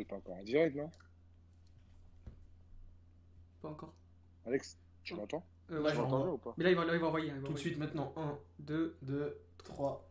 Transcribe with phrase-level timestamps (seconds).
[0.00, 0.90] n'est pas encore en direct, non?
[3.62, 3.92] Pas encore.
[4.46, 5.44] Alex, tu m'entends?
[5.70, 6.32] Euh, ouais, je m'entends m'entends.
[6.32, 6.54] ou pas?
[6.56, 7.30] Mais là, il va, là, il va envoyer.
[7.30, 8.12] hein, il va Tout de suite maintenant.
[8.16, 10.09] 1, 2, 2, 3.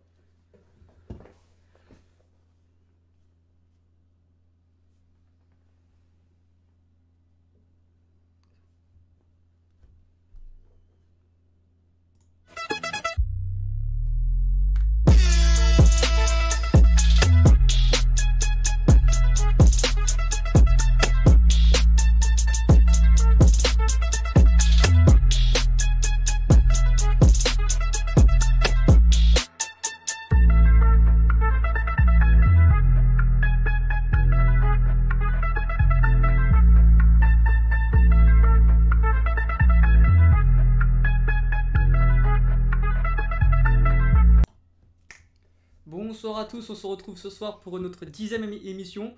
[46.69, 49.13] Tous, on se retrouve ce soir pour notre dixième émi- émission.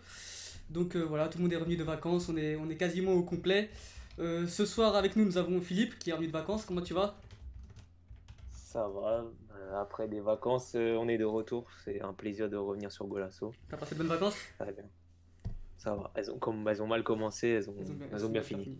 [0.69, 3.11] Donc euh, voilà, tout le monde est revenu de vacances, on est, on est quasiment
[3.13, 3.69] au complet.
[4.19, 6.65] Euh, ce soir avec nous, nous avons Philippe qui est revenu de vacances.
[6.65, 7.15] Comment tu vas?
[8.53, 9.25] Ça va.
[9.55, 11.67] euh, Après des vacances, on est de retour.
[11.83, 13.53] C'est un plaisir de revenir sur Golasso.
[13.69, 14.35] T'as passé de bonnes vacances?
[14.57, 14.85] Ça va bien.
[15.77, 16.11] Ça va.
[16.15, 17.75] Elles ont, comme, elles ont mal commencé, elles ont,
[18.13, 18.77] elles ont bien, fini.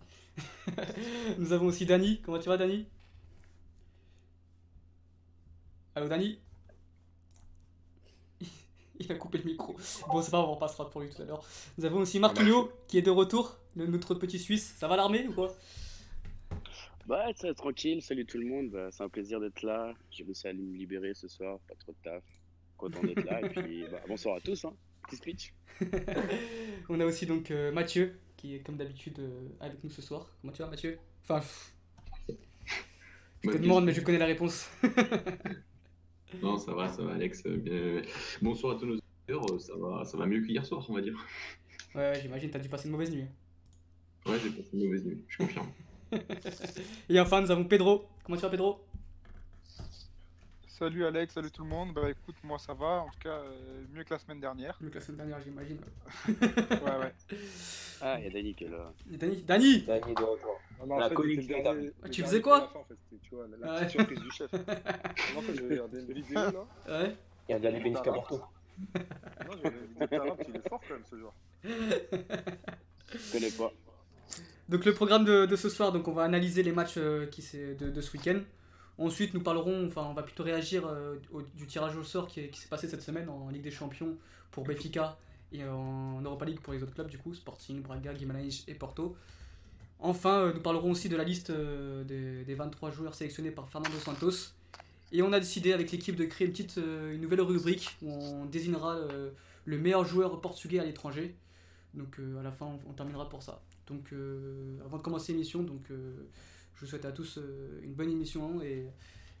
[1.38, 2.20] nous avons aussi Dani.
[2.22, 2.86] Comment tu vas, Dani?
[5.94, 6.38] Allô, Dani?
[9.06, 9.74] Il a coupé le micro.
[10.08, 11.44] Bon, c'est pas grave, on repassera pour lui tout à l'heure.
[11.78, 14.74] Nous avons aussi Marquinhos qui est de retour, le- notre petit Suisse.
[14.78, 15.54] Ça va l'armée ou quoi?
[17.06, 19.92] Bah, c'est tranquille, salut tout le monde, bah, c'est un plaisir d'être là.
[20.10, 22.22] J'ai réussi à me libérer ce soir, pas trop de taf.
[22.76, 24.74] Content d'être là, et puis bah, bonsoir à tous, hein.
[25.08, 25.54] Petit speech.
[26.88, 30.28] On a aussi donc euh, Mathieu qui est comme d'habitude euh, avec nous ce soir.
[30.40, 30.98] Comment tu vas, Mathieu?
[31.24, 31.72] Enfin, pff,
[33.42, 34.68] je te Bah, demande, mais je connais la réponse.
[36.40, 37.42] Non, ça va, ça va, Alex.
[37.46, 38.02] euh, bien-
[38.40, 39.52] Bonsoir à tous nos auditeurs.
[39.54, 41.14] euh, Ça va, ça va mieux qu'hier soir, on va dire.
[41.94, 43.24] Ouais, ouais, j'imagine, t'as dû passer une mauvaise nuit.
[44.26, 45.66] Ouais, j'ai passé une mauvaise nuit, je confirme.
[47.08, 48.06] Et enfin, nous avons Pedro.
[48.24, 48.84] Comment tu vas, Pedro?
[50.82, 51.92] Salut Alex, salut tout le monde.
[51.94, 54.76] Bah écoute, moi ça va, en tout cas euh, mieux que la semaine dernière.
[54.80, 55.78] Mieux que la semaine dernière, j'imagine.
[56.28, 57.14] Ouais, ouais.
[58.00, 58.92] Ah, il y a Dani qui est là.
[59.06, 60.60] Dani Dani Dany de retour.
[60.80, 62.96] Non, non, en La fait, colique dernier- Ah, le tu faisais quoi fin, en fait,
[63.22, 63.78] tu vois, la, la Ouais.
[63.78, 64.52] petite surprise du chef.
[64.52, 64.58] en
[65.42, 66.50] fait, j'ai regardé une vidéo là.
[66.88, 67.16] Ouais
[67.48, 68.38] Il y a de la Benfica Porto.
[68.38, 71.34] Non, j'ai une vidéo de Tarap, il est fort quand même ce joueur.
[71.62, 73.72] Je connais pas.
[74.68, 77.40] Donc le programme de, de ce soir, donc on va analyser les matchs euh, qui
[77.78, 78.40] de, de ce week-end.
[79.04, 81.16] Ensuite, nous parlerons, enfin, on va plutôt réagir euh,
[81.56, 84.16] du tirage au sort qui, est- qui s'est passé cette semaine en Ligue des Champions
[84.50, 85.16] pour Benfica
[85.52, 89.16] et en Europa League pour les autres clubs, du coup, Sporting, Braga, Guimarães et Porto.
[89.98, 93.68] Enfin, euh, nous parlerons aussi de la liste euh, des, des 23 joueurs sélectionnés par
[93.68, 94.52] Fernando Santos.
[95.12, 98.46] Et on a décidé avec l'équipe de créer une petite, une nouvelle rubrique où on
[98.46, 98.98] désignera
[99.66, 101.34] le meilleur joueur portugais à l'étranger.
[101.92, 103.60] Donc à la fin, on, on terminera pour ça.
[103.88, 104.10] Donc
[104.86, 105.82] avant de commencer l'émission, donc
[106.82, 108.88] je vous souhaite à tous euh, une bonne émission et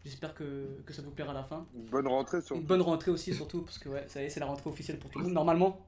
[0.04, 1.66] j'espère que, que ça vous plaira à la fin.
[1.74, 4.28] Une bonne rentrée sur Une bonne rentrée aussi surtout parce que ouais, ça y est,
[4.28, 5.84] c'est la rentrée officielle pour tout le monde normalement.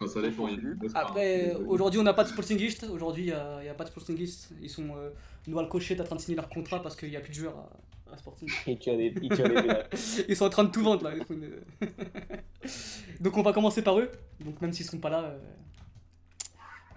[0.00, 3.58] Enfin, ça grosses Après, euh, aujourd'hui on n'a pas de sportingiste, aujourd'hui il n'y a,
[3.62, 4.50] il y a pas de sportingiste.
[4.62, 5.10] Ils sont euh,
[5.48, 7.34] Noël Cochet est en train de signer leur contrat parce qu'il n'y a plus de
[7.34, 8.48] joueurs à, à Sporting.
[8.64, 9.10] Des, des.
[10.28, 11.14] Ils sont en train de tout vendre là.
[13.20, 14.08] Donc on va commencer par eux.
[14.44, 15.24] Donc même s'ils sont pas là.
[15.24, 15.38] euh,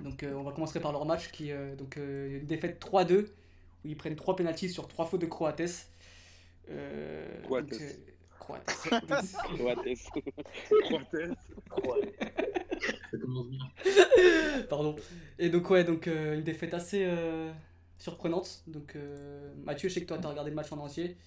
[0.03, 3.27] Donc euh, on va commencer par leur match qui euh, donc euh, une défaite 3-2
[3.83, 5.89] où ils prennent 3 pénalties sur 3 fautes de Croates.
[6.69, 7.69] Euh, Croates.
[7.69, 7.91] donc, euh,
[8.39, 8.71] Croates.
[8.71, 8.89] Fou.
[11.69, 12.09] Croates.
[13.11, 13.61] Ça commence bien.
[14.69, 14.95] Pardon.
[15.39, 17.51] Et donc ouais donc euh, une défaite assez euh,
[17.97, 18.63] surprenante.
[18.67, 21.17] Donc euh, Mathieu, je sais que toi tu as regardé le match en entier.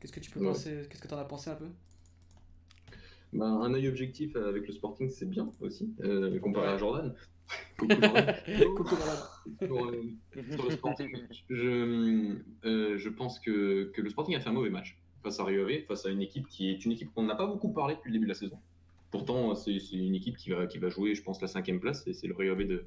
[0.00, 0.48] Qu'est-ce que tu peux Ouais.
[0.48, 1.68] penser Qu'est-ce que tu en as pensé un peu?
[3.32, 7.14] Bah, un œil objectif avec le Sporting, c'est bien aussi, euh, comparé à Jordan.
[7.76, 8.96] Coucou.
[8.96, 9.10] Sur,
[9.62, 10.02] euh,
[10.50, 11.08] sur le Sporting,
[11.50, 15.44] je, euh, je pense que, que le Sporting a fait un mauvais match face à
[15.44, 17.94] Rio Ave, face à une équipe qui est une équipe qu'on n'a pas beaucoup parlé
[17.94, 18.58] depuis le début de la saison.
[19.10, 22.06] Pourtant, c'est c'est une équipe qui va, qui va jouer, je pense, la cinquième place.
[22.06, 22.86] Et c'est le Rio Ave de,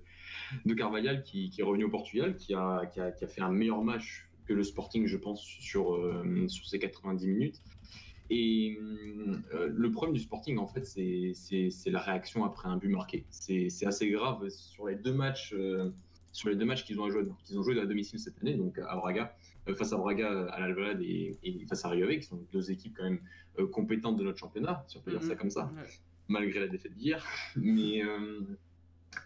[0.66, 3.42] de Carvalhal qui, qui est revenu au Portugal, qui a, qui, a, qui a fait
[3.42, 7.62] un meilleur match que le Sporting, je pense, sur, euh, sur ces 90 minutes.
[8.30, 8.78] Et
[9.54, 11.34] euh, le problème du Sporting, en fait, c'est-
[11.90, 13.26] la réaction après un but marqué.
[13.30, 15.90] C'est assez grave sur les deux matchs, euh,
[16.31, 18.78] sur les deux matchs qu'ils ont joué, qu'ils ont joué à domicile cette année, donc
[18.78, 19.36] à Braga,
[19.68, 22.70] euh, face à Braga, à l'Alvalade et, et face à Rio Ave, qui sont deux
[22.72, 23.20] équipes quand même
[23.72, 25.84] compétentes de notre championnat, si on peut dire ça comme ça Ouais.
[26.28, 27.25] malgré la défaite d'hier.
[27.56, 28.04] Mais,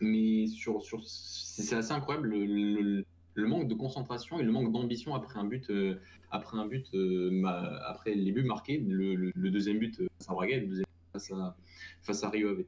[0.01, 4.51] mais sur, sur, c'est c'est assez incroyable le, le- le manque de concentration et le
[4.51, 5.99] manque d'ambition après un but, euh,
[6.29, 8.77] après, un but euh, ma- après les buts marqués.
[8.77, 11.57] Le, le- le deuxième but euh, face à Braga le deuxième but face à,
[12.01, 12.63] face à Rio Ave.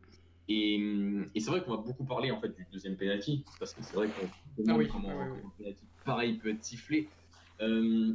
[0.47, 0.75] Et,
[1.33, 3.95] et c'est vrai qu'on va beaucoup parler en fait du deuxième penalty, parce que c'est
[3.95, 4.29] vrai qu'on
[4.67, 5.39] Ah oui, comment ah oui, comment oui.
[5.43, 7.09] un penalty pareil peut être sifflé.
[7.61, 8.13] Euh,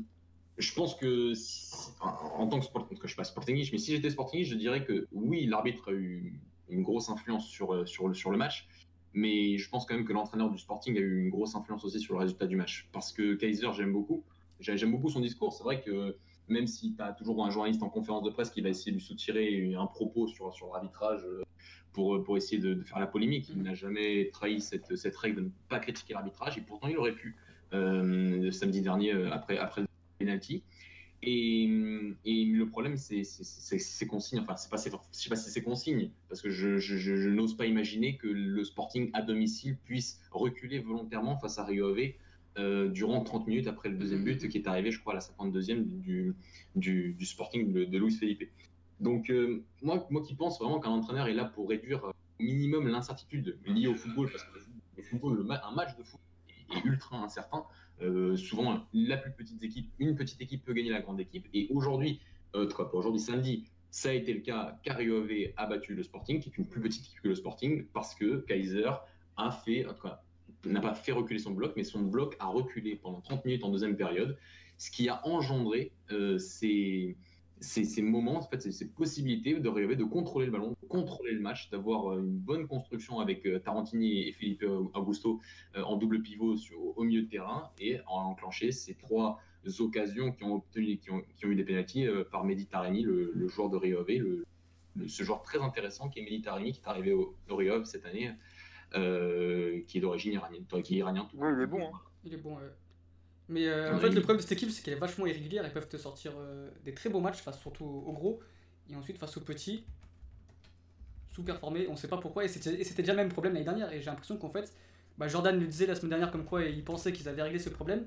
[0.58, 2.08] je pense que si- en,
[2.43, 4.85] en tant que sport, que je suis pas sportingiste, mais si j'étais sportingiste, je dirais
[4.85, 8.69] que oui, l'arbitre a eu une grosse influence sur, sur, le, sur le match,
[9.12, 12.00] mais je pense quand même que l'entraîneur du Sporting a eu une grosse influence aussi
[12.00, 12.88] sur le résultat du match.
[12.92, 14.24] Parce que Kaiser, j'aime beaucoup.
[14.60, 15.52] J'ai- J'aime beaucoup son discours.
[15.52, 16.16] C'est vrai que
[16.48, 18.96] même si tu as toujours un journaliste en conférence de presse qui va essayer de
[18.96, 21.42] lui soutirer un propos sur, sur l'arbitrage euh,
[21.92, 25.40] pour, pour essayer de, faire la polémique, il n'a jamais trahi cette, cette règle de
[25.42, 27.36] ne pas critiquer l'arbitrage et pourtant il aurait pu
[27.72, 29.86] euh, samedi dernier euh, après, après le
[30.18, 30.62] penalty.
[31.22, 31.64] Et,
[32.25, 34.40] et le problème, c'est c'est consignes.
[34.40, 37.28] Enfin, c'est pas, je sais pas si c'est consigne, parce que je, je- je- je
[37.28, 42.12] n'ose pas imaginer que le Sporting à domicile puisse reculer volontairement face à Rio Ave
[42.58, 45.20] euh, durant 30 minutes après le deuxième but qui est arrivé, je crois, à la
[45.20, 46.34] 52e du,
[46.75, 48.44] du, du Sporting de, de Luis Felipe.
[48.99, 52.12] Donc, euh, moi, moi qui pense vraiment qu'un entraîneur est là pour réduire au
[52.43, 54.58] minimum l'incertitude liée au football, parce que
[54.96, 56.20] le football- le ma- un match de foot
[56.75, 57.64] est ultra incertain.
[58.02, 61.47] Euh, souvent, la plus petite équipe, une petite équipe peut gagner la grande équipe.
[61.52, 62.20] Et aujourd'hui,
[62.55, 64.79] euh, aujourd'hui, samedi, ça a été le cas.
[64.82, 67.87] Cario Ave a battu le Sporting, qui est une plus petite équipe que le Sporting,
[67.93, 68.91] parce que Kaiser
[69.37, 73.70] n'a pas fait reculer son bloc, mais son bloc a reculé pendant 30 minutes en
[73.70, 74.37] deuxième période,
[74.79, 77.17] ce qui a engendré euh, ces,
[77.60, 80.88] ces, ces moments, en fait, ces, ces possibilités de rêver, de contrôler le ballon, de
[80.88, 84.64] contrôler le match, d'avoir euh, une bonne construction avec euh, Tarantini et Felipe
[84.94, 85.40] Augusto
[85.76, 89.38] euh, en double pivot sur- au milieu de terrain et en enclencher ces trois
[89.78, 93.02] occasions qui ont, obtenu, qui ont, qui ont eu des pénalties euh, par Mehdi Taremi,
[93.02, 94.44] le, le joueur de Rio le,
[94.96, 97.84] le- ce joueur très intéressant qui est Mehdi Taremi, qui est arrivé au, au Rio
[97.84, 98.30] cette année,
[98.94, 101.28] euh, qui est d'origine iranienne, qui est iranien.
[101.30, 102.00] tout Ouais, il est bon, hein.
[102.24, 102.62] Il est bon, ouais.
[103.50, 105.64] Mais euh, en Ouais, fait, le problème de cette équipe, c'est qu'elle est vachement irrégulière.
[105.67, 108.41] Ils peuvent te sortir euh, des très beaux matchs, face surtout aux gros,
[108.88, 109.85] et ensuite face aux petits,
[111.31, 111.87] sous-performer.
[111.88, 113.93] On sait pas pourquoi, et c'était déjà le même problème l'année dernière.
[113.93, 114.73] Et j'ai l'impression qu'en fait,
[115.19, 117.69] bah, Jordan le disait la semaine dernière comme quoi il pensait qu'ils avaient réglé ce
[117.70, 118.06] problème.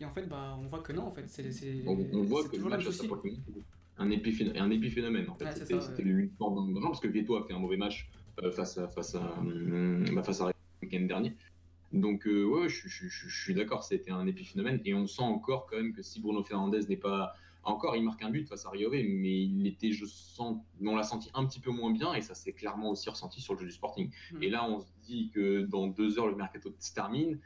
[0.00, 1.24] Et en fait, bah, on voit que non, en fait.
[1.28, 3.30] C'est c'est- On, on voit que le toujours le même match s'approche
[3.98, 5.52] un, épiphénomène, un épiphénomène en fait.
[5.52, 6.04] C'est C'était ouais.
[6.04, 8.08] le huit ans dans le parce que Vieto a fait un mauvais match
[8.42, 9.34] euh, face à face à
[10.14, 10.52] bah, face à
[10.82, 11.34] week-end dernier.
[11.92, 15.22] Donc euh, ouais, je, je- je- je suis d'accord, c'était un épiphénomène et on sent
[15.22, 18.64] encore quand même que si Bruno Fernandez n'est pas encore, il marque un but face
[18.66, 21.90] à Rio Ave, mais il était, je sens, on l'a senti un petit peu moins
[21.92, 24.10] bien et ça s'est clairement aussi ressenti sur le jeu du Sporting.
[24.32, 24.42] Mhm.
[24.42, 27.38] Et là, on se dit que dans deux heures le mercato se termine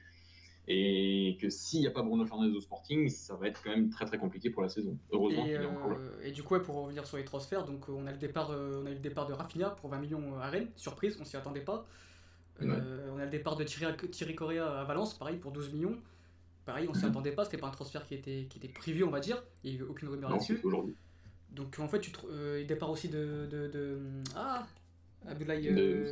[0.69, 3.91] et que s'il n'y a pas Bruno Fernandez au Sporting, ça va être quand même
[3.91, 4.97] très très compliqué pour la saison.
[5.11, 5.97] Heureusement Et, qu'il est encore là.
[5.99, 8.19] euh, et du coup, ouais, pour revenir sur les transferts, donc euh, on a le
[8.19, 11.19] départ, euh, on a eu le départ de Rafinha pour 20 millions à Rennes, surprise,
[11.21, 11.85] on s'y attendait pas.
[12.61, 15.99] Euh, On a le départ de Thierry, Thierry Correa à Valence, pareil pour 12 millions.
[16.65, 17.11] Pareil, on s'y Mhm.
[17.11, 19.43] attendait pas, c'était pas un transfert qui était, qui était prévu, on va dire.
[19.65, 20.61] Il n'y a eu aucune rumeur là-dessus.
[21.51, 23.47] Donc en fait, tu te- euh, il départ aussi de.
[23.51, 23.99] de, de-
[24.37, 24.67] ah
[25.27, 25.69] Abdoulaye.
[25.69, 26.11] Euh,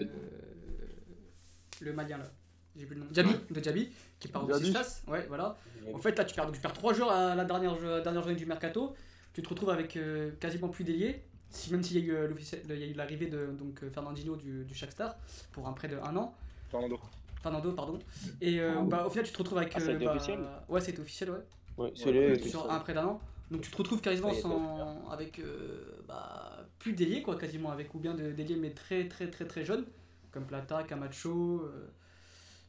[1.81, 2.31] le Malien là.
[2.77, 3.07] J'ai plus le nom.
[3.51, 4.47] De Diaby, qui part au.
[4.67, 5.03] Sistas.
[5.09, 5.57] Ouais, voilà.
[5.93, 8.37] En fait, là, tu perds, donc, tu perds 3 joueurs à la dernière, dernière journée
[8.37, 8.95] du mercato.
[9.33, 11.23] Tu te retrouves avec euh, quasiment plus d'ailier.
[11.51, 13.83] Si, même s'il y a eu, euh, l'officiel- il y a eu l'arrivée de donc,
[13.83, 15.17] euh, Fernandinho du, du Shakhtar
[15.53, 16.35] pour un prêt de 1 an.
[16.71, 16.99] Fernando.
[17.43, 17.99] Fernando, pardon.
[18.41, 19.73] Et euh, bah, au final, tu te retrouves avec.
[19.75, 20.39] Ah, ça a été bah, officiel
[20.69, 21.39] Ouais, c'était officiel, ouais.
[21.79, 23.21] Ouais, celui-là, Sur un prêt d'un an.
[23.51, 27.71] Donc tu te retrouves quasiment sans, avec euh, bah, plus d'ailier, quoi, quasiment.
[27.73, 29.85] Avec ou bien de- d'ailier, mais très, très, très, très jeunes.
[30.31, 31.63] Comme Plata, Camacho.
[31.65, 31.89] euh.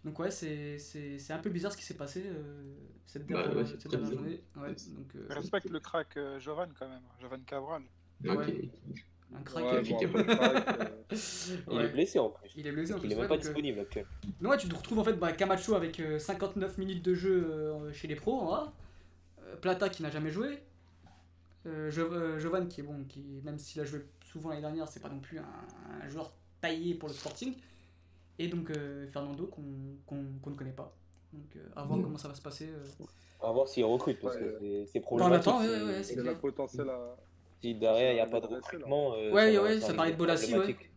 [0.04, 2.74] Donc ouais, c'est c'est- c'est un peu bizarre ce qui s'est passé euh,
[3.06, 4.42] cette Bah, dernière, ouais, cette journée.
[4.56, 7.84] Ouais, donc, euh, Respecte le crack euh, Jovan quand même, Jovan Cabral.
[8.30, 9.64] Un crack.
[9.64, 10.86] Ouais, Qui bon, euh,
[11.72, 11.86] Il Ouais.
[11.86, 12.52] est blessé en plus.
[12.58, 14.12] Il est blessé en Il est même pas donc, euh, disponible actuellement.
[14.42, 17.46] Non, ouais, tu te retrouves en fait bah, Camacho avec euh, 59 minutes de jeu
[17.50, 18.54] euh, chez les pros.
[18.54, 20.60] Euh, Plata qui n'a jamais joué.
[21.66, 24.88] Euh, Jo- euh, Jovan qui est bon, qui, même s'il a joué souvent l'année dernière,
[24.88, 25.46] c'est pas non plus un,
[26.04, 27.54] un joueur taillé pour le Sporting.
[28.40, 30.16] Et donc euh, Fernando qu'on
[30.52, 30.94] ne connaît pas.
[31.34, 32.04] Donc euh, à voir Mm.
[32.04, 32.70] comment ça va se passer.
[32.70, 33.06] euh.
[33.42, 34.42] Va voir s'il recrute parce Ouais.
[34.42, 35.46] que c'est- problématique.
[35.46, 36.34] l'attente, ouais, c'est- ouais, c'est Il y a clair.
[36.34, 37.16] la potentiel à.
[37.62, 39.14] Si derrière il n'y a c'est pas de recrutement.
[39.14, 40.90] euh, Ouais, va- ouais, ça parlait de Bolassi, problématique.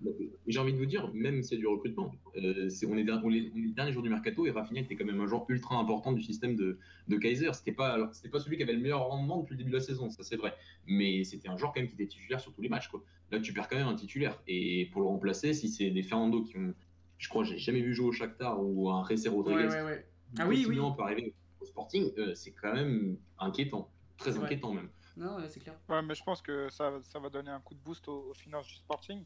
[0.47, 3.03] J'ai envie de vous dire, même s'il y a du recrutement, euh, c'est- on, est,
[3.11, 5.27] on est- on est le dernier jour du mercato et Rafinha était quand même un
[5.27, 6.79] joueur ultra important du système de,
[7.09, 7.51] de Kaiser.
[7.53, 9.77] C'était pas, alors, c'était pas celui qui avait le meilleur rendement depuis le début de
[9.77, 10.55] la saison, ça c'est vrai.
[10.87, 12.89] Mais c'était un joueur quand même qui était titulaire sur tous les matchs.
[12.89, 13.03] Quoi.
[13.31, 14.41] Là, tu perds quand même un titulaire.
[14.49, 16.73] Et pour le remplacer, si c'est des Fernando qui ont,
[17.19, 20.07] je crois, j'ai jamais vu jouer au Shakhtar ou un Ressé Rodriguez, Ouais, ouais, ouais.
[20.39, 20.63] Ah oui, oui.
[20.63, 24.89] possiblement peut arriver au Sporting, euh, c'est quand même inquiétant, très C'est inquiétant même.
[25.17, 25.75] Non, ouais, c'est clair.
[25.89, 28.35] Ouais, mais je pense que ça, ça va donner un coup de boost aux, aux
[28.35, 29.23] finances du Sporting.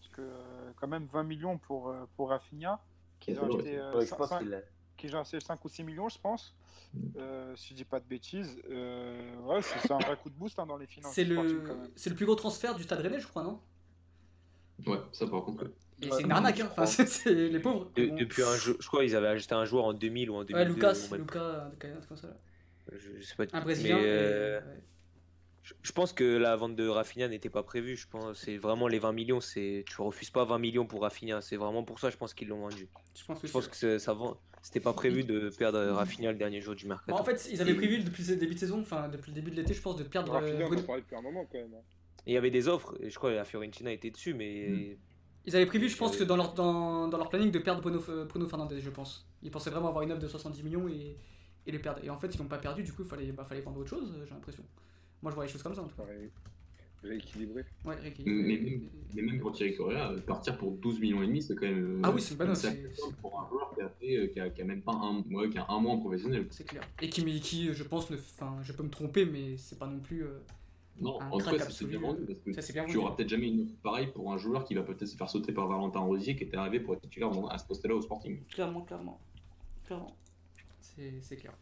[0.00, 2.80] Parce que, euh, quand même, 20 millions pour, euh, pour Rafinha,
[3.20, 4.60] qu'ils C'est ont acheté, euh, Ouais, je cin- pense cin- qu'il a-
[4.96, 6.54] qu'ils ont acheté 5 ou 6 millions, je pense.
[6.92, 6.98] Mm.
[7.18, 8.60] Euh, si je dis pas de bêtises.
[8.70, 11.62] Euh, ouais, c'est un vrai coup de boost hein, dans les finances C'est le,
[12.06, 13.60] le plus gros transfert du Stade Rennais, je crois, non?
[14.86, 15.64] Ouais, ça par contre.
[15.64, 15.70] ouais.
[16.02, 16.16] Et Ouais.
[16.16, 16.68] c'est une arnaque, hein.
[16.72, 17.90] Enfin, c'est les pauvres.
[17.94, 18.16] De- Bon.
[18.16, 20.58] depuis un jeu, je crois qu'ils avaient acheté un joueur en 2000 ou en 2002.
[20.58, 22.28] Ouais, Lucas, ou même- Lucas, un truc comme ça.
[22.28, 22.34] là.
[22.92, 23.44] je, je sais pas.
[23.56, 23.96] Un Brésilien.
[23.96, 24.82] Mais, et- ouais.
[25.82, 27.96] Je, pense que la vente de Rafinha n'était pas prévue.
[27.96, 29.40] Je pense c'est vraiment les 20 millions.
[29.40, 31.40] C'est tu refuses pas 20 millions pour Rafinha.
[31.40, 32.10] C'est vraiment pour ça.
[32.10, 32.88] Je pense qu'ils l'ont vendu.
[33.16, 34.36] Je pense que Je pense que ça vend.
[34.62, 37.12] C'était pas prévu de perdre Rafinha le dernier jour du mercato.
[37.12, 39.50] Bon, en fait, ils avaient prévu depuis le début de saison, enfin depuis le début
[39.50, 40.34] de l'été, je pense, de perdre.
[40.34, 41.72] euh, Rafinha, on parlait depuis un moment quand même.
[41.74, 41.82] hein.
[42.26, 42.94] Et il y avait des offres.
[43.00, 44.98] Et je crois que la Fiorentina était dessus, mais
[45.46, 48.00] Ils avaient prévu, je pense, que dans leur, dans, dans leur planning de perdre Bruno,
[48.28, 49.26] Bruno Fernandez, je pense.
[49.42, 51.16] Ils pensaient vraiment avoir une offre de 70 millions et,
[51.66, 52.00] et les perdre.
[52.04, 53.88] Et en fait, ils l'ont pas perdu, du coup, il fallait, bah, fallait vendre autre
[53.88, 54.62] chose, j'ai l'impression.
[55.22, 56.02] Moi, je vois les choses comme ça, en tout cas.
[56.04, 56.30] Pareil.
[57.02, 57.64] Rééquilibré.
[57.86, 58.42] Ouais, rééquilibré.
[58.42, 58.80] Mais,
[59.14, 61.96] mais même pour Thierry Correa, euh, partir pour 12 millions et demi, c'est quand même.
[61.96, 64.50] euh, Ah oui, c'est c'est- somme pour un joueur qui a, fait, euh, qui a,
[64.50, 66.46] qui a même pas un, ouais, qui a un mois en professionnel.
[66.50, 66.82] C'est clair.
[67.00, 70.00] Et qui, qui, je pense, ne, enfin, je peux me tromper, mais c'est pas non
[70.00, 70.24] plus.
[70.24, 70.40] euh,
[71.00, 72.98] Non, Un en tout cas, absolu, bien vendu euh, parce que ça, c'est bien tu
[72.98, 75.52] auras peut-être jamais une offre pareille pour un joueur qui va peut-être se faire sauter
[75.52, 78.38] par Valentin Rosier qui était arrivé pour être titulaire à ce poste-là au Sporting.
[78.50, 79.18] Clairement, clairement.
[79.86, 80.14] Clairement.
[80.82, 81.54] C'est c'est clair.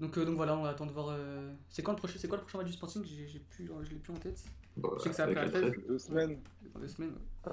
[0.00, 1.08] Donc, euh, donc voilà, on attend de voir.
[1.10, 3.04] euh, C'est quand le prochain, c'est quoi le prochain match du Sporting?
[3.04, 4.42] J'ai j'ai plus, je l'ai plus en tête.
[4.76, 5.86] Bah, Je sais que c'est après la la trêve.
[5.86, 6.40] Deux semaines.
[6.74, 7.12] Dans deux semaines.
[7.46, 7.52] ouais.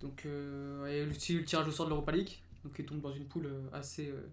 [0.00, 2.40] Donc, euh, et le, le tirage au sort de l'Europa League.
[2.64, 4.10] Donc, il tombe dans une poule euh, assez.
[4.10, 4.26] euh,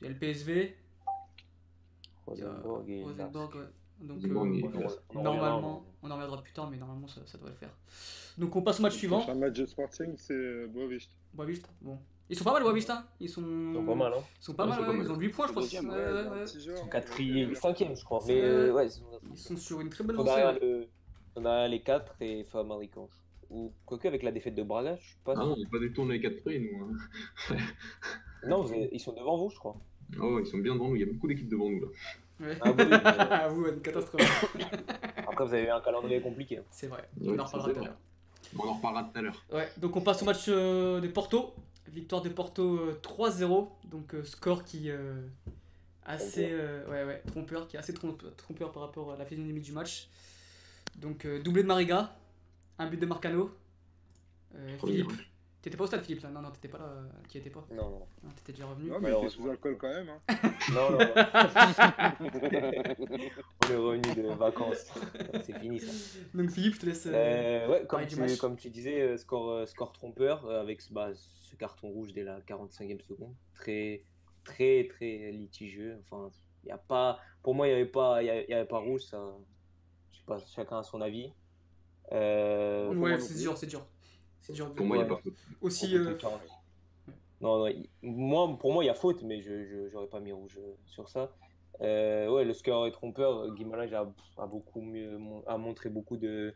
[0.00, 0.76] Il y a le PSV,
[2.26, 3.60] Rosenborg et Rosenborg, ouais.
[4.00, 4.28] Donc, euh,
[5.14, 7.70] normalement, on en reviendra plus tard, mais normalement, ça, ça devrait le faire.
[8.36, 9.20] Donc, on passe au match Le suivant.
[9.20, 11.10] prochain match de Sporting, c'est euh, Boavist.
[11.34, 11.98] Boavista, bon.
[12.32, 12.94] Ils sont pas mal, Boavista.
[12.96, 13.04] hein.
[13.20, 13.42] Ils sont.
[13.42, 14.22] Ils sont pas mal, hein.
[14.40, 15.64] Ils sont pas Ouais, mal, ouais, ils ont 8 points, je pense.
[15.64, 15.96] Deuxième, Ouais,
[16.44, 16.88] Ils sont hein.
[16.90, 18.20] quatrième, cinquième, je crois.
[18.26, 18.40] Mais Ouais.
[18.42, 20.40] euh, ouais, ils sont- Ils sont sur une très bonne on lancée.
[20.40, 20.58] a, ouais.
[20.60, 20.86] le-
[21.36, 23.08] on a les 4 et Famalicão.
[23.50, 25.78] Ou quoique avec la défaite de Braga, je suis pas Ah non, on n'est pas
[25.78, 26.86] du tout dans les 4 près, nous.
[26.86, 26.96] hein.
[28.46, 29.76] Non, vous ils sont devant vous, je crois.
[30.20, 31.86] Oh, ils sont bien devant nous, il y a beaucoup d'équipes devant nous là.
[32.40, 32.56] Ouais.
[32.60, 32.88] Ah mais-
[33.30, 34.22] Ah, vous, une catastrophe.
[35.28, 36.58] Après, vous avez eu un calendrier compliqué.
[36.58, 36.64] hein.
[36.70, 37.96] C'est vrai, on en reparlera tout à l'heure.
[38.58, 39.44] On en reparlera tout à l'heure.
[39.52, 41.54] Ouais, donc on passe au match euh, de Porto.
[41.92, 43.68] Victoire de Porto euh, 3-0.
[43.84, 45.14] Donc euh, score qui euh,
[46.04, 49.60] assez euh, ouais ouais trompeur, qui est assez trompe- trompeur par rapport à la physionomie
[49.60, 50.08] du match.
[50.96, 52.16] Donc euh, doublé de Mariga,
[52.78, 53.54] un but de Marcano.
[54.54, 55.12] Euh, Philippe.
[55.62, 56.28] T'étais pas au stade Philippe là?
[56.30, 57.64] Non non t'étais pas là, euh, qui était pas?
[57.70, 58.06] Non, non.
[58.24, 58.88] Non, t'étais déjà revenu.
[58.90, 59.44] Non, mais Malheureusement.
[59.44, 60.08] sous alcool quand même.
[60.10, 60.20] Hein.
[60.74, 60.98] Non, non.
[63.68, 64.92] On est revenu de vacances.
[65.44, 65.92] C'est fini ça.
[66.34, 67.06] Donc Philippe, je te laisse.
[67.06, 71.10] euh, Euh, ouais, comme tu, comme tu disais, euh, score, score trompeur avec ce- bah,
[71.14, 73.34] ce carton rouge dès la 45e seconde.
[73.54, 74.02] Très,
[74.44, 75.98] très, très litigieux.
[76.00, 76.30] Enfin,
[76.64, 79.02] y a pas, pour moi, il n'y avait, pas- y a- y avait pas rouge.
[79.02, 79.20] Ça,
[80.12, 81.32] je sais pas, chacun a son avis.
[82.12, 83.86] Euh, ouais, non c'est dur, c'est dur.
[84.42, 84.68] C'est dur.
[84.68, 85.16] de- Pour moi, il n'y a Ouais.
[85.16, 85.34] pas faute.
[85.60, 85.96] Aussi.
[85.96, 86.16] euh,
[87.40, 90.30] Non, non, il- moi, pour moi, il y a faute, mais je j'aurais pas mis
[90.32, 91.32] rouge euh, sur ça.
[91.80, 93.52] Euh, ouais, le score est trompeur.
[93.54, 96.54] Guimaraes a, a beaucoup mieux, a montré beaucoup de,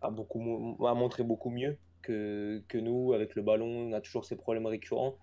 [0.00, 3.66] a beaucoup, a montré beaucoup mieux que, que nous avec le ballon.
[3.88, 5.16] On a toujours ces problèmes récurrents.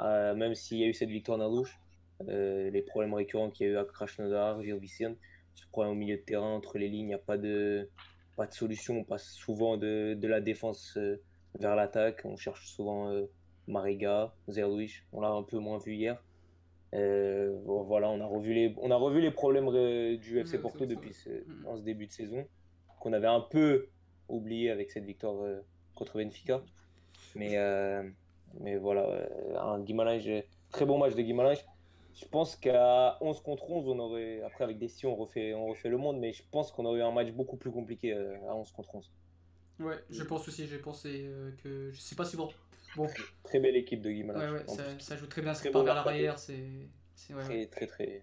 [0.00, 1.80] Euh, même s'il y a eu cette victoire d'Andouche,
[2.28, 5.14] euh, les problèmes récurrents qu'il y a eu à Krasnodar, Virvician,
[5.54, 7.88] ce problème au milieu de terrain entre les lignes, il n'y a pas de,
[8.36, 8.98] pas de solution.
[8.98, 11.22] On passe souvent de, de la défense euh,
[11.58, 12.22] vers l'attaque.
[12.24, 13.26] On cherche souvent euh,
[13.66, 16.22] Mariga, Zerlouich, on l'a un peu moins vu hier.
[16.94, 19.68] Euh, voilà, on a revu les, on a revu les problèmes
[20.18, 21.30] du FC Porto depuis ce,
[21.66, 22.46] en ce début de saison,
[23.00, 23.88] qu'on avait un peu
[24.28, 25.60] oublié avec cette victoire euh,
[25.94, 26.62] contre Benfica.
[27.34, 28.08] Mais, euh,
[28.60, 29.28] mais voilà,
[29.58, 31.64] un Guimarães, très bon match de Guimarães.
[32.16, 35.66] Je pense qu'à 11 contre 11, on aurait, après avec des si on refait, on
[35.66, 38.36] refait le monde, mais je pense qu'on aurait eu un match beaucoup plus compliqué euh,
[38.48, 39.10] à 11 contre 11.
[39.80, 41.90] Ouais, je pense aussi, j'ai pensé euh, que.
[41.92, 42.48] Je sais pas si bon.
[42.96, 43.06] Bon,
[43.44, 44.40] Très belle équipe de Guimarães.
[44.52, 46.54] ouais, ouais, ça, joue très bien, c'est part bon vers l'arrière, c'est.
[46.54, 47.44] ouais, ouais.
[47.44, 48.22] Très, très, très.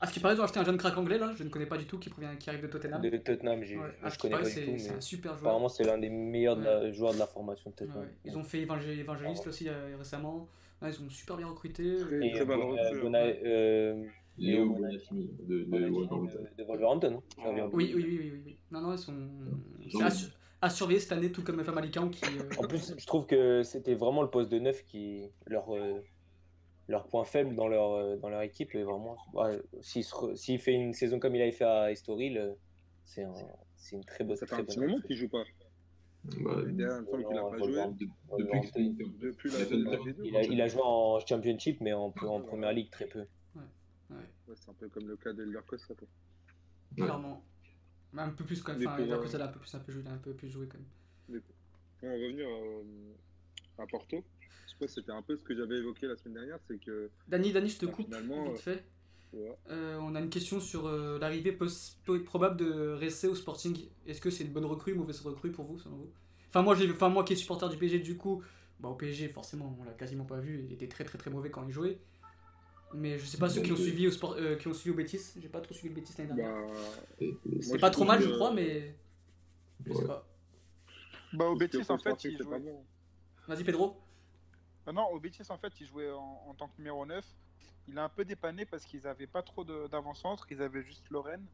[0.00, 1.66] À ce qui paraît, ils ont acheté un jeune crack anglais là, je ne connais
[1.66, 3.00] pas du tout, qui provient, qui arrive de Tottenham.
[3.02, 3.66] De Tottenham, Ouais,
[4.04, 5.40] je qui connais pas du c'est tout, c'est un super joueur.
[5.50, 8.02] apparemment c'est l'un des meilleurs de la- joueurs de la formation de Tottenham.
[8.02, 8.08] ouais.
[8.24, 10.46] Ils ont fait évangé- évangéliste aussi euh, récemment.
[10.84, 11.82] Là, ils ont super bien recruté.
[12.20, 14.04] Et très euh,
[14.36, 16.40] Léo Bonafini de, Wolverhampton.
[16.58, 17.22] de, de Wolverhampton.
[17.38, 17.70] hein.
[17.72, 18.58] Oui, oui, oui, oui, oui, oui.
[18.70, 19.14] Non, non, ils sont.
[20.02, 20.26] À, ont- su-
[20.60, 22.22] à surveiller cette année, tout comme Famalicão qui.
[22.38, 26.02] euh, En plus, je trouve que c'était vraiment le poste de neuf qui leur euh,
[26.88, 30.36] leur point faible dans leur euh, dans leur équipe et vraiment ouais, s'il se re-
[30.36, 32.56] s'il fait une saison comme il avait fait à Estoril,
[33.06, 33.32] c'est un,
[33.76, 35.44] c'est une très bonne Ça fait très un petit bonne moment qu'il joue pas.
[36.24, 36.84] Bah, qu'il
[37.50, 37.84] pas joué.
[38.38, 38.90] Depuis
[39.20, 40.24] Depuis Il a la fait la une- vidéo.
[40.24, 43.24] Il a, il a joué en Championship mais en, en Première Ligue très peu.
[44.10, 44.16] Ouais,
[44.54, 45.94] c'est un peu comme le cas d'Elder Costa.
[45.94, 46.06] quoi.
[46.96, 47.42] Clairement.
[48.12, 48.86] Mais un peu plus quand même.
[48.86, 50.48] Enfin, pour, euh, a un peu plus, un peu joué, il a un peu plus
[50.48, 51.40] joué quand même.
[51.98, 52.82] Pour en revenir euh,
[53.78, 56.58] à Porto, je pense que c'était un peu ce que j'avais évoqué la semaine dernière,
[56.68, 58.84] c'est que Dani, Dani, je te coupe vite fait.
[59.70, 61.56] Euh, on a une question sur euh, l'arrivée
[62.24, 63.88] probable de Ressé au Sporting.
[64.06, 66.10] Est-ce que c'est une bonne recrue, une mauvaise recrue pour vous, selon vous?
[66.48, 68.42] Enfin, moi, j'ai, enfin, moi qui est supporter du PSG, du coup,
[68.80, 70.64] bah, au PSG, forcément, on l'a quasiment pas vu.
[70.66, 71.98] Il était très très très mauvais quand il jouait.
[72.92, 74.96] Mais je sais pas ceux qui ont suivi au sport, euh, qui ont suivi au
[74.96, 75.20] Betis.
[75.36, 76.54] J'ai pas trop suivi le Betis l'année dernière.
[76.56, 78.94] Bah, et c'est pas trop mal, que- je crois, mais
[79.84, 80.28] je sais pas.
[81.32, 82.60] Bah, au Betis, en fait, il jouait.
[83.48, 83.96] Vas-y, Pedro.
[84.92, 87.24] Non, au Betis, en fait, il jouait en, en tant que numéro 9.
[87.88, 91.44] Il a un peu dépanné parce qu'ils avaient pas trop d'avant-centre, ils avaient juste Lorraine.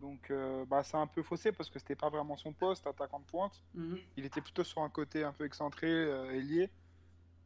[0.00, 2.86] Donc, euh, bah, ça a un peu faussé parce que c'était pas vraiment son poste,
[2.86, 3.62] attaquant de pointe.
[3.74, 3.98] Mhm.
[4.18, 6.70] Il était plutôt sur un côté un peu excentré, euh, ailier.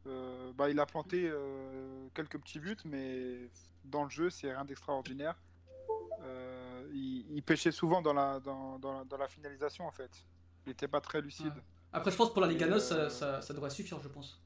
[0.07, 3.49] Euh, bah, il a planté euh, quelques petits buts, mais
[3.85, 5.35] dans le jeu, c'est rien d'extraordinaire.
[6.93, 10.11] Il, il pêchait souvent dans la, dans, dans la, dans la finalisation, en fait.
[10.65, 11.45] Il n'était pas très lucide.
[11.45, 11.63] Ouais.
[11.93, 14.41] Après, je pense pour la Liga ça, ça, ça devrait suffire, je pense.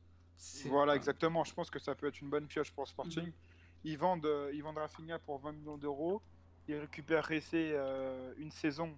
[0.65, 1.43] Voilà, exactement.
[1.43, 3.31] Je pense que ça peut être une bonne pioche pour Sporting.
[3.85, 6.21] Ils vendent, euh, ils vendent Rafinha pour 20 millions d'euros.
[6.67, 8.97] Ils récupèrent Ressé euh, une saison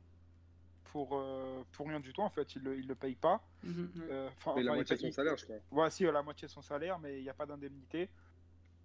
[0.86, 2.22] pour, euh, pour rien du tout.
[2.22, 3.42] En fait, ils ne le, ils le payent pas.
[3.66, 5.58] Euh, enfin, Mais la moitié de son salaire, je crois.
[5.72, 8.10] Ouais, si, euh, la moitié de son salaire, mais il n'y a pas d'indemnité.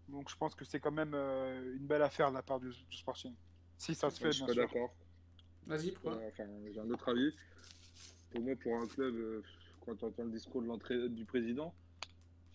[0.09, 2.68] Donc je pense que c'est quand même euh, une belle affaire de la part du,
[2.90, 3.32] du Sporting.
[3.78, 4.62] Si ça se fait, je suis bien pas sûr.
[4.62, 4.94] d'accord.
[5.66, 6.44] Vas-y, pourquoi Euh, Enfin,
[6.75, 7.32] j'ai un autre avis.
[8.32, 9.42] Pour moi, pour un club, euh,
[9.87, 11.73] quand tu entends le discours de l'entrée du président,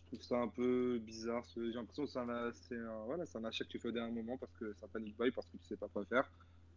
[0.08, 1.46] trouve ça un peu bizarre.
[1.56, 4.86] J'ai l'impression que c'est un, achat que tu fais au dernier moment parce que c'est
[4.86, 6.30] un panic buy, parce que tu sais pas quoi faire.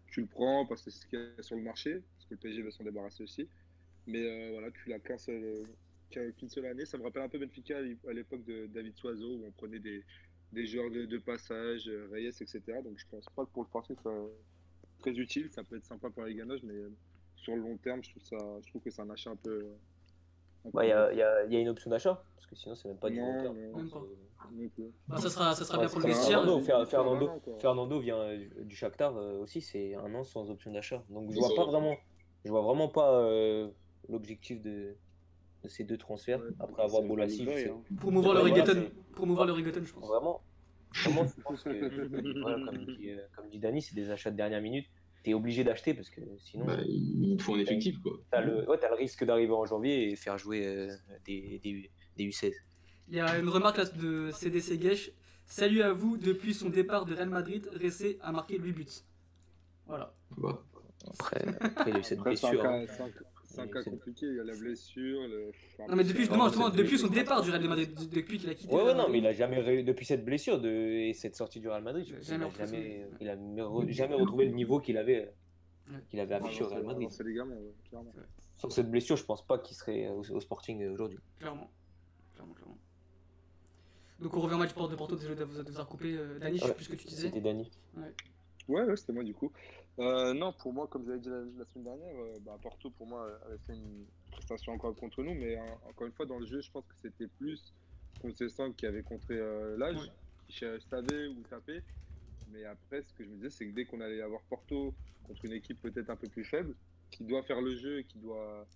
[0.08, 2.34] Tu le prends parce que c'est ce qu'il y a sur le marché, parce que
[2.34, 3.48] le PSG va s'en débarrasser aussi.
[4.06, 5.66] Mais euh, voilà, tu l'as qu'un seul,
[6.10, 6.84] qu'un- qu'une seule année.
[6.84, 9.52] Ça me rappelle un peu Benfica à l'é- à l'époque de David Soiseau, où on
[9.52, 10.04] prenait des,
[10.66, 12.60] joueurs de, passage, euh, Reyes, etc.
[12.82, 14.30] Donc je pense pas que pour le Sporting, ça soit
[14.98, 15.50] très utile.
[15.50, 16.90] Ça peut être sympa pour les ganages, mais euh,
[17.36, 19.64] sur le long terme, je trouve, je trouve que c'est un achat un peu.
[20.72, 22.54] Bah, il y a, il y a- il y a une option d'achat, parce que
[22.54, 23.56] sinon, c'est même pas du long terme.
[23.56, 24.02] Même pas.
[25.08, 26.40] Bah, ça sera, ça sera Ouais, bien pour le vestiaire.
[26.40, 31.04] Fernando, Fer- Fernando, an, vient du Shakhtar euh, aussi, c'est un an sans option d'achat.
[31.08, 31.96] Donc je vois pas vraiment,
[32.44, 33.70] je vois vraiment pas euh,
[34.08, 34.96] l'objectif de,
[35.62, 37.82] de ces deux transferts Ouais, après avoir sais- hein.
[37.98, 38.90] Promouvoir le reggaeton.
[39.14, 40.06] Promouvoir le reggaeton, je pense.
[40.06, 40.42] Vraiment,
[41.04, 41.70] vraiment, je pense que,
[42.40, 44.86] voilà, comme, dit, euh, comme dit Dani, c'est des achats de dernière minute.
[45.22, 48.12] T'es obligé d'acheter parce que sinon, Bah, il faut un effectif, quoi.
[48.30, 50.88] t'as le, ouais, t'as le risque d'arriver en janvier et faire jouer euh,
[51.26, 52.52] des, des, des U16.
[53.08, 55.10] Il y a une remarque là de CDC Gesh.
[55.44, 58.86] Salut à vous, depuis son départ de Real Madrid, Ressé a marqué 8 buts.
[59.86, 60.14] Voilà.
[60.38, 60.62] Bah,
[61.08, 62.64] Après, après, il y a eu cette blessure.
[62.64, 62.86] hein.
[63.64, 64.26] C'est un- cas compliqué.
[64.26, 65.20] Il y a la blessure.
[65.28, 65.52] Le...
[65.88, 68.72] Non, mais depuis, justement, justement, depuis son départ du Real Madrid, depuis qu'il a quitté.
[68.72, 69.42] Ouais, le ouais, Real non, mais il Madrid.
[69.42, 72.18] a jamais, ré- depuis cette blessure de, et cette sortie du Real Madrid, je Il
[72.18, 75.32] a jamais jamais, il a jamais re- jamais retrouvé le niveau qu'il avait,
[75.90, 75.96] Ouais.
[76.08, 77.08] qu'il avait affiché au Real Madrid.
[77.24, 78.12] Les gamins, ouais, clairement.
[78.56, 81.18] Sans cette blessure, je pense pas qu'il serait au, au Sporting aujourd'hui.
[81.38, 81.70] Clairement.
[82.34, 82.78] Clairement, clairement.
[84.20, 86.12] Donc on revient au match de Porto, désolé de vous, avoir coupé.
[86.14, 87.28] Euh, Dani, je sais plus ce que tu disais.
[87.28, 87.70] C'était Dani.
[88.68, 89.50] Ouais, ouais, c'était moi du coup.
[90.00, 93.06] Euh, non, pour moi, comme j'avais dit la, la semaine dernière, euh, bah, Porto, pour
[93.06, 96.46] moi, avait fait une prestation encore contre nous, mais euh, encore une fois, dans le
[96.46, 97.74] jeu, je pense que c'était plus
[98.20, 100.12] Concessant qui avait contré euh, l'âge, Ouais.
[100.48, 100.58] qui
[100.90, 101.80] savait où taper.
[102.48, 104.94] Mais après, ce que je me disais, c'est que dès qu'on allait avoir Porto
[105.26, 106.74] contre une équipe peut-être un peu plus faible,
[107.10, 108.66] qui doit faire le jeu et qui doit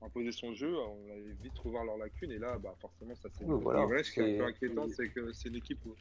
[0.00, 2.30] imposer son jeu, on allait vite revoir leurs lacunes.
[2.30, 4.04] Et là, bah, forcément, ça c'est voilà, vrai.
[4.04, 5.96] Ce qui est un peu c'est- inquiétant, c'est que c'est une équipe où-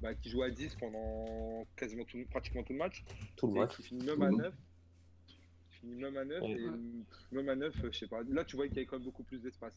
[0.00, 3.04] bah, qui joue à 10 pendant quasiment tout, pratiquement tout le match.
[3.36, 3.76] Tout le match.
[3.76, 4.54] qui finit même à 9.
[5.26, 6.42] Qui finit même à 9.
[6.42, 6.50] Ouais.
[6.52, 8.20] Et même à 9, je sais pas.
[8.28, 9.72] Là, tu voyais qu'il y avait quand même beaucoup plus d'espace.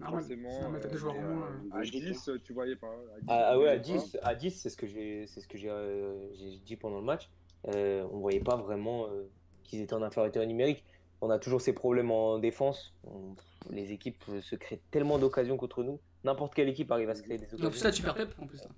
[0.00, 0.72] Forcément.
[0.74, 1.46] Euh, joueurs en mais, moins.
[1.46, 2.86] euh, euh, À logique, 10, tu voyais pas.
[2.86, 3.82] À 10, Ah, ah ouais, à voyais pas.
[4.04, 6.98] 10, à 10 c'est ce que j'ai c'est ce que j'ai euh, j'ai dit pendant
[7.00, 7.28] le match.
[7.66, 9.28] Euh, on voyait pas vraiment euh,
[9.64, 10.84] qu'ils étaient en infériorité numérique.
[11.20, 12.94] On a toujours ces problèmes en défense.
[13.04, 13.34] On-
[13.70, 15.98] les équipes euh, se créent tellement d'occasions contre nous.
[16.22, 17.90] N'importe quelle équipe arrive à se créer des En plus, là, occasions.
[17.90, 18.62] tu perds Pep en plus.
[18.62, 18.68] Là.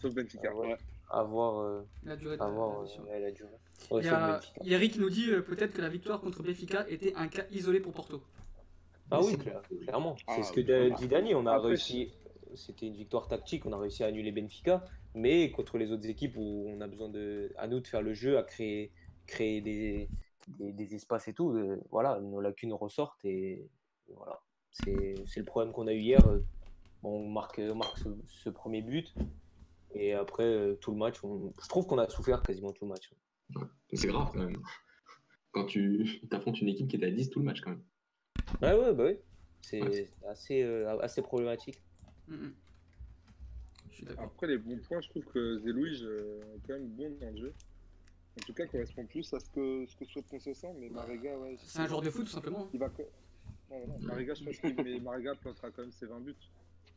[0.00, 0.50] Sauf Benfica.
[0.52, 0.76] Ah ouais.
[1.10, 3.04] À voir, euh, La durée de la- euh, blessure.
[3.04, 3.50] ouais, la durée.
[3.90, 4.64] Ouais, Il y a Benfica.
[4.64, 7.80] Yannick qui nous dit euh, peut-être que la victoire contre Benfica était un cas isolé
[7.80, 8.22] pour Porto.
[9.10, 10.16] Ah oui, clair- clairement.
[10.26, 10.94] Ah, C'est ce que oui, da- voilà.
[10.96, 11.34] dit Dani.
[11.34, 12.12] On a Après, réussi.
[12.54, 13.64] C'était une victoire tactique.
[13.66, 14.84] On a réussi à annuler Benfica.
[15.14, 18.12] Mais contre les autres équipes où on a besoin de, à nous de faire le
[18.12, 18.92] jeu, à créer,
[19.26, 20.08] créer des,
[20.58, 23.24] des, des espaces et tout, euh, voilà, nos lacunes ressortent.
[23.24, 23.66] Et,
[24.08, 24.40] et voilà.
[24.70, 26.26] C'est c'est le problème qu'on a eu hier.
[26.28, 26.40] euh,
[27.02, 29.14] bon, on marque, on marque ce, ce premier but.
[29.94, 32.90] Et après, euh, tout le match, on- je trouve qu'on a souffert quasiment tout le
[32.90, 33.10] match.
[33.92, 34.60] c'est grave quand même.
[35.52, 37.82] Quand tu affrontes une équipe qui est à 10 tout le match quand même.
[38.62, 39.16] Ouais, ouais, bah oui.
[39.62, 40.08] C'est Ouais.
[40.28, 41.80] assez, euh, assez problématique.
[43.90, 44.24] Je suis d'accord.
[44.24, 47.36] Après, les bons points, je trouve que Zelouige euh, est quand même bon dans le
[47.36, 47.54] jeu.
[48.40, 50.74] En tout cas, correspond plus à ce que, ce que souhaite Concessant.
[50.78, 51.56] Mais Mariga, ouais.
[51.64, 52.68] C'est un joueur de foot tout simplement.
[52.72, 52.88] Il va.
[53.70, 56.34] Non, non, Mariga, je pense qu'il mais Mariga plantera quand même ses 20 buts.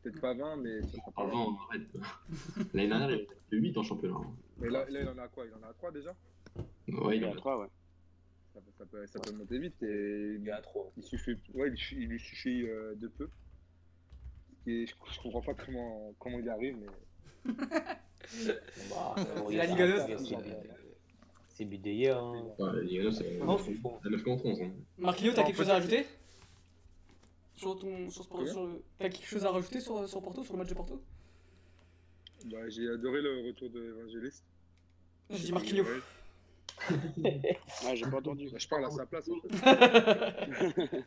[0.02, 1.58] Peut-être pas 20, mais ça sera pas Avant, loin.
[1.68, 1.82] arrête.
[2.74, 4.16] L'année dernière, il était 8 en championnat.
[4.16, 4.32] hein.
[4.58, 5.44] Mais là, là, il en a quoi?
[5.46, 6.14] Il en a 3 déjà?
[6.88, 7.68] Ouais, il en a a trois, ouais.
[8.52, 9.80] ça, ça peut, ça peut monter vite.
[9.82, 10.92] Et Il y a trop.
[10.96, 13.28] il, suffit, ouais, il, lui suffit euh, de peu.
[14.66, 17.52] Et je, je comprends pas comment, comment il y arrive, mais
[18.90, 19.14] Bah,
[19.50, 20.18] la a Ligue ça, deux.
[20.18, 20.34] c'est-
[21.48, 22.18] c'est but- d'hier.
[22.22, 22.44] Hein.
[22.58, 23.98] Ouais, la Ligue 1, c'est Non, c'est bon.
[24.04, 24.62] à 9 contre 11.
[24.62, 24.70] Hein.
[24.98, 26.06] Marquinhos, t'as quelque chose à rajouter
[27.62, 30.68] sur ton, sur ce, T'as quelque chose à rajouter sur, sur Porto, sur le match
[30.68, 31.00] de Porto?
[32.46, 34.44] Bah, j'ai adoré le retour de Evangeliste.
[35.30, 35.84] Je dis Marquinhos.
[35.84, 36.00] Ouais,
[37.86, 38.50] Ah, j'ai pas entendu.
[38.50, 39.28] bah, je parle à sa place.
[39.28, 41.04] En fait.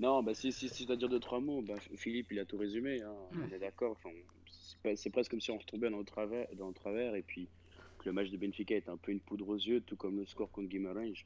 [0.00, 2.44] Non, bah si, si, si je dois dire deux, trois mots, bah, Philippe, il a
[2.44, 3.92] tout résumé, hein, on est d'accord.
[3.92, 4.10] Enfin,
[4.96, 7.48] c'est presque comme si on retombait dans le, travers, dans le travers et puis
[8.00, 10.26] que le match de Benfica est un peu une poudre aux yeux, tout comme le
[10.26, 11.24] score contre Guimarães.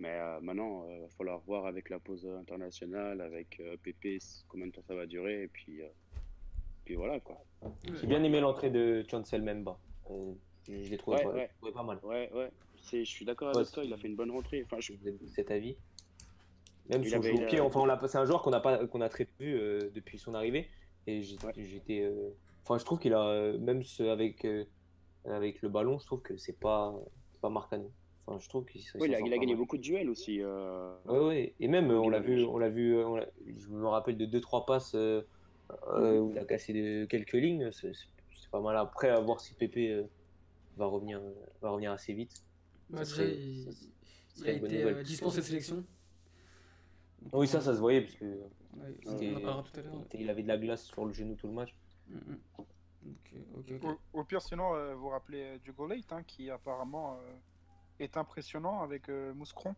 [0.00, 4.42] Mais euh, maintenant, il va falloir voir avec la pause internationale, avec euh, Pépé, c-
[4.48, 5.88] combien de temps ça va durer, et puis, euh,
[6.86, 7.36] puis voilà quoi.
[8.00, 9.78] J'ai bien aimé l'entrée de Chancel Memba.
[10.10, 10.32] Euh,
[10.66, 11.50] je l'ai trouvé, Ouais, pas- ouais.
[11.58, 11.98] trouvé pas mal.
[12.02, 12.50] Ouais, ouais,
[12.82, 14.62] c'est- je suis d'accord avec toi, il a fait une bonne rentrée.
[14.64, 14.94] Enfin, je-
[15.34, 15.76] cet avis?
[16.88, 18.60] Même Il son avait- jeu au pied, enfin, on l'a- c'est un joueur qu'on a,
[18.60, 20.66] pas, qu'on a très peu vu euh, depuis son arrivée.
[21.06, 21.52] Et Ouais.
[21.56, 22.00] j'étais.
[22.02, 22.30] euh,
[22.62, 23.22] Enfin, je trouve qu'il a.
[23.22, 24.64] euh, Même ce- avec, euh,
[25.24, 26.94] avec le ballon, je trouve que c'est pas,
[27.40, 27.90] pas Marcano.
[28.30, 30.40] Enfin, je trouve qu'il Ouais, il, a, il gagné beaucoup de duels aussi.
[30.40, 31.54] euh, Ouais, ouais.
[31.58, 34.16] Et même, euh, on l'a vu, on l'a vu, euh, on l'a- je me rappelle
[34.16, 35.22] de 2-3 passes euh,
[35.94, 37.70] euh, où il a cassé de, quelques lignes.
[37.72, 37.90] C'est
[38.52, 38.76] pas mal.
[38.76, 40.04] Après, à voir si Pépé euh,
[40.76, 41.20] va, revenir,
[41.60, 42.44] va revenir assez vite.
[42.88, 45.84] Bah, Ça déjà, serait- il, ça il a été euh, dispensé de sélection.
[47.32, 49.94] Oui, ça, ça se voyait, parce que Ouais, c'était- on en parlera tout à l'heure.
[49.94, 50.06] ouais.
[50.20, 51.74] il avait de la glace sur le genou tout le match.
[52.08, 52.38] Mm, mm.
[54.14, 57.16] Au, au pire, sinon, euh, vous vous rappelez Diogo Leite, hein, qui apparemment euh,
[58.00, 59.74] est impressionnant avec euh, Mouscron.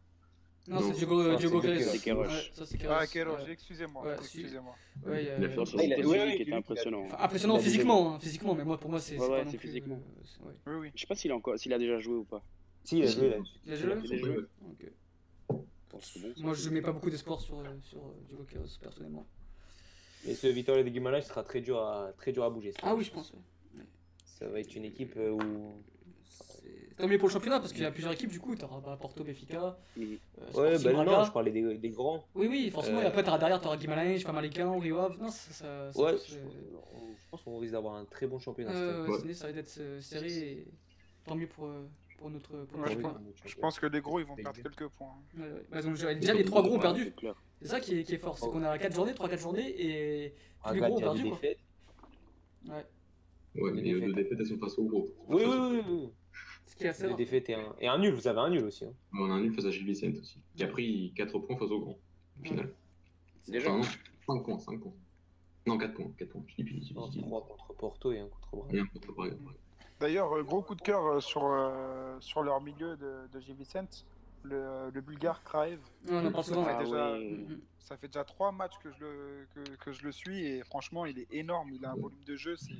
[0.68, 2.50] Non, c'est Diogo, ça, Diogo c'est Queiroz.
[2.54, 2.96] C'est Queiroz.
[3.00, 3.08] Ah, Queiroz.
[3.10, 3.52] Kéros, Ouais.
[3.52, 4.02] excusez-moi.
[4.06, 4.74] Ouais, excusez-moi.
[5.04, 6.42] Ouais, Il a euh, fait un sur Ouais, il a- C'était ouais, celui ouais, qui
[6.42, 7.02] était impressionnant.
[7.02, 9.98] Enfin, impressionnant physiquement, hein, physiquement, mais moi, pour moi, c'est Ouais, c'est ouais, physiquement.
[9.98, 10.54] euh, ouais.
[10.68, 10.90] Oui, oui.
[10.94, 12.44] Je sais pas s'il a encore, s'il a déjà joué ou pas.
[12.84, 13.38] Si, il a joué.
[13.66, 14.36] Il a joué Il a joué.
[14.70, 14.92] Ok.
[16.38, 19.26] Moi, je mets pas beaucoup d'espoir sur, euh, sur Diogo Queiroz, personnellement.
[20.24, 22.70] Mais ce Vitória de Guimarães sera très dur à, très dur à bouger.
[22.72, 22.78] ça.
[22.84, 23.32] Ah oui, je pense.
[24.24, 25.38] Ça va être une équipe où.
[26.98, 28.54] Tant mieux pour le championnat, parce qu'il y a plusieurs équipes, du coup.
[28.56, 30.18] T'auras bah, Porto, Benfica, Mhm.
[30.56, 32.24] euh, Ouais, bah non, je parlais des, des grands.
[32.34, 32.98] Oui, oui, forcément.
[32.98, 35.18] Euh, Et après, t'auras derrière, t'auras Guimarães, Famalicão, Rio Ave.
[35.20, 38.38] Non, ça, ça, ça Ouais, je, se- je pense qu'on risque d'avoir un très bon
[38.38, 38.72] championnat.
[38.72, 40.28] Euh, ouais, ça va être euh, serré.
[40.32, 40.66] Et...
[41.24, 41.86] Tant mieux pour, euh,
[42.18, 42.50] pour notre.
[42.50, 43.20] Pour Ouais, notre je championnat.
[43.46, 45.14] Je pense que les gros, ils vont perdre quelques points.
[45.38, 45.62] Ouais, ouais.
[45.70, 47.14] Bah, donc, déjà, les trois gros ont perdu.
[47.60, 50.34] c'est ça qui est, qui est fort, c'est qu'on a 4 journées, 3-4 journées et
[50.64, 51.22] tous les Braga gros ont perdu.
[51.28, 51.38] Quoi.
[52.68, 52.86] Ouais.
[53.54, 55.06] Ouais, mais deux défaites, elles sont face au gros.
[55.28, 55.82] Oui, oui, oui.
[55.88, 56.08] oui.
[56.72, 58.14] Ce qui est assez et un, et un nul.
[58.14, 58.84] Vous avez un nul aussi.
[58.86, 58.92] hein.
[59.12, 61.70] On a un nul face à Gilles Vicente aussi, qui a pris 4 points face
[61.70, 61.98] au grand,
[62.40, 62.72] au final.
[63.46, 64.92] Déjà, Enfin, non, 5 points, 5 points.
[65.66, 66.42] Non, 4 points, 4 points.
[66.48, 67.20] Je dis, je dis, Non, je dis.
[67.20, 68.72] trois contre Porto et un contre Braga.
[68.72, 69.36] Rien contre Braga.
[70.00, 73.54] D'ailleurs, euh, gros coup de cœur euh, sur, euh, sur leur milieu de, de Gilles
[73.56, 74.04] Vicente,
[74.42, 75.78] le, le bulgare Kraev.
[76.06, 76.64] Ouais, on en parle souvent.
[76.64, 77.30] Ouais, Ah déjà, ouais.
[77.30, 77.60] Mhm.
[77.78, 81.04] Ça fait déjà trois matchs que je, le, que, que je le suis et franchement,
[81.04, 81.70] il est énorme.
[81.74, 82.56] Il a un volume de jeu.
[82.56, 82.72] C'est...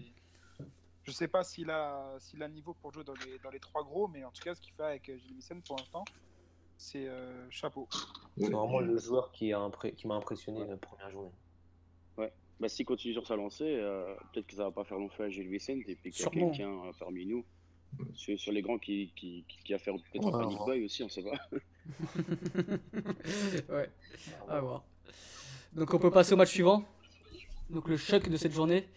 [1.04, 3.58] Je sais pas s'il a, s'il a le niveau pour jouer dans les, dans les
[3.60, 6.04] trois gros, mais en tout cas, ce qu'il fait avec euh, Gilles Vicente pour l'instant,
[6.78, 7.88] c'est euh, chapeau.
[8.36, 8.46] Ouais.
[8.46, 11.30] C'est vraiment le joueur qui, a impré- qui m'a impressionné la première journée.
[12.60, 15.24] Bah, s'il continue sur sa lancée, euh, peut-être que ça va pas faire long feu
[15.24, 17.44] à Gilles Vicente et puis qu'il y a quelqu'un euh, parmi nous.
[18.14, 20.78] Sur, sur les grands qui, qui, qui, qui a fait peut-être Ouais, un panic ouais.
[20.78, 21.32] buy aussi, on sait pas.
[23.68, 23.90] ouais,
[24.48, 24.84] à voir.
[25.72, 26.84] Donc on peut passer au match suivant.
[27.68, 28.88] Donc le choc de cette journée.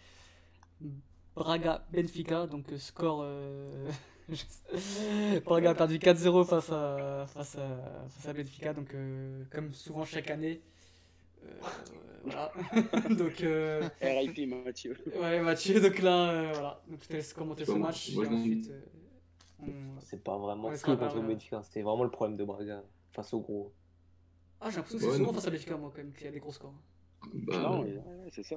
[1.36, 3.20] Braga-Benfica, donc euh, score...
[3.24, 3.88] euh,
[5.44, 10.04] Braga a perdu 4-0 face à, face, à, face à Benfica, donc euh, comme souvent
[10.04, 10.60] chaque année.
[11.44, 11.48] Euh,
[12.24, 12.52] voilà.
[13.10, 14.96] donc, euh, RIP Mathieu.
[15.20, 16.82] ouais, Mathieu, donc là, euh, voilà.
[16.88, 18.12] Donc je te laisse commenter ce match.
[18.14, 18.80] moi, et ensuite, euh,
[19.62, 21.20] on- C'est pas vraiment Ouais, pas contre.
[21.20, 21.62] Benfica.
[21.62, 23.72] C'était vraiment le problème de Braga face au gros.
[24.60, 25.34] Ah, j'ai l'impression que c'est Ouais, souvent non.
[25.34, 26.74] face à Benfica, moi, quand même, qu'il y a des gros scores.
[27.32, 28.56] Bah, non, ouais, c'est ça.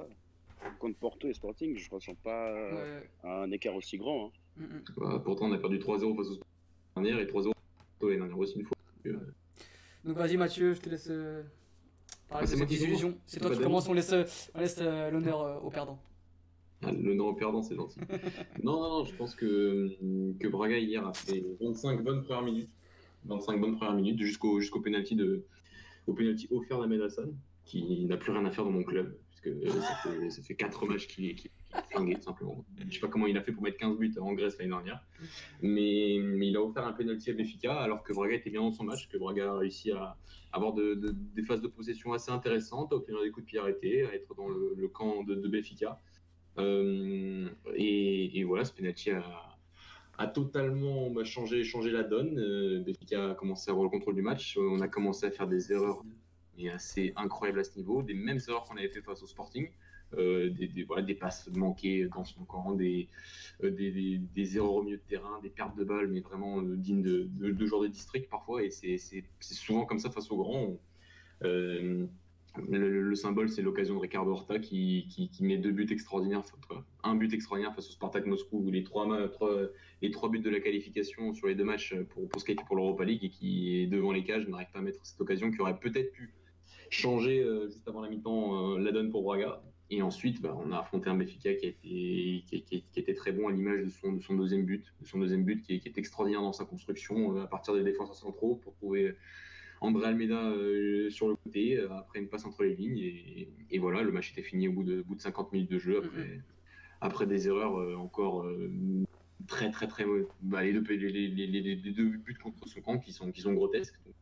[0.78, 3.08] Contre Porto et Sporting, je ressens pas Ouais.
[3.24, 4.26] un écart aussi grand.
[4.26, 4.30] hein.
[4.62, 4.64] Mm,
[4.98, 6.38] bah, pourtant, on a perdu 3-0 face au
[6.96, 7.52] dernière et 3-0
[8.02, 8.76] l'année dernière aussi une fois.
[9.04, 9.18] Donc, euh,
[10.04, 11.42] Donc vas-y Mathieu, je te laisse euh,
[12.28, 13.16] parler Ah, de c'est cette moi qui désillusion.
[13.26, 15.98] C'est toi qui commence, on laisse, euh, on laisse euh, l'honneur euh, au perdant.
[16.82, 18.00] Ah, le nom au perdant, c'est gentil.
[18.62, 19.90] non, non, non, je pense que,
[20.38, 22.70] que Braga hier a fait 25 bonnes premières minutes.
[23.26, 25.44] 25 bonnes premières minutes jusqu'au jusqu'au penalty de
[26.06, 27.34] au penalty offert d'Ahmed Hassan,
[27.66, 30.54] qui n'a plus rien à faire dans mon club, puisque euh, ça fait, ça fait
[30.54, 31.50] 4 matchs qu'il est,
[31.90, 32.64] flingué, tout simplement.
[32.88, 35.00] Je sais pas comment il a fait pour mettre 15 buts en Grèce l'année dernière,
[35.62, 38.84] mais, il a offert un penalty à Benfica, alors que Braga était bien dans son
[38.84, 40.16] match, que Braga a réussi à
[40.52, 43.58] avoir de- de- des phases de possession assez intéressantes, à obtenir des coups de pied
[43.58, 46.00] arrêtés, à être dans le, camp de, de Benfica.
[46.58, 52.38] Euh, et, voilà, ce penalty a, totalement bah, changé, changé la donne.
[52.38, 54.58] Euh, Benfica a commencé à avoir le contrôle du match.
[54.58, 56.02] On a commencé à faire des erreurs
[56.60, 59.70] et assez incroyables à ce niveau, des mêmes erreurs qu'on avait fait face au Sporting.
[60.18, 63.08] Euh, des, voilà, des passes manquées dans son camp, des,
[63.62, 67.02] euh, des, erreurs au milieu de terrain, des pertes de balles, mais vraiment euh, dignes
[67.02, 68.64] de, de, joueurs de district parfois.
[68.64, 68.98] Et c'est
[69.40, 70.80] souvent comme ça face aux grands.
[71.44, 72.06] Euh,
[72.68, 76.42] le, le, symbole, c'est l'occasion de Ricardo Horta qui, qui, qui, met deux buts extraordinaires,
[77.04, 79.56] un but extraordinaire face au Spartak Moscou, les trois, trois,
[80.02, 82.74] les trois buts de la qualification sur les deux matchs pour, pour se qualifier pour
[82.74, 85.60] l'Europa League et qui est devant les cages n'arrive pas à mettre cette occasion qui
[85.60, 86.34] aurait peut-être pu
[86.90, 89.62] changer euh, juste avant la mi-temps euh, la donne pour Braga.
[89.92, 91.78] Et ensuite, bah, on a affronté un Benfica qui, a été,
[92.46, 95.06] qui, qui, qui était très bon à l'image de son, de son deuxième but, de
[95.06, 97.82] son deuxième but qui est, qui est extraordinaire dans sa construction euh, à partir des
[97.82, 99.14] défenseurs centraux pour trouver
[99.80, 100.52] André Almeida
[101.08, 104.42] sur le côté après une passe entre les lignes et, et, voilà, le match était
[104.42, 106.42] fini au bout de, bout de 50 minutes de jeu après, mm -hmm.
[107.00, 108.44] après des erreurs encore
[109.46, 110.04] très très très
[110.42, 113.54] bah, les, deux, les, les, les, deux buts contre son camp qui sont, qui sont
[113.54, 113.98] grotesques.
[114.04, 114.14] Donc,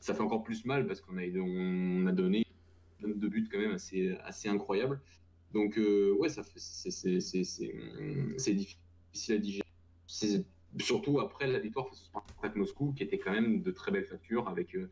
[0.00, 2.46] ça fait encore plus mal parce qu'on a, on a donné
[3.02, 5.00] deux buts quand même assez, incroyables.
[5.52, 6.44] Donc euh, ouais, c'est
[8.54, 9.66] difficile à digérer.
[10.78, 14.04] Surtout après la victoire face au Spartak Moscou, qui était quand même de très belle
[14.04, 14.88] facture, avec euh,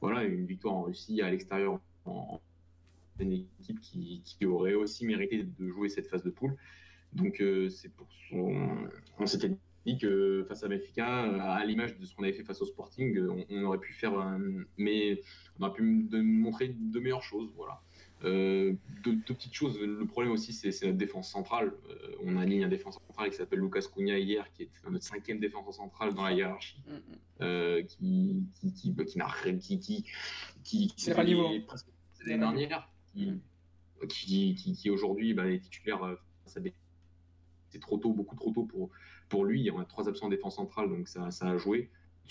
[0.00, 2.40] voilà, une victoire en Russie à l'extérieur, en,
[3.20, 6.56] équipe qui, qui, aurait aussi mérité de jouer cette phase de poule.
[7.12, 8.88] Donc euh, c'est pour son...
[9.18, 9.50] on s'était
[9.86, 11.06] dit que face à Benfica,
[11.56, 14.18] à l'image de ce qu'on avait fait face au Sporting, on, on aurait pu faire,
[14.18, 14.40] un...
[14.76, 15.22] mais
[15.58, 17.80] on aurait pu montrer de meilleures choses, voilà.
[18.24, 19.80] Euh, deux, deux, petites choses.
[19.80, 21.72] Le problème aussi, c'est notre défense centrale.
[21.88, 25.06] Euh, on a ligne un défenseur central qui s'appelle Lucas Cunha hier, qui est notre
[25.06, 27.00] cinquième défenseur central dans la hiérarchie, mm -hmm.
[27.40, 30.04] euh, qui, qui, qui, qui n'a rien, qui, qui,
[30.64, 31.48] qui, qui pas niveau.
[31.66, 31.88] presque
[32.26, 33.40] l'année dernière, qui, mm
[34.08, 36.00] qui, qui, qui aujourd'hui bah, est titulaire.
[36.46, 38.90] C'est trop tôt, beaucoup trop tôt pour,
[39.30, 39.70] pour lui.
[39.70, 41.88] On a trois absents en défense centrale, donc ça, a joué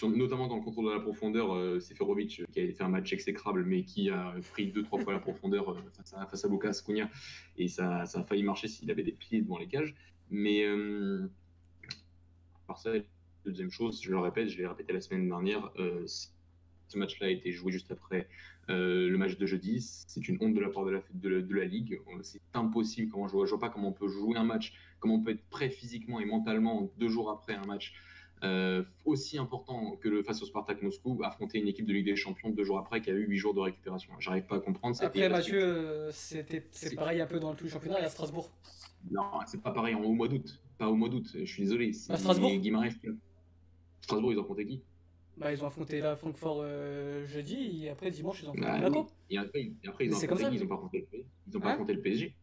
[0.08, 3.66] notamment dans le contrôle de la profondeur, euh, Seferovic qui a fait un match exécrable,
[3.66, 6.50] mais qui a pris deux trois fois la profondeur euh, face, à, face à
[7.58, 9.94] et ça, ça, a failli marcher s'il avait des pieds devant les cages.
[10.30, 11.30] Mais euh,
[12.68, 12.92] par ça,
[13.46, 16.06] deuxième chose, je le répète, je l'ai répété la semaine dernière, euh,
[16.89, 18.28] ce match-là a été joué juste après
[18.69, 19.82] euh, le match de jeudi.
[19.82, 22.02] C'est une honte de la part de la, de la, de la Ligue.
[22.21, 23.12] C'est impossible.
[23.12, 25.32] Comment je vois, je vois pas comment on peut jouer un match, comment on peut
[25.32, 27.93] être prêt physiquement et mentalement deux jours après un match
[28.41, 32.15] euh, aussi important que le face au Spartak Moscou, affronter une équipe de Ligue des
[32.15, 34.13] Champions deux jours après qui a eu huit jours de récupération.
[34.19, 34.95] J'arrive pas à comprendre.
[35.02, 38.49] Après, Mathieu, euh, c'est pareil un peu dans tout le championnat et à Strasbourg.
[39.12, 40.62] Non, c'est pas pareil au mois d'août.
[40.78, 41.89] Pas au mois d'août, je suis désolé.
[42.10, 42.49] À Strasbourg
[44.02, 44.82] Strasbourg, ils ont affronté qui?
[45.39, 48.78] Bah, ils ont affronté la Francfort euh, jeudi et après dimanche ils ont affronté bah,
[48.78, 49.08] Monaco.
[49.30, 51.08] Et après, et après ils ont affronté qui Ils ont pas affronté,
[51.47, 52.36] ils ont pas hein affronté le PSG.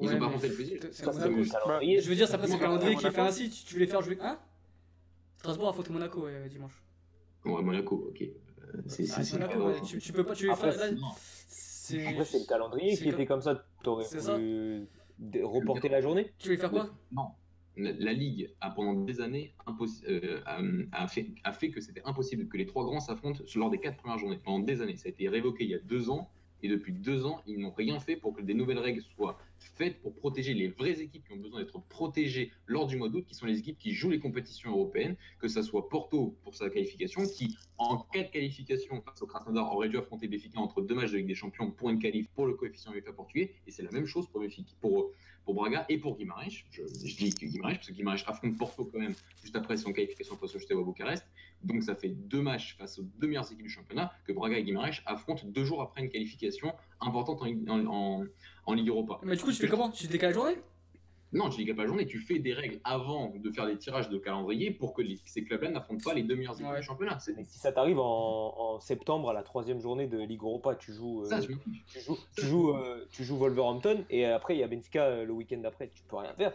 [0.00, 0.80] Ils ouais, ont pas affronté le PSG.
[0.82, 3.50] Je veux dire, c'est après c'est le calendrier qui fait ainsi.
[3.50, 4.18] Tu, tu voulais faire jouer.
[4.20, 4.38] Hein
[5.38, 6.82] Strasbourg a faute Monaco ouais, dimanche.
[7.44, 8.22] Ouais, Monaco, ok.
[8.22, 9.80] Euh, c'est ah, Monaco, ouais.
[9.82, 10.34] tu, tu, peux pas.
[10.34, 13.64] Tu Après, c'est le calendrier qui était comme ça.
[13.82, 14.88] T'aurais pu
[15.42, 16.32] reporter la journée?
[16.38, 16.88] Tu voulais faire quoi?
[17.12, 17.28] Non.
[17.76, 19.52] La Ligue a pendant des années
[20.08, 20.40] euh,
[21.08, 24.18] fait, a fait que c'était impossible que les trois grands s'affrontent lors des quatre premières
[24.18, 24.38] journées.
[24.42, 24.96] Pendant des années.
[24.96, 26.30] Ça a été révoqué il y a deux ans.
[26.62, 30.00] Et depuis deux ans, ils n'ont rien fait pour que des nouvelles règles soient faites
[30.00, 33.34] pour protéger les vraies équipes qui ont besoin d'être protégées lors du mois d'août, qui
[33.34, 37.26] sont les équipes qui jouent les compétitions européennes, que ce soit Porto pour sa qualification,
[37.26, 41.12] qui en cas de qualification face au Krasnodar aurait dû affronter Béfica entre deux matchs
[41.12, 43.90] de Ligue des Champions pour une qualif pour le coefficient UEFA portugais, et c'est la
[43.90, 44.42] même chose pour
[44.80, 45.10] pour
[45.44, 46.64] pour Braga et pour Guimarães.
[46.70, 49.92] Je, je dis que Guimarães, parce que Guimarães affronte Porto quand même juste après son
[49.92, 51.26] qualification face au Steaua Bucarest.
[51.62, 54.64] Donc ça fait deux matchs face aux deux meilleures équipes du championnat que Braga et
[54.64, 58.24] Guimarães affrontent deux jours après une qualification importante en,
[58.66, 59.20] en Ligue Europa.
[59.22, 60.56] Mais du coup, tu fais comment Tu décales la journée?
[61.32, 64.08] Non, tu décales pas la journée, tu fais des règles avant de faire des tirages
[64.08, 66.78] de calendrier pour que les, ces clubs-là n'affrontent pas les deux meilleures équipes ouais.
[66.78, 67.18] du championnat.
[67.36, 70.92] Mais si ça t'arrive en, en, septembre à la troisième journée de Ligue Europa, tu
[70.92, 74.62] joues, euh, ça, tu joues, tu joues, euh, tu joues Wolverhampton et après il y
[74.62, 76.52] a Benfica euh, le week-end d'après, tu peux rien faire.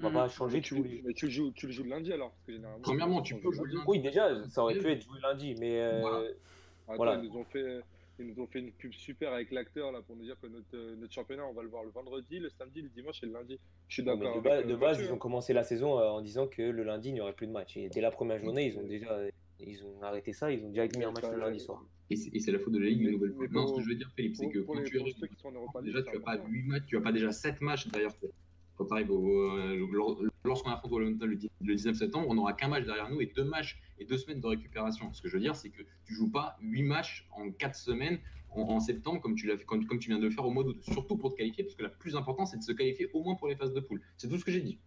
[0.00, 0.14] On va mmh.
[0.14, 0.60] pas changer.
[0.60, 1.02] Tu, les...
[1.04, 3.36] mais tu, le joues, tu le joues le lundi alors parce que généralement, Premièrement, tu
[3.36, 3.86] peux jouer le lundi.
[3.86, 5.80] Oui, déjà, ça aurait pu être joué lundi, mais.
[5.80, 6.18] Euh, voilà.
[6.18, 7.14] Attends, voilà.
[7.22, 7.80] Ils nous ont fait
[8.18, 10.74] ils nous ont fait une pub super avec l'acteur là pour nous dire que notre,
[10.74, 13.32] euh, notre, championnat on va le voir le vendredi, le samedi, le dimanche et le
[13.32, 13.58] lundi.
[13.88, 14.36] Je suis d'accord.
[14.36, 17.08] De, ba de base, ils ont commencé la saison euh, en disant que le lundi
[17.08, 17.76] il n'y aurait plus de match.
[17.76, 19.18] Et dès la première journée, ils ont déjà
[19.60, 21.84] ils ont arrêté ça, ils ont direct mis un match le lundi soir.
[22.10, 23.34] Et c'est la faute de la Ligue, la nouvelle.
[23.50, 26.20] Non, ce que je veux dire, Philippe, c'est que quand tu es déjà, tu n'as
[26.20, 28.30] pas 8 matchs, tu n'as pas déjà 7 matchs derrière toi.
[28.78, 31.36] Quand tu arrives au, lorsqu'on affronte Wolverhampton le,
[31.66, 34.40] le 19 septembre, on n'aura qu'un match derrière nous et deux matchs et deux semaines
[34.40, 35.12] de récupération.
[35.12, 38.18] Ce que je veux dire, c'est que tu joues pas 8 matchs en 4 semaines
[38.50, 40.50] en, en septembre comme tu, l'as fait, comme, comme, tu viens de le faire au
[40.50, 43.10] mois d'août, surtout pour te qualifier, parce que la plus importante, c'est de se qualifier
[43.12, 44.00] au moins pour les phases de poule.
[44.16, 44.78] C'est tout ce que j'ai dit.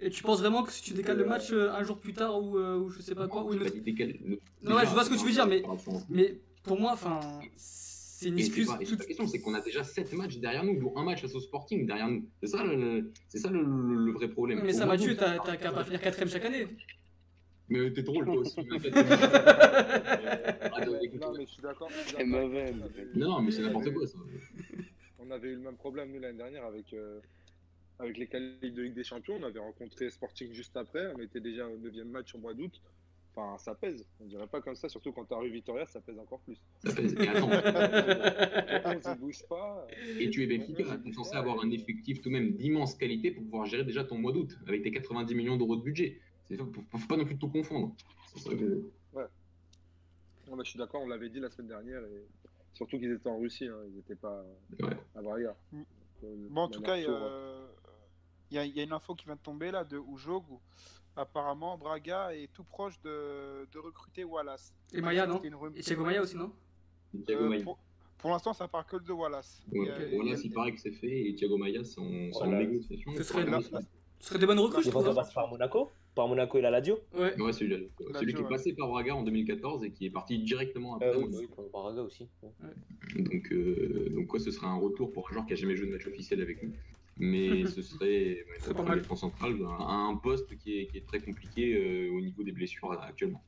[0.00, 2.40] Et tu penses vraiment que si tu décales le match euh, un jour plus tard
[2.42, 4.20] ou, euh, ou je sais pas quoi, ou une décalé.
[4.24, 5.62] Le- Non, ouais, je vois ce que tu veux dire, mais-.
[6.08, 7.20] Mais pour moi, enfin,
[8.20, 8.68] c'est une excuse.
[8.80, 11.34] c'est toute- question, c'est qu'on a déjà 7 matchs derrière nous, dont un match face
[11.36, 12.24] au Sporting derrière nous.
[12.42, 14.60] C'est ça le, le- c'est ça le, le- le vrai problème.
[14.64, 16.66] Mais ça m'a tué, t'as qu'à pas finir quatrième chaque année.
[17.68, 18.56] Mais t'es drôle toi aussi.
[21.20, 21.90] Non, mais je suis d'accord.
[22.06, 22.72] C'est mauvais.
[23.14, 24.18] Non, mais c'est n'importe quoi ça.
[25.18, 27.20] On avait eu le même problème nous l'année dernière avec, euh,
[27.98, 29.36] avec les qualifs de Ligue des Champions.
[29.40, 31.12] On avait rencontré Sporting juste après.
[31.14, 32.80] On était déjà au 9 match au mois d'août.
[33.34, 34.04] Enfin, ça pèse.
[34.20, 36.58] On dirait pas comme ça, surtout quand t'as rue Victoria, ça pèse encore plus.
[36.84, 37.14] Ça pèse.
[37.14, 39.86] Et attends, On ne bouge pas.
[40.18, 43.30] et tu es Benfica, tu es censé avoir un effectif tout de même d'immense qualité
[43.30, 46.20] pour pouvoir gérer déjà ton mois d'août avec tes 90 millions d'euros de budget.
[46.48, 47.94] C'est faut, faut pas non plus tout confondre.
[48.34, 48.90] C'est ça que-
[50.48, 52.02] Non, mais je suis d'accord, on l'avait dit la semaine dernière.
[52.04, 52.24] Et...
[52.72, 54.44] Surtout qu'ils étaient en Russie, hein, ils n'étaient pas
[54.80, 54.96] Ouais.
[55.14, 55.54] à Braga.
[55.72, 55.80] Mm.
[56.24, 57.66] Euh, Bon, en tout cas, il y, a-
[58.50, 60.44] il y a- il y a une info qui vient de tomber là de Oujog.
[61.28, 64.72] Apparemment, Braga est tout proche de, de recruter Wallace.
[64.92, 65.42] Et Maya, non
[65.74, 66.52] Et Thiago Maya aussi, non
[67.26, 67.78] Thiago Euh, pour
[68.18, 69.60] pour l'instant, ça part que de Wallace.
[69.72, 69.88] Ouais,
[70.44, 72.58] Il paraît que c'est fait et Thiago Maia, c'est en, Voilà.
[72.58, 73.12] négociation.
[73.16, 73.60] Ce serait là-
[74.20, 75.14] Ce serait des bonnes recrues, je trouve.
[75.14, 77.40] passer par Monaco Par Monaco, il a la Dio Ouais.
[77.40, 78.46] Ouais, celui, celui qui ouais.
[78.46, 81.08] est passé par Braga en 2014 et qui est parti directement après.
[81.14, 82.26] euh, oui, pour Braga aussi.
[82.42, 83.22] ouais.
[83.22, 85.86] Donc, euh, donc quoi, ce serait un retour pour un joueur qui a jamais joué
[85.86, 86.72] de match officiel avec nous.
[87.18, 88.44] Mais ce serait
[88.84, 89.00] mal.
[89.00, 92.52] défense central, un, un poste qui est, qui est très compliqué euh, au niveau des
[92.52, 93.42] blessures actuellement.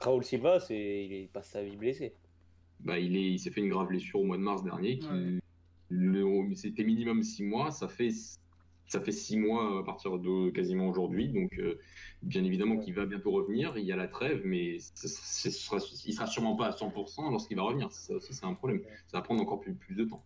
[0.00, 1.06] Raoul Silva, c'est...
[1.06, 2.14] il passe sa vie blessé.
[2.80, 4.98] Bah, il est- il s'est fait une grave blessure au mois de mars dernier.
[4.98, 5.38] qui- Ouais.
[5.90, 7.70] le- C'était minimum 6 mois.
[7.70, 8.10] Ça fait,
[8.86, 11.28] ça fait 6 mois à partir de quasiment aujourd'hui.
[11.28, 11.78] Donc, euh,
[12.22, 13.76] bien évidemment qu'il va bientôt revenir.
[13.76, 15.08] Il y a la trêve, mais ce
[15.50, 17.90] sera, il sera sûrement pas à 100% lorsqu'il va revenir.
[17.92, 18.80] Ça aussi, c'est un problème.
[19.08, 20.22] Ça va prendre encore plus, plus de temps.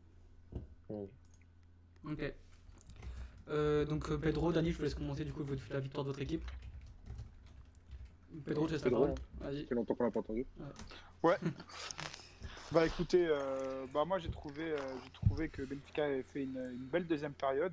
[2.05, 2.33] Ok.
[3.49, 6.11] Euh, donc euh, Pedro, Dani, je vous laisse commenter du coup votre- la victoire de
[6.11, 6.45] votre équipe.
[8.45, 9.15] Pedro, te laisse la parole.
[9.41, 9.65] Vas-y.
[9.67, 10.47] Fait longtemps qu'on l'a pas entendu.
[12.73, 16.57] Bah écoutez, euh, bah moi j'ai trouvé, euh, j'ai trouvé que Benfica avait fait une,
[16.59, 17.73] une belle deuxième période.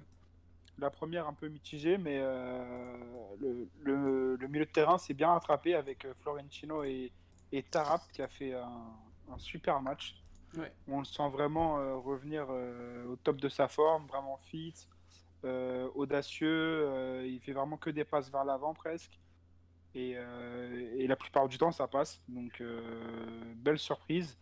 [0.77, 2.97] La première un peu mitigée, mais euh,
[3.39, 7.11] le, le- le milieu de terrain s'est bien rattrapé avec Florentino et,
[7.51, 8.69] et Tarap qui a fait un,
[9.33, 10.15] un super match.
[10.57, 10.71] Ouais.
[10.87, 14.90] On le sent vraiment euh, revenir euh, au top de sa forme, vraiment fit, euh,
[15.95, 16.47] audacieux.
[16.87, 19.19] euh, il fait vraiment que des passes vers l'avant presque.
[19.93, 22.21] Et, euh, la plupart du temps, ça passe.
[22.27, 24.37] Donc, euh, belle surprise.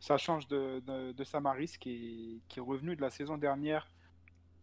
[0.00, 3.88] Ça change de, Samaris qui est, revenu de la saison dernière,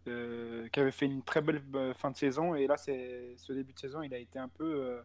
[0.07, 2.55] euh, qui avait fait une très belle euh, fin de saison.
[2.55, 5.01] Et là, ce début de saison, il a été un peu, euh,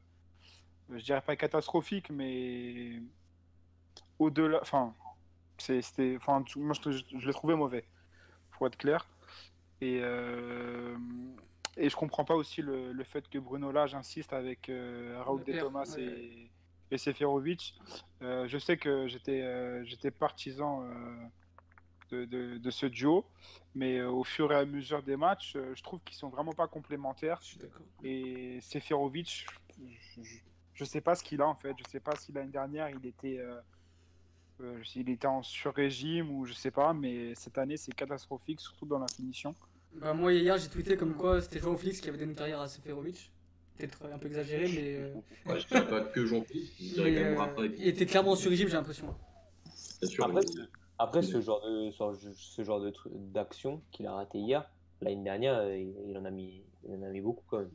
[0.90, 3.00] je dirais pas catastrophique, mais
[4.18, 4.60] au-delà.
[4.62, 4.94] Enfin,
[6.56, 7.84] moi, je l'ai trouvé mauvais,
[8.52, 9.06] pour être clair.
[9.84, 10.96] Et, euh,
[11.76, 15.44] et je comprends pas aussi le, le fait que Bruno Lage insiste avec euh, Raoul
[15.44, 16.02] de Thomas ouais.
[16.02, 16.50] et,
[16.90, 17.74] et Seferovic.
[18.22, 21.26] Euh, je sais que j'étais euh, j'étais partisan euh,
[22.10, 23.26] de, de- de ce duo,
[23.74, 27.38] mais au fur et à mesure des matchs, je trouve qu'ils sont vraiment pas complémentaires.
[27.42, 27.82] Je suis d'accord.
[28.02, 29.46] Et Seferovic,
[30.16, 30.38] je, je,
[30.72, 31.74] je sais pas ce qu'il a en fait.
[31.76, 33.38] Je sais pas si l'année dernière il était,
[34.60, 38.86] euh, il était en sur-régime ou je sais pas, mais cette année c'est catastrophique, surtout
[38.86, 39.54] dans la finition.
[40.00, 42.60] Bah, moi hier j'ai tweeté comme quoi c'était Joao Félix qui avait donné une carrière
[42.60, 43.30] à Seferovic.
[43.76, 45.14] Peut-être un peu exagéré, mais, euh,
[45.52, 48.36] Ouais, je dirais pas que je dirais quand même euh, Rafa il était clairement en
[48.36, 49.12] sur-régime, j'ai l'impression.
[50.00, 50.62] Bien sûr, Après, mais-
[50.96, 51.90] Après, ce genre de,
[52.34, 56.30] ce genre de truc- d'action qu'il a raté hier, l'année dernière, euh, il, en a
[56.30, 57.70] mis, il en a mis beaucoup quand même.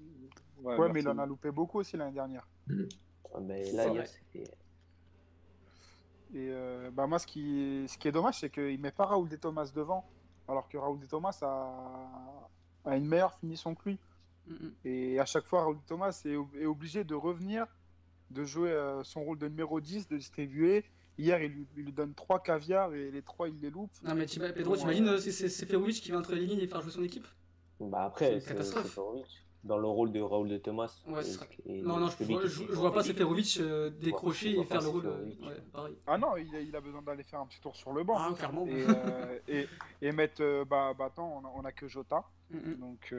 [0.63, 2.47] Ouais, mais il en a loupé beaucoup aussi l'année dernière.
[3.33, 4.49] Ah, Mais là, hier, c'était.
[6.33, 9.27] Et euh, bah moi, ce qui, ce qui est dommage, c'est qu'il met pas Raoul
[9.27, 10.05] de Thomas devant,
[10.49, 12.49] alors que Raoul de Thomas a,
[12.85, 13.99] a une meilleure finition que lui.
[14.83, 17.67] Et à chaque fois, Raoul de Thomas est, ob- est obligé de revenir,
[18.31, 20.85] de jouer euh, son rôle de numéro 10, de distribuer.
[21.19, 23.91] Hier, il lui, il lui donne trois caviars et les trois, il les loupe.
[24.03, 26.81] Non mais Pedro, t'imagines euh, c'est c'est Seferovic qui va entre les lignes et faire
[26.81, 27.27] jouer son équipe?
[27.79, 28.97] Bah C'est après, c'est catastrophe.
[29.63, 31.01] Dans le rôle de Raoul de Thomas.
[31.07, 33.57] Ouais, ce et- sera- et Non, non, je, vois, qui- je, je vois pas Seferovic
[33.59, 35.05] euh, décrocher et faire le rôle.
[35.07, 35.97] Ouais, pareil.
[36.07, 38.15] Ah non, il a, il a besoin d'aller faire un petit tour sur le banc.
[38.17, 38.65] Ah, clairement.
[38.67, 39.67] Et, euh, et,
[40.01, 42.23] et mettre, euh, bah, bah attends, on a, on a que Jota.
[42.51, 42.73] Mm.
[42.79, 43.13] Donc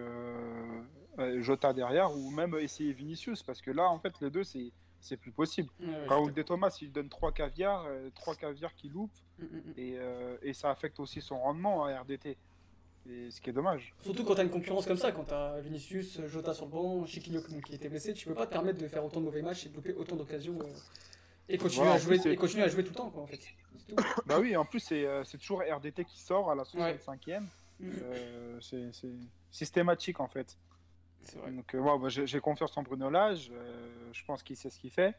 [1.40, 5.16] Jota derrière, ou même essayer Vinicius, parce que là, en fait, les deux, c'est c'est
[5.16, 5.70] plus possible.
[6.08, 9.46] Raoul de Thomas, il donne trois caviars, trois caviars qui loupent, Mm,
[9.78, 12.36] et, euh, et ça affecte aussi son rendement à RDT.
[13.06, 13.94] Ce qui est dommage.
[14.02, 17.40] Surtout quand t'as une concurrence comme ça, quand t'as Vinicius, Jota sur le banc, Chiquinho
[17.64, 19.68] qui était blessé, tu peux pas te permettre de faire autant de mauvais matchs et
[19.70, 20.66] de louper autant d'occasions euh,
[21.48, 23.26] et, continuer à jouer, plus, c'est- et continuer à jouer tout le temps, quoi, en
[23.26, 23.40] fait.
[23.78, 24.04] C'est tout.
[24.26, 26.96] bah oui, en plus, c'est euh, toujours RDT qui sort à la Ouais.
[26.98, 27.40] 65e.
[27.80, 27.90] Mm.
[28.02, 28.90] Euh, c'est
[29.50, 30.56] systématique, en fait.
[31.36, 31.50] Vrai.
[31.50, 33.50] Donc, euh, ouais, bah, j'ai confiance en Bruno Lage.
[34.12, 35.14] je pense qu'il sait ce qu'il fait.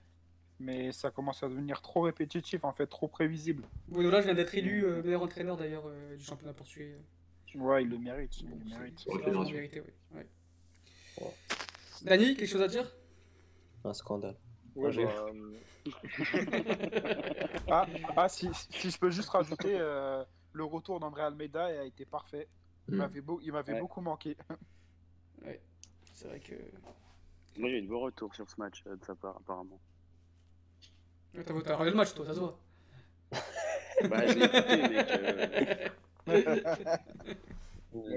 [0.59, 3.63] Mais ça commence à devenir trop répétitif, en fait, trop prévisible.
[3.87, 6.95] Bruno Lage vient d'être élu euh, meilleur entraîneur d'ailleurs euh, du championnat portugais.
[7.55, 8.39] Ouais, il le mérite.
[8.41, 8.99] Il le mérite.
[9.01, 9.53] Fédération.
[9.53, 9.93] mérité, oui.
[10.17, 10.27] Ouais.
[11.21, 11.33] Ouais.
[12.03, 12.89] Dani, quelque chose à dire?
[13.83, 14.37] Un scandale.
[14.75, 15.59] Ouais, j'ai- bah, euh,
[17.69, 17.85] Ah,
[18.15, 20.23] ah, si, si je peux juste rajouter, euh,
[20.53, 22.47] le retour d'André Almeida a été parfait.
[22.87, 22.97] Il Mm.
[22.97, 23.79] m'avait beau- il m'avait Ouais.
[23.79, 24.37] beaucoup manqué.
[26.13, 26.53] C'est vrai que.
[27.57, 29.79] Moi, j'ai eu de beaux retours sur ce match euh, de sa part, apparemment.
[31.33, 32.59] Ouais, T'as regardé le match, toi, ça se voit.
[33.31, 35.07] Bah, je l'ai écouté, mec.
[35.09, 35.89] euh,
[36.27, 36.35] moi,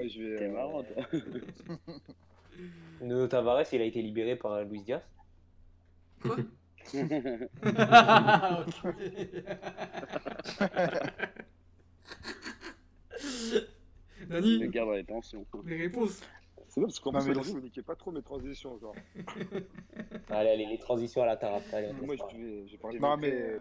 [0.07, 0.37] je vais.
[0.37, 1.03] T'es euh, marrant, toi.
[3.01, 5.01] Nuno Tavares, il a été libéré par Luis Diaz.
[6.21, 6.37] Quoi?
[14.27, 15.45] Dani, Le gars dans les tensions.
[15.65, 16.21] les réponses.
[16.67, 18.77] C'est bien parce qu'en plus, vous niquez pas trop mes transitions.
[18.79, 18.95] Genre.
[20.29, 21.63] Allez, allez, les transitions à la Tarap.
[21.73, 22.15] Allez, Moi,
[22.81, 23.57] parler Non, vite mais-.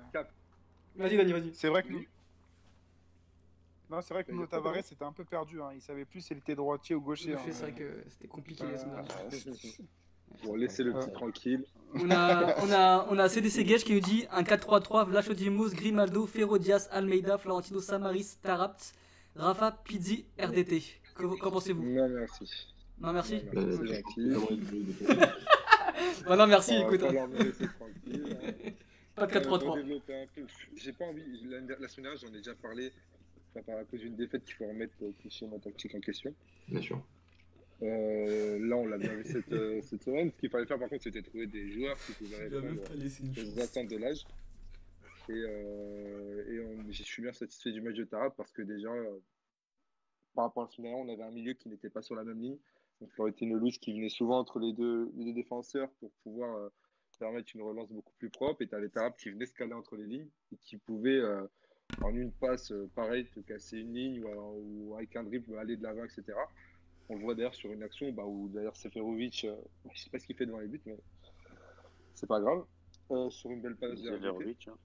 [0.97, 1.55] Vas-y, Dani, vas-y.
[1.55, 2.05] C'est vrai que nous.
[3.95, 4.89] Non, c'est vrai que Nuno Tavares raison.
[4.93, 5.61] était un peu perdu.
[5.63, 5.71] Hein.
[5.75, 7.35] Il savait plus s'il était droitier ou gaucher.
[7.35, 7.39] Hein.
[7.47, 9.57] C'est vrai que c'était compliqué la semaine dernière.
[10.43, 11.13] Bon, laissez le petit Ouais.
[11.13, 11.65] tranquille.
[11.95, 16.27] On a, on a, on a CDC Gage qui nous dit un 4-3-3, Vlachodimos, Grimaldo,
[16.27, 18.95] Ferro Diaz, Almeida, Florentino Samaris, Tarapt,
[19.37, 20.83] Rafa, Pizzi, RDT.
[21.15, 21.85] Que- Qu'en pensez-vous?
[21.85, 22.67] Non, merci.
[22.99, 23.43] Non, merci.
[23.53, 24.17] Non, c'est gentil.
[24.17, 25.17] de-
[26.27, 27.01] Bah non, merci, On va écoute.
[27.01, 27.29] pas hein.
[29.15, 29.77] Pas de Euh, pour 4-3-3.
[29.77, 30.43] développer un peu,
[30.75, 31.23] J'ai pas envie.
[31.45, 32.91] La, la semaine dernière, j'en ai déjà parlé.
[33.57, 36.35] Enfin, par à cause d'une défaite qu'il faut remettre euh, le schéma tactique en question.
[36.69, 37.01] Bien sûr.
[37.83, 40.31] Euh, là, on l'a bien vu cette, euh, cette semaine.
[40.33, 42.81] Ce qu'il fallait faire, par contre, c'était trouver des joueurs qui pouvaient répondre
[43.57, 44.25] aux attentes de l'âge.
[45.29, 48.93] Et, euh, et on- je suis bien satisfait du match de Tarab parce que déjà,
[48.93, 49.19] euh,
[50.35, 52.41] par rapport à la semaine on avait un milieu qui n'était pas sur la même
[52.41, 52.59] ligne.
[53.01, 56.69] Donc, Florentino Luis qui venait souvent entre les deux, les deux défenseurs pour pouvoir euh,
[57.19, 58.63] permettre une relance beaucoup plus propre.
[58.63, 61.43] Et tu avais Tarab qui venait se caler entre les lignes et qui pouvait, euh,
[62.03, 65.59] en une passe, euh, pareil, te casser une ligne ou, alors- ou avec un dribble
[65.59, 66.23] aller de l'avant, etc.
[67.09, 69.55] On le voit d'ailleurs sur une action bah, où d'ailleurs Seferovic, euh,
[69.95, 70.97] je sais pas ce qu'il fait devant les buts, mais
[72.15, 72.65] c'est pas grave.
[73.11, 73.99] Euh, sur une belle passe.
[73.99, 74.77] Severovic, hein.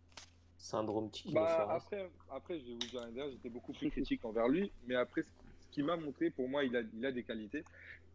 [0.58, 4.26] Syndrome Tiki Bah, après, après, je vais vous dire l'année dernière, j'étais beaucoup plus critique
[4.26, 5.30] envers lui, mais après, ce
[5.72, 7.64] qu'il m'a montré, pour moi, il a, il a des qualités.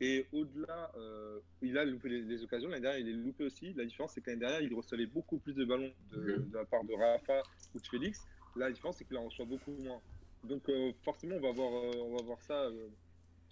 [0.01, 2.69] Et au-delà, euh, il a loupé les, les occasions.
[2.69, 3.73] L'année dernière, il est loupé aussi.
[3.75, 6.51] La différence, c'est que l'année dernière, il recevait beaucoup plus de ballons de, Mhm.
[6.51, 7.43] de la part de Rafa
[7.75, 8.27] ou de Félix.
[8.57, 10.01] La différence, c'est qu'il en reçoit beaucoup moins.
[10.45, 12.55] Donc, euh, forcément, on va voir, euh, on va voir ça.
[12.55, 12.89] euh,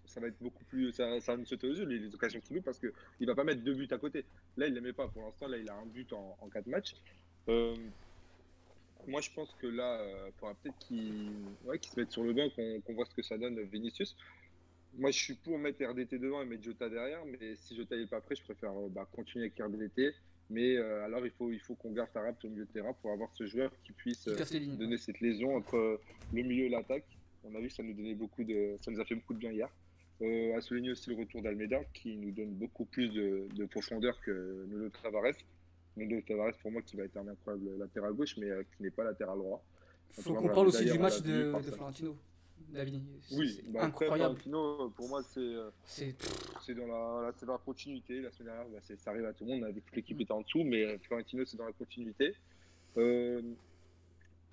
[0.04, 0.92] ça va être beaucoup plus.
[0.92, 3.34] Ça, ça va nous sauter aux yeux, les, occasions qu'il loupe, parce qu'il ne va
[3.34, 4.24] pas mettre deux buts à côté.
[4.56, 5.08] Là, il ne les met pas.
[5.08, 6.96] Pour l'instant, là, il a un but en, quatre matchs.
[9.06, 11.32] Moi, je pense que là, il faudra peut-être qu'il
[11.64, 14.16] se mette sur le banc, qu'on voit ce que ça donne Vinicius.
[14.94, 18.06] Moi, je suis pour mettre RDT devant et mettre Jota derrière, mais si Jota n'est
[18.06, 20.14] pas prêt, je préfère bah, continuer avec RDT.
[20.50, 23.10] Mais euh, alors, il faut, il faut qu'on garde Tarap au milieu de terrain pour
[23.12, 24.36] avoir ce joueur qui puisse euh,
[24.76, 26.00] donner cette liaison entre euh,
[26.32, 27.06] le milieu et l'attaque.
[27.44, 29.38] On a vu que ça nous donnait beaucoup de, ça nous a fait beaucoup de
[29.38, 29.68] bien hier.
[30.20, 34.20] Euh, à souligner aussi le retour d'Almeida qui nous donne beaucoup plus de, de profondeur
[34.20, 35.34] que Nuno Tavares.
[35.96, 39.04] Nuno Tavares pour moi qui va être un incroyable latéral gauche mais qui n'est pas
[39.04, 39.64] latéral droit.
[40.12, 41.52] Faut Enfin, qu'on parle aussi du match de.
[41.72, 42.16] Florentino.
[42.70, 43.02] David,
[43.32, 44.36] Oui, bah après, incroyable.
[44.38, 48.20] Florentino, pour moi c'est euh, C'est dans la, la- c'est dans la continuité.
[48.20, 49.62] La semaine dernière, bah, ça arrive à tout le monde.
[49.62, 51.72] On a vu que toute l'équipe était en dessous, mais euh, Florentino, c'est dans la
[51.72, 52.34] continuité.
[52.96, 53.42] Euh,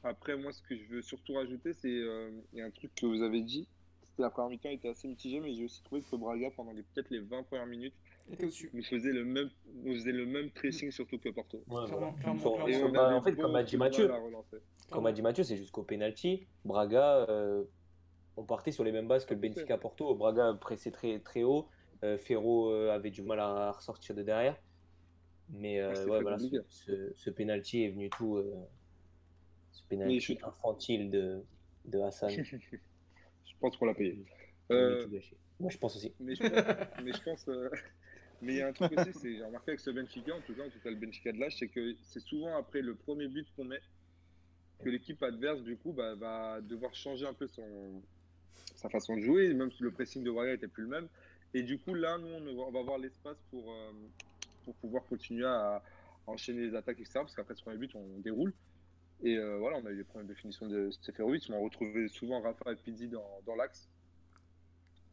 [0.04, 3.42] après, moi, ce que je veux surtout rajouter, c'est euh, un truc que vous avez
[3.42, 3.68] dit.
[4.04, 7.10] C'était la première mi-temps était assez mitigée, mais j'ai aussi trouvé que Braga, pendant peut-être
[7.10, 7.94] les 20 premières minutes,
[8.74, 9.50] nous faisait le même,
[9.84, 11.58] nous faisait le même pressing surtout que Porto.
[11.68, 12.12] Ouais, Clairement, voilà.
[12.14, 12.68] clairement, Sur- clairement.
[12.68, 14.10] Et sur- on bah, en fait, comme a dit Mathieu,
[14.92, 16.48] comme a dit Mathieu, c'est jusqu'au penalty.
[16.64, 17.64] Braga, euh,
[18.40, 19.40] on partait sur les mêmes bases que le.
[19.40, 20.16] Benfica Porto.
[20.16, 21.68] Braga pressait très, très haut.
[22.04, 24.58] Euh, Ferro euh, avait du mal à ressortir de derrière.
[25.50, 26.60] Mais euh, Ouais, voilà, compliqué.
[26.70, 28.38] ce, ce, ce penalty est venu tout.
[28.38, 28.56] euh,
[29.72, 31.44] ce penalty infantile de,
[31.86, 32.30] de Hassan.
[32.44, 34.24] Je pense qu'on l'a payé.
[34.72, 35.06] Euh.
[35.60, 36.14] Moi, je pense aussi.
[36.22, 36.44] Mais je,
[37.04, 37.46] mais je pense.
[38.42, 40.54] mais il y a un truc aussi, c'est j'ai remarqué avec ce Benfica, en tout
[40.56, 43.28] cas, en tout cas le Benfica de l'âge, c'est que c'est souvent après le premier
[43.28, 43.82] but qu'on met
[44.82, 48.02] que l'équipe adverse, du coup, bah, va devoir changer un peu son,
[48.76, 51.08] sa façon de jouer, même si le pressing de Braga était plus le même.
[51.54, 53.92] Et du coup, là, nous, on va- avoir l'espace pour, euh,
[54.66, 55.82] pour pouvoir continuer à
[56.28, 57.12] enchaîner les attaques, etc.
[57.22, 58.54] Parce qu'après ce premier but, on déroule.
[59.22, 62.40] Et euh, voilà, on a eu des problèmes de finition de Seferovic, on retrouvait souvent
[62.42, 63.90] Rafa et Pizzi dans, dans l'axe.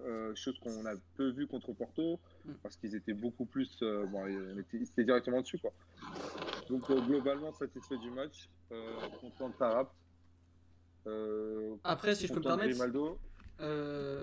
[0.02, 2.52] Euh, chose qu'on a peu vu contre Porto, Mm.
[2.62, 3.78] parce qu'ils étaient beaucoup plus.
[3.80, 5.72] bon, ils étaient directement dessus, quoi.
[6.68, 8.48] Donc, globalement, satisfait du match.
[9.20, 9.88] Content de Tarap.
[9.88, 10.05] Euh,
[11.84, 12.78] Après, si je peux me permettre,
[13.60, 14.22] euh,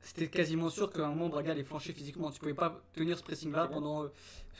[0.00, 2.30] c'était quasiment sûr qu'à un moment Braga allait flancher physiquement.
[2.30, 4.04] Tu pouvais pas tenir ce pressing-là pendant.
[4.04, 4.08] euh,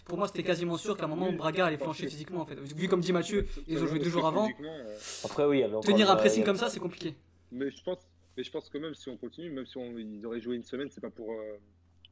[0.07, 2.55] Pour moi, c'était quasiment sûr qu'à un moment Braga allait flancher physiquement en fait.
[2.59, 4.49] Vu comme dit Mathieu, ils ont joué deux jours avant.
[4.61, 5.63] Euh, Après, oui.
[5.83, 7.15] Tenir un pressing comme ça, c'est compliqué.
[7.53, 7.99] Mais je pense,
[8.37, 10.65] mais je pense que même si on continue, même si on, ils auraient joué une
[10.65, 11.57] semaine, c'est pas pour euh,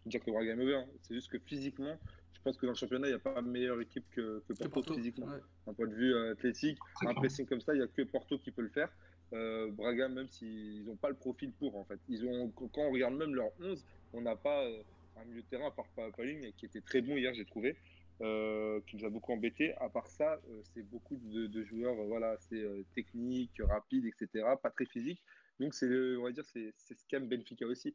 [0.06, 0.74] dire que Braga est mauvais.
[0.76, 0.84] hein.
[1.02, 1.98] C'est juste que physiquement,
[2.34, 4.68] je pense que dans le championnat, il n'y a pas meilleure équipe que, que Que
[4.68, 5.26] Porto, physiquement.
[5.26, 5.40] Ouais.
[5.66, 8.38] D'un point de vue euh, athlétique, un pressing comme ça, il n'y a que Porto
[8.38, 8.88] qui peut le faire.
[9.32, 11.98] Euh, Braga, même s'ils n'ont pas le profil pour, en fait.
[12.08, 14.82] Ils ont, quand on regarde même leur 11, on n'a pas euh,
[15.16, 17.76] un milieu de terrain, à part Pa- Paling, qui était très bon hier, j'ai trouvé,
[18.20, 19.72] euh, qui nous a beaucoup embêté.
[19.78, 20.40] À part ça,
[20.74, 22.62] c'est beaucoup de, de joueurs, voilà, c'est
[22.94, 25.22] technique, rapide, etc., pas très physique.
[25.60, 27.94] Donc, c'est, on va dire, c'est c'est ce qu'aime Benfica aussi.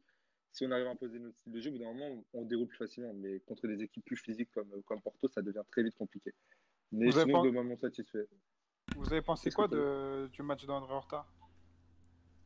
[0.50, 2.66] Si on arrive à imposer notre style de jeu, au bout d'un moment, on déroule
[2.66, 3.12] plus facilement.
[3.14, 6.32] Mais contre des équipes plus physiques comme, comme Porto, ça devient très vite compliqué.
[6.90, 8.26] Mais Vous sinon, pas- globalement satisfait.
[8.98, 11.24] Vous avez pensé quoi de, du match d'André Horta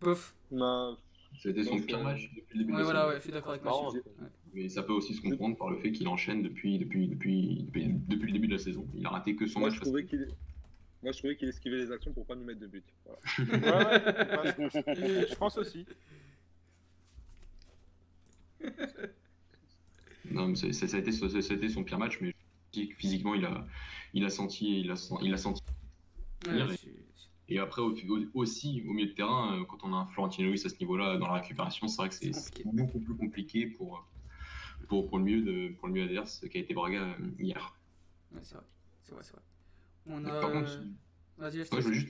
[0.01, 0.35] Pouf.
[0.51, 0.95] Ma-
[1.41, 3.11] C'était son pire match depuis le début de Ouais, voilà, saison.
[3.11, 4.03] ouais, je suis d'accord avec Marrant, Mathieu.
[4.05, 4.31] j'ai- Ouais.
[4.55, 7.87] Mais ça peut aussi se comprendre par le fait qu'il enchaîne depuis, depuis, depuis, depuis,
[8.07, 8.87] depuis le début de la saison.
[8.95, 9.77] Il a raté que son Moi, match.
[9.77, 10.29] je face- trouvais qu'il
[11.03, 12.85] Moi, je trouvais qu'il esquivait les actions pour pas nous mettre de but.
[13.07, 13.19] Voilà.
[13.39, 15.87] Ouais, ouais, bah, je pense aussi.
[20.31, 22.35] Non, mais c'est- c'est- ça, a été, ça a été son pire match, mais je
[22.81, 23.67] dis que physiquement, il a,
[24.15, 25.63] il a senti, il a, il a senti.
[26.45, 26.65] Ouais,
[27.49, 30.49] Et après, au- au- aussi, au milieu de terrain, euh, quand on a un Florentino
[30.51, 32.33] Luis à ce niveau-là dans la récupération, c'est vrai que c'est
[32.65, 34.05] beaucoup plus compliqué pour,
[34.89, 37.77] pour, pour, le milieu de, pour le milieu adverse qui a été Braga euh, hier.
[38.33, 38.65] ouais, c'est vrai.
[39.03, 39.43] C'est vrai, c'est vrai.
[40.07, 40.41] On a.
[40.41, 40.85] Par contre, euh,
[41.39, 42.09] Vas-y, je te Ouais, je veux juste,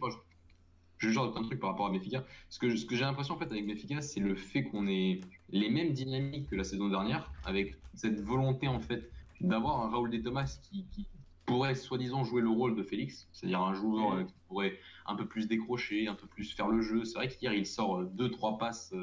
[0.98, 2.24] je veux juste un truc par rapport à Benfica.
[2.48, 5.20] Ce que, ce que j'ai l'impression en fait avec Benfica, c'est le fait qu'on ait
[5.48, 9.10] les mêmes dynamiques que la saison dernière, avec cette volonté en fait
[9.40, 11.08] d'avoir un Raoul de Thomas qui, qui
[11.46, 15.26] pourrait soi-disant jouer le rôle de Félix, c'est-à-dire un joueur euh, qui pourrait un peu
[15.26, 17.04] plus décrocher, un peu plus faire le jeu.
[17.04, 18.94] C'est vrai qu'hier il sort euh, deux trois passes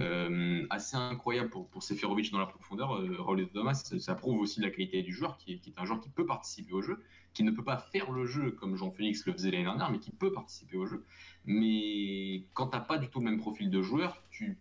[0.00, 3.00] euh, assez incroyables pour, pour Seferovic dans la profondeur.
[3.00, 6.00] De Thomas, ça, prouve aussi la qualité du joueur, qui est, qui est un joueur
[6.00, 7.02] qui peut participer au jeu
[7.32, 10.10] qui ne peut pas faire le jeu comme Jean-Félix le faisait l'année dernière, mais qui
[10.10, 11.04] peut participer au jeu.
[11.44, 14.58] Mais quand tu n'as pas du tout le même profil de joueur, tu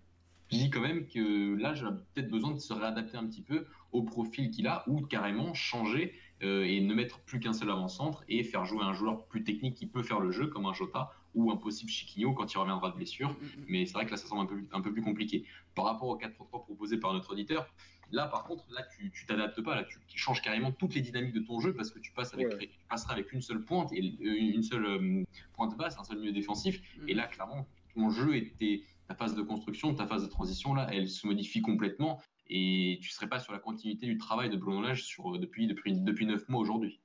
[0.52, 4.04] dis quand même que là, j'ai peut-être besoin de se réadapter un petit peu au
[4.04, 8.24] profil qu'il a ou de carrément changer euh, et ne mettre plus qu'un seul avant-centre
[8.30, 11.12] et faire jouer un joueur plus technique qui peut faire le jeu, comme un Jota
[11.36, 13.30] ou un possible Chiquinho quand il reviendra de blessure.
[13.30, 13.66] Mm, mm.
[13.68, 15.46] Mais c'est vrai que là, ça semble un peu, un peu plus compliqué.
[15.76, 17.68] Par rapport au 4-3-3 proposé par notre auditeur,
[18.12, 19.76] là, par contre, là, tu t'adaptes pas.
[19.76, 22.48] Là, tu, changes carrément toutes les dynamiques de ton jeu parce que tu, passes avec,
[22.48, 22.58] Ouais.
[22.68, 25.24] tu passeras avec une seule pointe et euh, une seule euh,
[25.54, 26.82] pointe basse, un seul milieu défensif.
[27.02, 27.10] Mm.
[27.10, 30.74] Et là, clairement, ton jeu et tes- ta phase de construction, ta phase de transition,
[30.74, 32.22] là, elle se modifie complètement.
[32.50, 35.94] Et tu serais pas sur la continuité du travail de Bruno Lage sur, depuis, depuis,
[35.94, 37.00] depuis 9 mois aujourd'hui.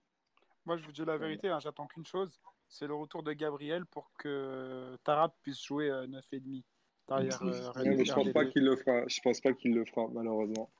[0.64, 3.84] Moi, je vous dis la vérité, hein, j'attends qu'une chose, c'est le retour de Gabriel
[3.84, 6.62] pour que Tarat puisse jouer euh, 9,5
[7.08, 9.06] derrière Oui, euh, mais je pense pas qu'il le fera.
[9.06, 10.70] Je pense pas qu'il le fera, malheureusement.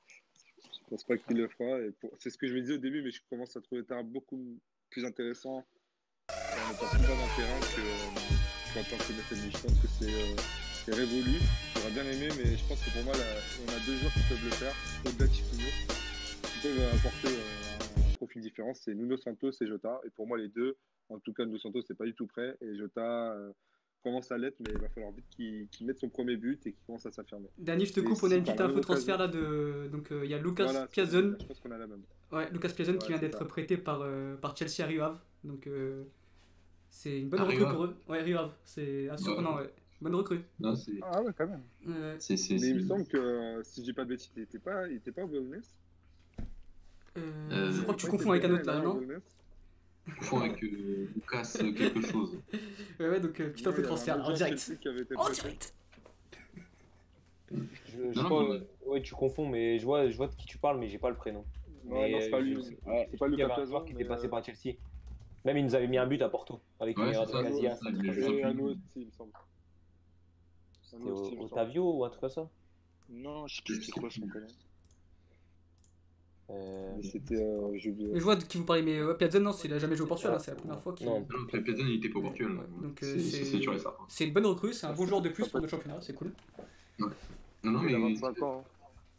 [0.57, 1.79] Je pense pas qu'il le fera.
[1.81, 3.83] Et pour- C'est ce que je me disais au début, mais je commence à trouver
[3.85, 4.59] Tara beaucoup
[4.89, 5.63] plus intéressant
[6.29, 9.13] en terrain que, euh, qu'en tant que.
[9.13, 10.35] Je pense que c'est euh,
[10.85, 11.39] c'est révolu.
[11.75, 13.23] J'aurais bien aimé, mais je pense que pour moi, là,
[13.65, 14.73] on a deux joueurs qui peuvent le faire,
[15.05, 15.69] au-delà de Chiquinho,
[16.43, 18.73] qui peuvent apporter euh, un profil différent.
[18.73, 19.99] C'est Nuno Santos et Jota.
[20.05, 20.77] Et pour moi, les deux,
[21.09, 22.55] en tout cas, Nuno Santos, c'est pas du tout prêt.
[22.61, 23.51] Et Jota euh,
[24.05, 26.81] commence à l'être, mais il va falloir vite qu'il mette son premier but et qu'il
[26.85, 27.49] commence à s'affirmer.
[27.57, 29.89] Dani, je te coupe, on a une petite info transfert là de.
[29.91, 32.03] Donc euh, il y a Lucas Voilà, Piazon, Je pense qu'on a la même.
[32.31, 35.19] ouais, Lucas Piazon qui vient d'être prêté par, euh, par Chelsea à Rio Ave.
[35.43, 36.03] Donc euh,
[36.91, 37.95] c'est une bonne recrue pour eux.
[38.07, 39.73] Ouais, Rio Ave, c'est assez surprenant, ouais.
[40.01, 40.41] Bonne recrue.
[40.59, 40.91] Non, c'est.
[41.01, 41.63] Ah ouais, quand même.
[41.85, 42.15] Ouais.
[42.19, 44.43] c'est- c'est- Mais il me semble que, euh, si je dis pas de bêtises, il
[44.43, 45.77] était pas, il était pas au Wellness
[47.17, 47.21] Euh,
[47.51, 49.01] Euh, je crois que tu confonds il avec un autre là, non
[50.21, 52.37] font avec euh, Lucas euh, quelque chose.
[52.99, 54.59] Ouais, ouais, donc euh, petite Ouais, il un transfert en direct.
[54.59, 55.73] Chelsea qui avait été En direct
[57.51, 57.57] Je,
[58.11, 60.57] je Non, crois- mais- ouais, tu confonds, mais je vois, je vois de qui tu
[60.57, 61.45] parles, mais j'ai pas le prénom.
[61.85, 62.57] Ouais, Mais, non, c'est pas lui.
[62.57, 63.07] Ouais.
[63.11, 64.75] C'est pas Il y Lucas avait un Piazon, joueur qui était passé par Chelsea.
[65.45, 67.43] Même il nous avait mis un but à Porto avec Ouais, une erreur c'est de
[67.43, 67.79] Casillas.
[67.99, 68.43] plus.
[68.43, 69.31] un autre, il me semble.
[70.93, 71.39] Un C'était.
[71.39, 72.49] Otavio ou un truc comme ça
[73.09, 74.47] Non, je sais plus c'était quoi son prénom.
[76.51, 77.35] Euh, Mais C'était.
[77.35, 77.71] euh.
[77.71, 79.95] Mais je vois de qui vous parlez, mais ouais, Piazon, non, c'est- il a jamais
[79.95, 81.07] joué au Portugal, hein, c'est la première fois qu'il.
[81.07, 81.19] Non.
[81.21, 82.51] Non, Piazon, il était pas au Portugal.
[82.51, 83.87] Ouais, donc, euh, C'est- c'est c'est- c'est.
[84.07, 86.31] C'est une bonne recrue, c'est un bon joueur de plus pour le championnat, c'est cool.
[86.99, 87.09] Non,
[87.63, 88.59] non, mais 25 ans.
[88.59, 88.69] hein.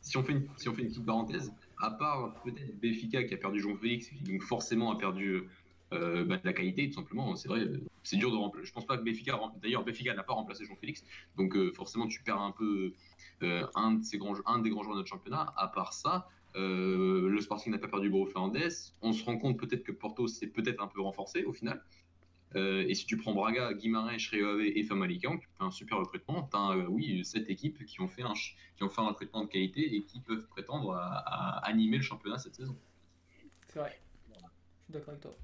[0.02, 3.34] si on fait une, si on fait une petite parenthèse, à part peut-être Benfica qui
[3.34, 5.42] a perdu Jean Félix, qui donc forcément a perdu
[5.92, 8.66] euh, bah, de la qualité, tout simplement, c'est vrai, euh, c'est dur de remplacer.
[8.66, 11.04] Je pense pas que Benfica, rem- d'ailleurs, Benfica n'a pas remplacé Jean Félix,
[11.36, 12.94] donc euh, forcément tu perds un peu
[13.42, 15.52] euh, un, des grands joueurs de notre championnat.
[15.56, 18.70] À part ça, euh, le Sporting n'a pas perdu Bruno Fernandes.
[19.02, 21.82] On se rend compte peut-être que Porto s'est peut-être un peu renforcé au final.
[22.54, 26.48] Et si tu prends Braga, Guimarães, Réové et Famalicão, tu fais un super recrutement.
[26.50, 29.48] Tu as, oui, sept équipes qui ont, fait un, qui ont fait un recrutement de
[29.48, 32.74] qualité et qui peuvent prétendre à animer le championnat cette saison.
[33.68, 34.00] C'est vrai.
[34.30, 34.34] Je
[34.84, 35.34] suis d'accord avec toi.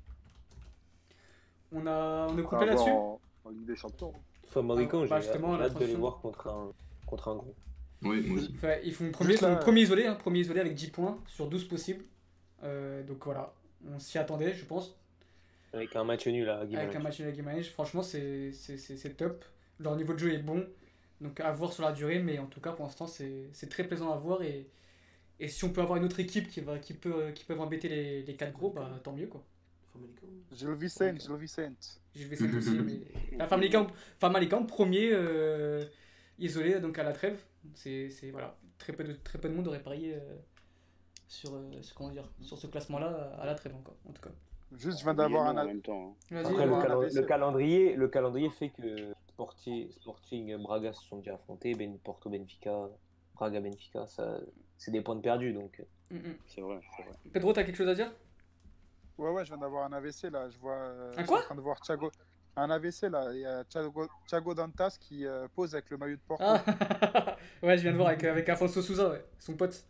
[1.72, 2.26] On, a...
[2.30, 4.12] on est coupé voir là-dessus en, en Ligue des Champions.
[4.14, 6.72] Ah, Famalicão, bah, j'ai hâte de les voir contre un,
[7.06, 7.54] contre un gros.
[8.02, 8.54] Oui, moi aussi.
[8.84, 12.04] Ils font premier, là- premier isolé, hein, premier isolé avec 10 points sur 12 possibles.
[12.64, 13.52] Euh, donc voilà,
[13.88, 14.96] on s'y attendait, je pense.
[15.72, 16.96] Avec un match nul à Avec Guimarães.
[16.96, 19.44] un match à Guimarães, franchement, c'est c'est- c'est- c'est top.
[19.78, 20.66] Leur niveau de jeu est bon,
[21.20, 23.84] donc à voir sur la durée, mais en tout cas, pour l'instant, c'est c'est très
[23.84, 24.42] plaisant à voir.
[24.42, 24.68] Et,
[25.40, 27.88] et si on peut avoir une autre équipe qui, va, qui, peut, qui peuvent embêter
[27.88, 29.42] les, les 4 gros, bah, tant mieux quoi.
[30.52, 32.00] Gilles Vicente, Gilles Vicente.
[32.14, 33.00] J'ai vais aussi, mais.
[33.38, 33.86] La Famalicão,
[34.18, 35.84] Famalicão, premier euh,
[36.38, 37.40] isolé donc à la trêve.
[37.74, 40.36] C'est voilà, très peu, de, très peu de monde aurait parié euh,
[41.28, 44.30] sur, euh, ce- comment dire, sur ce classement-là à la trêve encore, en tout cas.
[44.72, 45.56] Juste, je viens d'avoir un.
[45.56, 46.16] en même temps.
[46.30, 46.36] hein.
[46.44, 51.98] Après, le, calendrier, le calendrier fait que Sporting, Sporting Braga se sont déjà affrontés, ben,
[51.98, 52.88] Porto Benfica,
[53.34, 54.38] Braga Benfica, ça,
[54.78, 55.52] c'est des points de perdus.
[55.52, 56.36] Donc, mm, mm.
[56.46, 57.12] C'est vrai, c'est vrai.
[57.32, 58.12] Pedro, t'as quelque chose à dire?
[59.18, 60.48] Ouais, ouais, je viens d'avoir un AVC là.
[60.50, 60.72] Je vois.
[60.74, 62.10] euh, Un je suis quoi en train de voir Thiago.
[62.56, 63.30] Un AVC là.
[63.32, 66.44] Il y a Thiago, Thiago Dantas qui euh, pose avec le maillot de Porto.
[66.46, 66.62] Ah
[67.62, 69.84] Ouais, je viens de voir avec, avec Afonso Souza, ouais, son pote.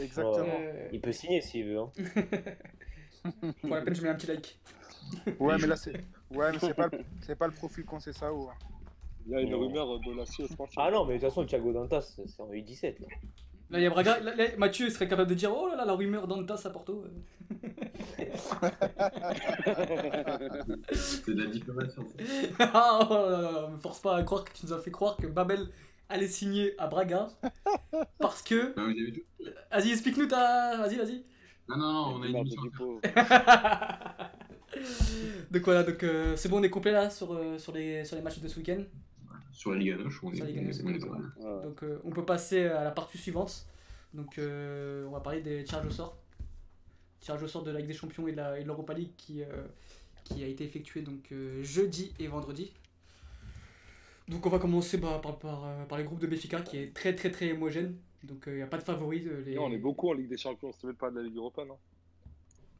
[0.00, 0.44] Exactement.
[0.60, 1.78] Euh, il peut signer s'il veut.
[1.80, 1.90] hein.
[3.60, 4.58] pour la peine, je mets un petit like.
[5.38, 5.92] Ouais, mais là c'est.
[6.30, 8.48] Ouais, mais c'est pas, le- c'est pas le profil qu'on sait ça où.
[8.48, 8.54] hein.
[9.26, 10.70] Il y a une rumeur euh, Bolasie, je pense.
[10.76, 13.00] Ah non, mais de toute façon, Thiago Dantas, c'est en U17.
[13.00, 13.06] Là.
[13.70, 14.20] Là, il y a Braga.
[14.20, 17.04] là, là, Mathieu serait capable de dire Oh là là, la rumeur d'Antas à Porto.
[20.92, 21.98] C'est de la diplomatie.
[21.98, 22.24] en fait.
[22.58, 24.90] Ah, oh là là là, me force pas à croire que tu nous as fait
[24.90, 25.68] croire que Babel
[26.08, 27.28] allait signer à Braga.
[28.18, 28.72] Parce que.
[28.76, 29.24] Ah, vous avez vu
[29.70, 30.76] Vas-y, explique-nous ta.
[30.78, 31.24] Vas-y, vas-y.
[31.68, 32.62] Non, non, non, on a une émission.
[35.50, 38.16] donc voilà, donc euh, c'est bon, on est complet là sur, euh, sur, les, sur
[38.16, 38.82] les matchs de ce week-end.
[39.52, 41.06] Sur la Ligue 1, on est, Sur la Ligue 1, c'est on est bon.
[41.08, 41.32] pas mal.
[41.38, 41.62] Ouais.
[41.64, 43.66] Donc euh, on peut passer à la partie suivante.
[44.14, 46.16] Donc euh, on va parler des tirages au sort.
[47.20, 49.46] Tirage au sort de la Ligue des Champions et de la- l'Europa League qui, euh,
[50.24, 52.72] qui a été effectué donc euh, jeudi et vendredi.
[54.28, 56.94] Donc on va commencer bah, par, par, euh, par les groupes de Béfica qui est
[56.94, 57.96] très très très homogène.
[58.24, 59.22] Donc il n'y a pas de favoris.
[59.44, 59.54] les...
[59.54, 61.68] Non, on est beaucoup en Ligue des Champions, c'est même pas de la Ligue européenne.
[61.70, 61.76] Hein.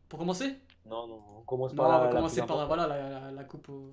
[0.08, 0.54] Pour commencer?
[0.88, 2.88] Non, non, on commence Non, par on la, va la commencer plus par importante.
[2.88, 3.92] voilà, la, la- la coupe aux,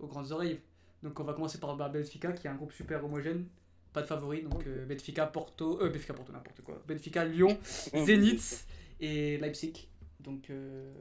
[0.00, 0.60] aux grandes oreilles.
[1.02, 3.46] Donc on va commencer par bah, Benfica qui est un groupe super homogène.
[3.92, 6.82] Pas de favoris, donc euh, Benfica, Porto, euh, Benfica, Porto, n'importe quoi.
[6.88, 7.56] Benfica, Lyon,
[8.04, 8.66] Zénith
[9.00, 9.88] et Leipzig.
[10.20, 10.92] Donc euh,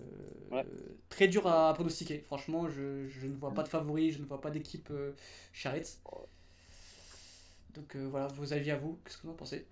[0.52, 0.66] Ouais.
[1.10, 2.20] très dur à pronostiquer.
[2.20, 5.14] Franchement, je, je ne vois pas de favoris, je ne vois pas d'équipe euh,
[5.54, 6.00] charrette.
[7.74, 9.66] Donc euh, voilà, vos avis à vous, qu'est-ce que vous en pensez?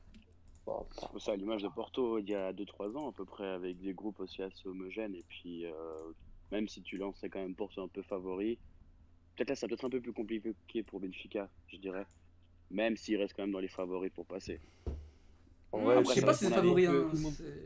[1.11, 3.81] C'est ça, à l'image de Porto il y a 2-3 ans à peu près, avec
[3.81, 5.15] des groupes aussi assez homogènes.
[5.15, 5.71] Et puis, euh,
[6.51, 8.57] même si tu lançais quand même Porto un peu favori,
[9.35, 12.05] peut-être là, ça peut être un peu plus compliqué pour Benfica, je dirais.
[12.69, 14.61] Même s'il reste quand même dans les favoris pour passer.
[15.73, 16.85] En Ouais, vrai, après, je sais pas si c'est favori.
[16.85, 17.15] hein, Tout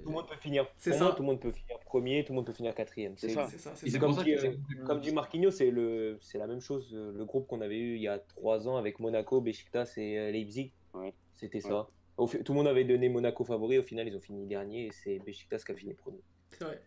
[0.05, 0.67] le monde- peut finir.
[0.77, 1.03] C'est ça.
[1.05, 3.13] moi, tout le monde peut finir premier, tout le monde peut finir quatrième.
[3.17, 3.47] C'est ça.
[3.75, 4.53] C'est comme euh.
[4.85, 6.91] Comme dit Marquinhos, c'est le, c'est la même chose.
[6.93, 10.19] euh, Le groupe qu'on avait eu il y a trois ans avec Monaco, Besiktas et
[10.19, 11.13] euh, Leipzig, Ouais.
[11.33, 11.87] c'était ça.
[12.17, 13.77] Tout le monde avait donné Monaco favori.
[13.79, 16.21] Au final, ils ont fini dernier et c'est Besiktas qui a fini premier.
[16.49, 16.81] C'est vrai.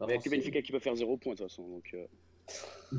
[0.00, 1.66] Il n'y a que Benfica qui peut faire 0 points de toute façon.
[1.68, 2.06] Donc, euh,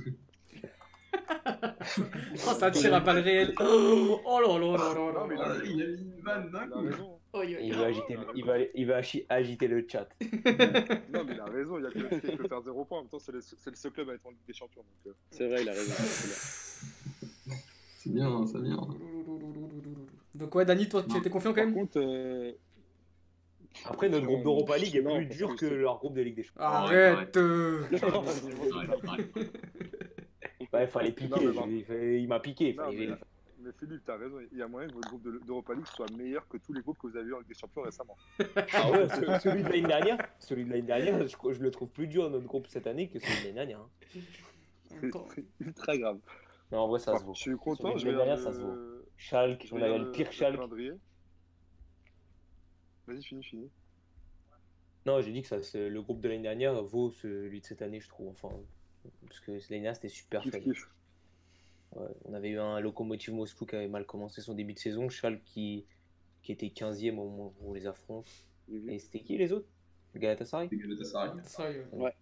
[2.48, 3.54] Oh, ça tire à balles réelles.
[3.60, 5.56] Oh, oh là là là là là.
[5.66, 7.15] Il a mis une vanne d'un coup.
[7.38, 10.08] Oh, yo, Il veut agiter, le- il va, il va agiter le chat.
[11.14, 13.00] Non, mais il a raison, il y a que le qui peut faire 0 points.
[13.00, 14.84] En même temps, c'est le, c'est le seul club à être en Ligue des Champions.
[15.08, 15.94] Euh, c'est vrai, il a raison.
[15.98, 17.56] c'est bien.
[17.98, 18.78] C'est bien, c'est bien.
[20.36, 22.52] Donc ouais, Dani, toi, tu étais confiant quand Par même contre, euh,
[23.86, 26.44] Après, notre groupe d'Europa League est Non, plus dur que leur groupe de Ligue des
[26.44, 26.62] Champions.
[26.64, 27.84] Arrête euh.
[30.72, 31.30] Il fallait piquer.
[31.30, 31.66] Non, mais bon.
[31.68, 32.76] je- il, fallait- il m'a piqué.
[33.66, 34.40] Mais- Philippe, t'as raison.
[34.52, 36.82] Il y a moyen que votre groupe de- d'Europa League soit meilleur que tous les
[36.82, 38.16] groupes que vous avez eu en Ligue des Champions récemment.
[38.74, 41.90] Ah ouais, ce- celui de l'année dernière, celui de l'année dernière, je, je le trouve
[41.90, 43.80] plus dur notre groupe cette année que celui de l'année dernière.
[43.80, 43.90] hein.
[44.88, 46.20] C'est ultra grave.
[46.72, 47.34] Non, en vrai, ça se vaut.
[47.34, 47.90] je suis content.
[47.98, 48.76] Celui Je de l'année dernière, ça se vaut.
[49.18, 50.60] Schalke, on avait le pire Schalke.
[53.08, 53.70] Vas-y, finis, finis.
[55.06, 58.00] Non, j'ai dit que ça, le groupe de l'année dernière vaut celui de cette année,
[58.00, 58.30] je trouve.
[58.30, 58.50] Enfin,
[59.28, 60.60] parce que l'année dernière, c'était super Kiff, fun.
[60.60, 60.88] kiff.
[60.88, 60.95] Ouais,
[62.26, 65.44] on avait eu un Lokomotiv Moscou qui avait mal commencé son début de saison, Schalke
[65.44, 65.86] qui,
[66.44, 68.28] qui était 15e au moment où on les affronte.
[68.68, 68.90] Mhm.
[68.90, 69.68] Et c'était qui les autres?
[70.16, 70.70] Galatasaray?
[70.70, 71.32] Galatasaray.
[71.44, 71.88] Sérieux.
[71.92, 72.14] Ouais.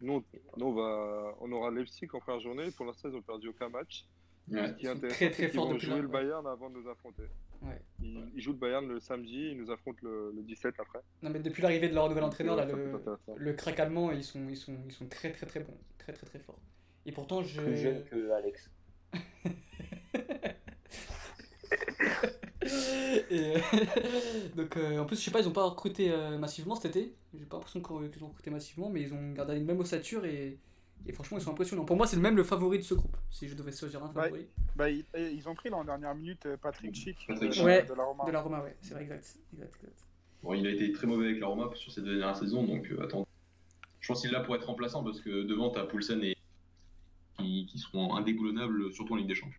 [0.00, 0.24] Nous, on-
[0.56, 2.70] nous, on, va, on aura Leipzig en première journée.
[2.76, 4.06] Pour l'instant, ils ont perdu aucun match.
[4.50, 4.68] Ouais.
[4.68, 6.12] Ce qui est intéressant, très, très c'est qu'ils forts vont jouer là, le ouais.
[6.12, 7.22] Bayern avant de nous affronter.
[7.62, 7.80] Ouais.
[8.02, 11.00] Ils, ils jouent le Bayern le samedi, ils nous affrontent le, le 17 après.
[11.22, 12.98] Non, mais depuis l'arrivée de leur nouvel entraîneur, là, le,
[13.36, 15.76] le crack allemand, ils sont, ils, sont, ils sont très très très bons.
[15.98, 16.58] Très très très forts.
[17.06, 17.60] Et pourtant, je.
[17.60, 18.70] Plus jeune que Alex.
[23.30, 23.58] Et, euh,
[24.56, 27.14] donc, euh, en plus, je sais pas, ils ont pas recruté euh, massivement cet été.
[27.38, 30.58] J'ai pas l'impression qu'ils ont recruté massivement, mais ils ont gardé une même ossature et,
[31.06, 31.84] et franchement, ils sont impressionnants.
[31.84, 33.16] Pour moi, c'est le même le favori de ce groupe.
[33.30, 34.46] Si je devais choisir un favori.
[34.76, 37.62] Bah, ils, ils ont pris là en dernière minute euh, Patrick Schick de.
[37.64, 38.24] Ouais, de la Roma.
[38.24, 39.36] De la Roma, ouais, c'est vrai, exact.
[39.52, 40.06] exact, exact.
[40.42, 42.90] Bon, il a été très mauvais avec la Roma sur ces deux dernières saisons, donc
[42.90, 43.26] euh, attends.
[44.00, 46.36] Je pense qu'il est là pour être remplaçant parce que devant, t'as Poulsen et
[47.66, 49.58] qui, qui seront indéboulonnables, surtout en Ligue des Champions.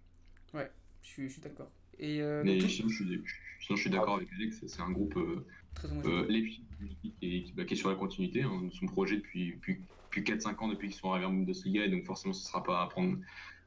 [1.02, 1.72] Je suis, je suis d'accord.
[1.98, 3.24] Et euh, Mais sinon, je suis,
[3.62, 7.74] sinon, je suis d'accord avec Alex, c'est- un groupe euh, très euh, qui bah, qui
[7.74, 11.12] est sur la continuité, hein, son projet depuis, depuis, depuis 4-5 ans depuis qu'ils sont
[11.12, 13.18] arrivés en Bundesliga, et donc forcément, ce ne sera pas à prendre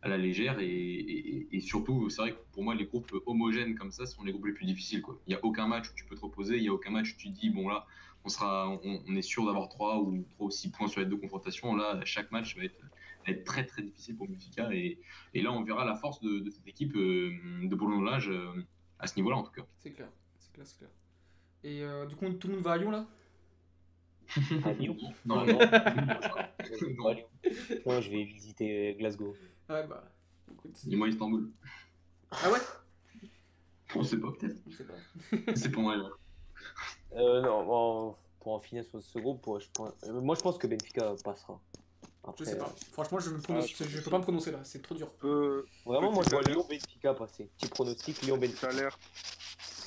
[0.03, 0.59] à la légère.
[0.61, 4.25] Et, et- et surtout, c'est vrai que pour moi, les groupes homogènes comme ça sont
[4.25, 5.03] les groupes les plus difficiles.
[5.03, 5.21] quoi.
[5.27, 7.13] Il n'y a aucun match où tu peux te reposer, il n'y a aucun match
[7.15, 7.87] où tu te dis, bon là,
[8.25, 11.07] on, sera, on, on est sûr d'avoir 3 ou 3 ou 6 points sur les
[11.07, 11.75] deux confrontations.
[11.75, 12.77] Là, chaque match va être,
[13.27, 14.73] va être très très difficile pour Benfica.
[14.73, 14.99] Et,
[15.35, 17.31] et là, on verra la force de, de cette équipe euh,
[17.63, 18.65] de boulonnage euh,
[18.99, 19.67] à ce niveau-là, en tout cas.
[19.79, 20.09] C'est clair,
[20.39, 20.91] c'est clair, c'est clair.
[21.63, 23.07] Et euh, du coup, tout le monde va à Lyon là?
[24.65, 25.59] À Lyon Non, Non,
[26.99, 27.15] non.
[27.87, 29.35] Non, je vais visiter Glasgow.
[29.69, 30.11] Ouais, bah.
[30.53, 30.79] Écoute.
[30.85, 31.51] Dis-moi Istanbul.
[32.31, 32.59] Ah ouais?
[33.95, 34.61] On sait pas, peut-être.
[34.69, 34.95] Je sais pas.
[35.55, 35.97] C'est pour moi.
[37.13, 40.59] Euh, non, bon, pour en finir sur ce groupe, moi je pense, moi, je pense
[40.59, 41.61] que Benfica passera.
[42.39, 42.65] Je sais pas.
[42.67, 45.11] euh, Franchement, je, me prononce- je peux pas me prononcer là, c'est trop dur.
[45.85, 47.49] Vraiment, moi je vois Lyon-Benfica passer.
[47.59, 48.69] Petit pronostic, petite Lyon-Benfica.
[48.69, 49.01] alerte.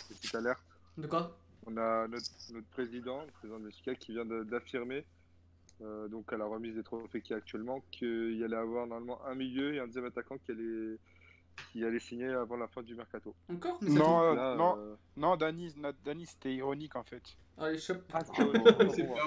[0.09, 0.61] Petite alerte.
[0.97, 1.37] De quoi?
[1.65, 5.03] On a notre, notre président, le président de Benfica, qui vient d'affirmer,
[5.81, 9.19] euh, donc à la remise des trophées qui est actuellement, qu'il y allait avoir normalement
[9.25, 10.97] un milieu et un deuxième attaquant qui allait,
[11.71, 13.33] qui allait signer avant la fin du mercato.
[13.51, 17.03] Encore Mais ça Non, euh, Là, non, euh, non, Dani, na- Dani, c'était ironique en
[17.03, 17.21] fait.
[17.57, 17.97] Allez, chop.
[18.13, 18.53] Ah, bon,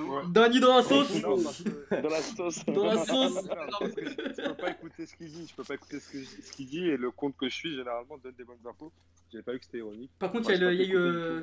[0.02, 0.22] moi.
[0.28, 2.64] Dani dans la sauce Non, Dans la sauce.
[2.66, 6.52] Dans la sauce je peux pas écouter ce qu'il dit, je peux pas écouter ce
[6.52, 8.92] qu'il dit et le compte que je suis généralement donne des bonnes infos.
[9.32, 10.10] J'avais pas vu que c'était ironique.
[10.18, 11.42] Par contre, il y a, y eu, euh,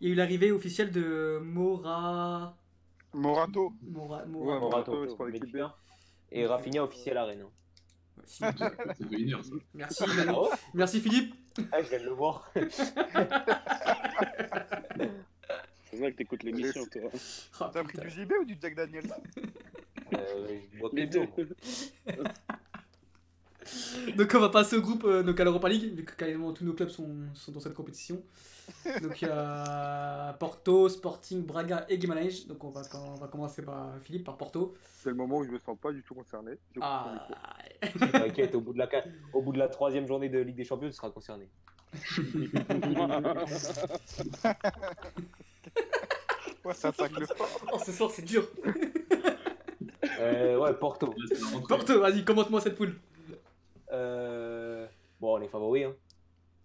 [0.00, 2.54] y a l'arrivée officielle de Mora.
[3.12, 3.72] Morato.
[3.82, 4.18] Mora.
[4.18, 4.58] Ouais, Mora.
[4.60, 5.56] Morato, pour l'équipe.
[6.30, 7.42] Et Rafinha officiel à Rennes.
[7.44, 7.50] hein.
[8.18, 8.38] Ouais, si.
[8.38, 8.52] Ça
[9.10, 9.50] fait une heure, ça.
[9.74, 11.34] Merci, Ah ouais merci Philippe.
[11.72, 12.50] Ah, je viens de le voir.
[15.90, 17.10] C'est vrai que t'écoutes l'émission, toi.
[17.60, 19.10] Ah, T'as pris du JB ou du Jack Daniels
[20.14, 21.26] Euh, je vois que Les deux.
[24.16, 26.64] Donc on va passer au groupe euh, donc à l'Europa League, vu que quasiment tous
[26.64, 28.22] nos clubs sont, sont dans cette compétition.
[29.02, 32.46] Donc il y a Porto, Sporting, Braga et Guimarães.
[32.48, 34.74] Donc on va, on va commencer par Philippe, par Porto.
[35.02, 36.52] C'est le moment où je me sens pas du tout concerné.
[36.74, 36.80] Je.
[36.82, 37.26] Ah,
[38.12, 38.88] T'inquiète, au bout de la
[39.32, 41.48] au bout de la troisième journée de Ligue des Champions, tu seras concerné.
[46.64, 47.60] Ouais, ça attaque le fort.
[47.72, 48.46] oh, ce soir c'est dur.
[50.20, 51.14] Euh, ouais, Porto.
[51.68, 52.96] Porto, vas-y, commente-moi cette poule.
[53.92, 54.86] Euh,
[55.20, 55.84] Bon, on est favoris.
[55.86, 55.94] Hein.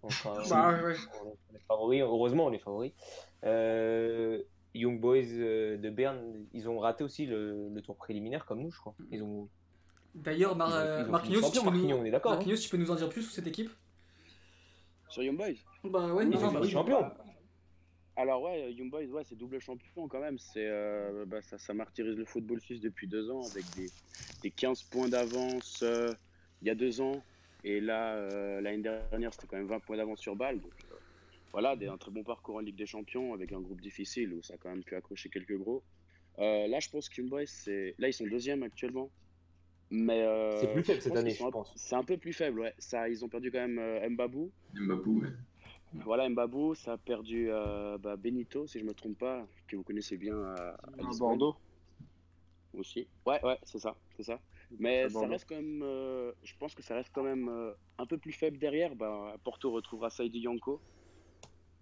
[0.02, 0.08] On,
[0.48, 0.94] Bah, ouais.
[1.24, 2.02] on est favoris.
[2.02, 2.92] Heureusement, on est favoris.
[3.44, 4.42] Euh,
[4.74, 8.70] Young Boys euh, de Berne, ils ont raté aussi le, le tour préliminaire comme nous,
[8.70, 8.94] je crois.
[9.10, 9.48] Ils ont.
[10.14, 10.70] D'ailleurs, Mar-
[11.08, 11.70] Marquinhos, tu peux nous...
[11.72, 12.32] Marquinhos, on est d'accord.
[12.32, 12.36] hein.
[12.36, 13.70] Marquinhos, tu peux nous en dire plus sur cette équipe?
[15.08, 15.54] Sur Young Boys?
[15.84, 17.12] Bah ouais, Ils.
[18.16, 20.38] Alors ouais, Young Boys, ouais, c'est double champion quand même.
[20.38, 23.86] C'est, euh, bah, ça, ça martyrise le football suisse depuis deux ans avec des,
[24.42, 26.12] des 15 points d'avance euh,
[26.64, 27.22] il y a deux ans.
[27.62, 30.60] Et là, euh, l'année dernière, c'était quand même 20 points d'avance sur Bâle.
[30.60, 30.96] Donc euh,
[31.52, 34.42] voilà, des, un très bon parcours en Ligue des Champions avec un groupe difficile où
[34.42, 35.82] ça a quand même pu accrocher quelques gros.
[36.38, 37.94] Euh, là, je pense Boys, c'est...
[37.98, 39.10] là, ils sont deuxième actuellement.
[39.90, 41.72] Mais euh, C'est plus faible cette année, je un- pense.
[41.76, 42.74] C'est un peu plus faible, ouais.
[42.78, 44.50] Ça, ils ont perdu quand même euh, Mbabou.
[44.74, 45.28] Mbapou, ouais.
[46.04, 49.84] Voilà, Mbabou, ça a perdu euh, bah, Benito, si je me trompe pas, que vous
[49.84, 51.54] connaissez bien à, à Bordeaux.
[52.72, 53.06] aussi.
[53.26, 54.40] Ouais, ouais, c'est ça, c'est ça.
[54.78, 58.06] Mais ça reste quand même, euh, je pense que ça reste quand même euh, un
[58.06, 58.94] peu plus faible derrière.
[58.94, 60.80] Bah, Porto retrouvera Saidi Yanko,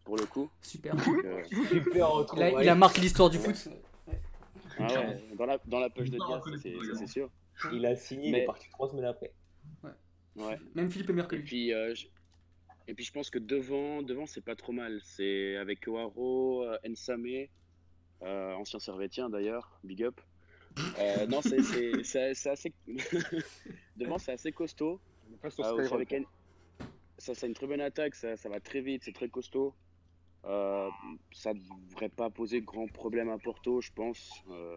[0.05, 0.51] pour le coup.
[0.61, 0.95] Super.
[0.97, 2.09] Donc, euh, Super.
[2.37, 3.69] Il a, il a marqué l'histoire du foot.
[4.79, 7.31] ah ouais, dans la, dans la poche de Diaz, c'est sûr.
[7.73, 9.33] Il a signé, il Mais- est parti trois semaines après.
[10.35, 10.59] Ouais.
[10.75, 11.45] Même Philippe est meilleur que Et lui.
[11.45, 12.07] puis, euh, je...
[12.89, 14.99] et puis je pense que devant, devant c'est pas trop mal.
[15.05, 17.47] C'est avec Oaro, Nsame,
[18.23, 20.19] euh, ancien servétien d'ailleurs, big up.
[20.99, 21.59] Euh, non, c'est
[22.49, 22.73] assez.
[23.97, 25.01] devant, c'est assez costaud.
[25.93, 26.25] Avec un-
[27.19, 29.75] Ça, c'est une très bonne attaque, ça, ça va très vite, c'est très costaud.
[30.45, 30.89] Euh,
[31.33, 34.77] ça devrait pas poser grand problème à Porto, je pense, euh,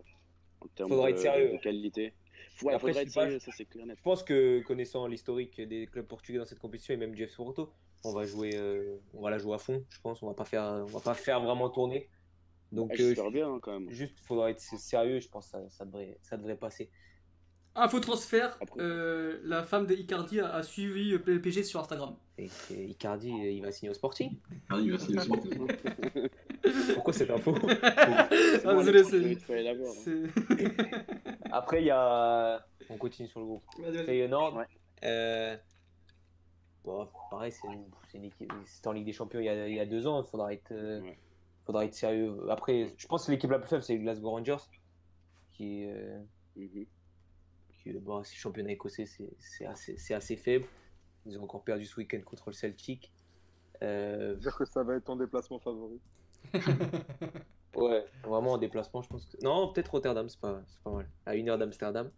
[0.61, 1.51] en termes Faudra de, être sérieux.
[1.53, 2.13] de qualité.
[2.61, 3.97] Ouais, Après, faudra je être sérieux, ça c'est clair net.
[3.97, 7.71] Je pense que connaissant l'historique des clubs portugais dans cette compétition et même Jeff Porto,
[8.03, 10.21] On va jouer, euh, on va la jouer à fond, je pense.
[10.21, 12.07] On va pas faire, on va pas faire vraiment tourner.
[12.71, 13.89] Donc, Ah, euh, J'espère bien hein, quand même.
[13.89, 15.19] juste, faudra être sérieux.
[15.19, 16.89] Je pense que ça, ça devrait, ça devrait passer.
[17.77, 22.15] Info transfert, euh, la femme de Icardi a, a suivi euh, PPG sur Instagram.
[22.37, 24.31] Et, et Icardi, il va signer au Sporting.
[24.69, 25.49] Ah, il va signer aussi.
[26.93, 27.53] Pourquoi cette info
[27.83, 29.03] Ah, c'est-
[29.93, 30.71] c'est-
[31.51, 32.65] Après, il y a.
[32.89, 33.63] On continue sur le groupe.
[33.79, 34.05] Vas-y.
[34.05, 34.55] Feyenoord.
[34.55, 34.65] Ouais.
[35.03, 35.57] euh,
[36.83, 38.53] bon, pareil, c'est une, c'est une équipe.
[38.65, 40.23] C'était en Ligue des Champions il y a, il y a deux ans.
[40.23, 41.17] Il faudra être, Ouais.
[41.65, 42.37] Faudra être sérieux.
[42.49, 44.57] Après, je pense que l'équipe la plus faible, c'est les Glasgow Rangers.
[45.53, 46.19] Qui, est, euh,
[46.55, 46.87] qui
[47.93, 49.65] bon, c'est le championnat écossais, c'est
[50.13, 50.65] assez, faible.
[51.25, 53.11] Ils ont encore perdu ce week-end contre le Celtic.
[53.81, 55.99] Euh, Dire que ça va être ton déplacement favori.
[57.75, 59.37] ouais, vraiment en déplacement, je pense que.
[59.43, 61.09] Non, peut-être Rotterdam, c'est pas, c'est pas mal.
[61.25, 62.11] À une heure d'Amsterdam.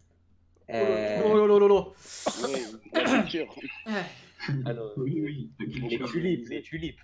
[0.70, 1.84] Oh Euh, là là là là.
[2.46, 3.54] Ouais, la culture.
[4.66, 5.50] ah non, Oui, oui.
[5.88, 7.00] les tulipes, les tulipes.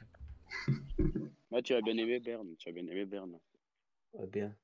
[1.51, 2.55] Moi, tu as bien aimé Berne.
[2.59, 3.39] Tu as bien aimé Berne.
[4.15, 4.57] Ouais, bien.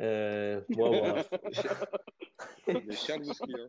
[0.00, 0.60] Euh,
[2.92, 3.66] Charles Whisky, hein.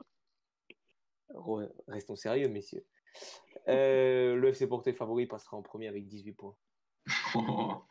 [1.33, 2.85] Re- Restons sérieux, messieurs.
[3.67, 6.55] Euh, le FC Porto est favori passera en premier avec 18 points.
[7.35, 7.81] Non,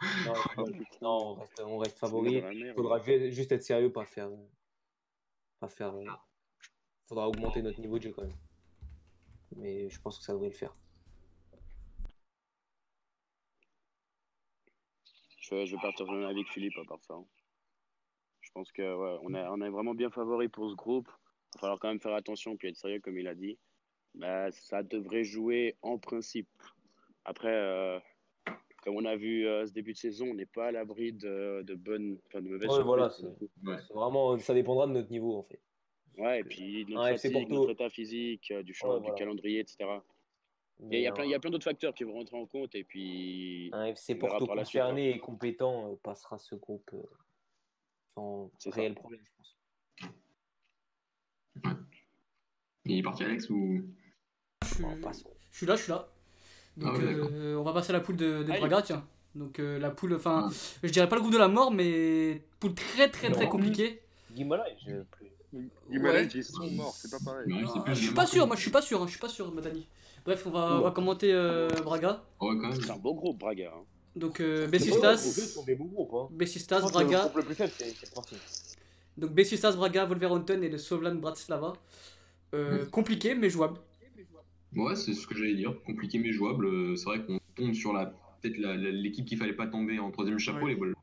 [1.02, 2.34] non, on reste, on reste favori.
[2.70, 4.30] Il faudra ju- juste être sérieux, pas faire.
[5.60, 5.94] Pas faire.
[5.94, 6.04] euh,
[7.06, 8.36] faudra augmenter notre niveau de jeu quand même.
[9.56, 10.74] Mais je pense que ça devrait le faire.
[15.64, 17.14] Je vais, partir avec Philippe à part ça.
[17.14, 17.24] hein.
[18.40, 21.08] Je pense que ouais, on, a, on est vraiment bien favori pour ce groupe.
[21.54, 23.58] Il va falloir quand même faire attention puis être sérieux comme il a dit.
[24.14, 26.48] Bah, ça devrait jouer en principe.
[27.24, 27.98] Après, euh,
[28.82, 31.62] comme on a vu euh, ce début de saison, on n'est pas à l'abri de,
[31.62, 33.10] de bonnes, enfin de mauvaises Ouais, voilà.
[33.64, 33.76] Ouais.
[33.92, 35.60] Vraiment, ça dépendra de notre niveau en fait.
[36.16, 39.16] Ouais, et puis notre fatigue, notre état physique, euh, du, champ, Ouais, du voilà.
[39.16, 39.84] calendrier, etc.
[40.80, 42.46] Il y a, Mais il y a un- plein, d'autres facteurs qui vont rentrer en
[42.46, 44.56] compte et puis un FC Porto suite, hein.
[44.56, 47.02] concerné et compétent euh, passera ce groupe euh,
[48.16, 48.70] sans ça.
[48.72, 49.56] réel problème, je pense.
[52.84, 53.82] Il est parti Alex ou?
[54.62, 54.84] Je suis-
[55.52, 56.08] je suis là, je suis là.
[56.76, 58.48] Donc Ah euh, on va passer à la poule de, de.
[58.58, 59.06] Braga, tiens.
[59.36, 60.54] Donc euh, la poule, enfin, Ah.
[60.82, 64.02] je dirais pas le groupe de la mort, mais poule très très très compliquée.
[64.32, 65.30] Guimala, je plus.
[65.88, 66.28] Guimarães, Ouais.
[66.34, 67.46] ils sont morts, c'est pas pareil.
[67.86, 69.52] Ah, je suis pas sûr, moi je suis pas sûr, hein, je suis pas sûr,
[69.54, 69.86] Madani.
[70.24, 72.24] Bref, on va, on va commenter euh, Braga.
[72.40, 72.72] Ouais, quand même.
[72.80, 73.72] c'est un beau groupe, Braga.
[73.76, 73.82] hein.
[74.16, 76.14] Donc euh, Les deux Besistas, sont des beaux groupes.
[76.14, 76.28] Hein.
[76.30, 77.20] Le Braga.
[77.22, 77.94] groupe le plus faible, c'est.
[79.18, 81.72] Donc Besistas, Braga, Wolverhampton et le Sovlan Bratislava.
[82.54, 83.78] Euh, compliqué mais jouable.
[84.76, 85.74] Ouais, c'est ce que j'allais dire.
[85.84, 86.66] Compliqué mais jouable.
[86.66, 88.06] Euh, C'est vrai qu'on tombe sur la
[88.40, 90.74] peut-être l'équipe qu'il fallait pas tomber en troisième chapeau, Ouais.
[90.74, 90.94] les Wol-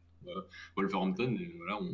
[0.76, 1.36] Wolverhampton.
[1.40, 1.90] Et voilà, on,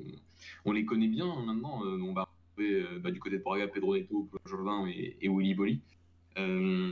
[0.65, 1.81] on les connaît bien hein, maintenant.
[1.83, 5.81] On va retrouver bah, du côté de Braga, Pedro Neto, Jolvin et, et Willy Bolly.
[6.37, 6.91] Euh,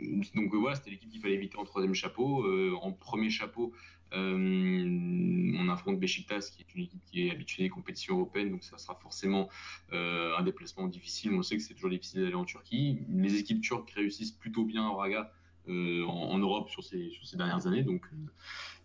[0.00, 2.44] donc euh, voilà, c'était l'équipe qu'il fallait éviter en troisième chapeau.
[2.44, 3.72] Euh, en premier chapeau,
[4.12, 8.64] euh, on affronte Besiktas, qui est une équipe qui est habituée des compétitions européennes, donc
[8.64, 9.48] ça sera forcément
[9.92, 11.32] un déplacement difficile.
[11.34, 13.00] On sait que c'est toujours difficile d'aller en Turquie.
[13.08, 15.32] Les équipes turques réussissent plutôt bien à Braga
[15.68, 18.06] euh, en, Europe sur ces, dernières années, donc,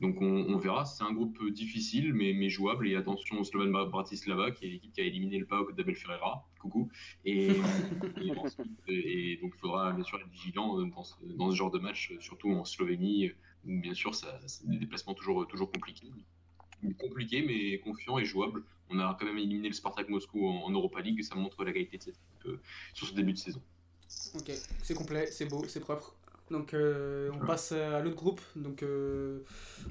[0.02, 0.86] on, verra.
[0.86, 2.88] C'est un groupe difficile, mais, jouable.
[2.88, 5.96] Et attention au Slovan Bra- Bratislava, qui est l'équipe qui a éliminé le PAOK d'Abel
[5.96, 6.48] Ferreira.
[6.62, 6.90] Coucou.
[7.26, 7.48] Et,
[8.22, 11.56] et, ensuite, et donc il faudra bien sûr être vigilant euh, dans ce, dans ce
[11.56, 13.32] genre de match, surtout en Slovénie,
[13.66, 16.08] où bien sûr ça, c'est des déplacements toujours, toujours compliqués.
[17.00, 18.64] Compliqué, mais confiant et jouable.
[18.90, 21.64] On a quand même éliminé le Spartak Moscou en, en Europa League et ça montre
[21.64, 22.60] la qualité de cette équipe euh,
[22.94, 23.62] sur ce début de saison.
[24.36, 24.52] Ok,
[24.84, 26.16] c'est complet, c'est beau, c'est propre.
[26.50, 29.40] Donc euh, on passe à l'autre groupe, donc euh,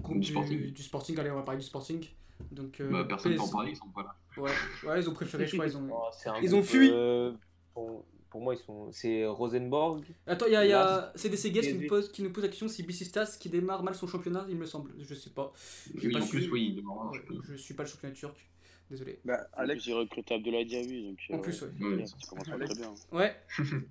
[0.03, 0.73] groupe Du du, Sporting.
[0.73, 1.19] du Sporting.
[1.19, 2.05] Allez, on va parler du Sporting.
[2.53, 4.17] Donc euh, Bah, personne PS t'en parlait, ils sont pas là.
[4.37, 4.51] Ouais,
[4.85, 5.89] ouais, ils ont préféré, je crois, ils ont.
[5.93, 6.91] Oh, Ils ont fui.
[6.93, 7.33] euh,
[7.75, 8.91] pour, pour moi, ils sont.
[8.93, 10.05] C'est Rosenborg.
[10.27, 12.45] Attends, il y a, il y a CDC Guest qui nous pose, qui nous pose
[12.45, 14.93] la question si Bicistas qui démarre mal son championnat, il me semble.
[14.99, 15.53] Je sais pas.
[15.97, 18.49] J'ai Oui, pas en plus, oui, il démarre, Ouais, je suis pas le championnat turc.
[18.91, 19.21] Désolé.
[19.25, 21.69] Bah, En Alex, plus, il recrute Abdoulaye Diaby, donc En euh, plus, ouais.
[21.81, 22.73] Ouais, bien, ça commence pas Alex.
[22.73, 22.95] très bien.
[23.13, 23.37] Ouais,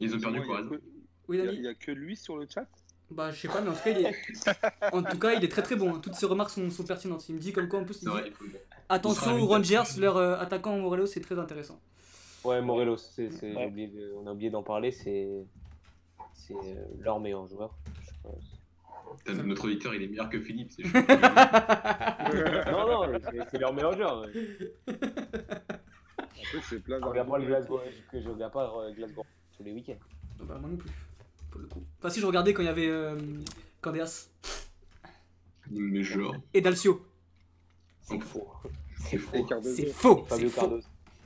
[0.00, 0.62] Ils ont perdu il a
[1.28, 1.58] oui, il y a- Dani.
[1.58, 2.68] il y a que lui sur le chat?
[3.12, 4.14] Bah, je sais pas, mais en tout cas, il est,
[4.94, 5.94] en tout cas, il est très très bon.
[5.96, 6.00] hein.
[6.02, 7.28] Toutes ses remarques sont, sont pertinentes.
[7.28, 8.32] Il me dit comme quoi, en plus, il dit,
[8.88, 11.80] attention aux Rangers, leur euh, attaquant Morelos, c'est très intéressant.
[12.44, 13.62] Ouais, Morelos, c'est, c'est- Ouais.
[13.62, 15.28] j'ai oublié de- on a oublié d'en parler, c'est,
[16.34, 17.74] c'est euh, leur meilleur joueur.
[18.02, 18.44] je pense.
[19.44, 20.84] Notre auditeur, il est meilleur que Philippe, c'est
[22.70, 23.18] non, non,
[23.50, 24.20] c'est, leur meilleur joueur.
[24.20, 24.30] ouais.
[26.18, 27.80] Après, c'est plein Je regarde pas le Glasgow,
[28.10, 29.24] que je regarde pas euh, Glasgow
[29.56, 29.98] tous les week-ends.
[30.44, 30.90] Bah, moi non plus,
[31.50, 31.84] pour le coup.
[31.98, 33.16] Enfin, si je regardais quand il y avait euh,
[33.80, 34.28] Candeas
[35.70, 36.34] Mais genre.
[36.54, 37.04] et Dalcio.
[38.02, 38.48] C'est faux.
[39.08, 39.46] C'est faux.
[39.62, 40.80] C'est faux, c'est Fabio.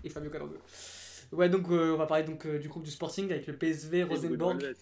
[0.05, 0.59] Et Fabio Cardozo.
[1.33, 4.05] Ouais, donc euh, on va parler donc euh, du groupe du Sporting avec le PSV,
[4.05, 4.63] Rosenborg.
[4.65, 4.77] Alves.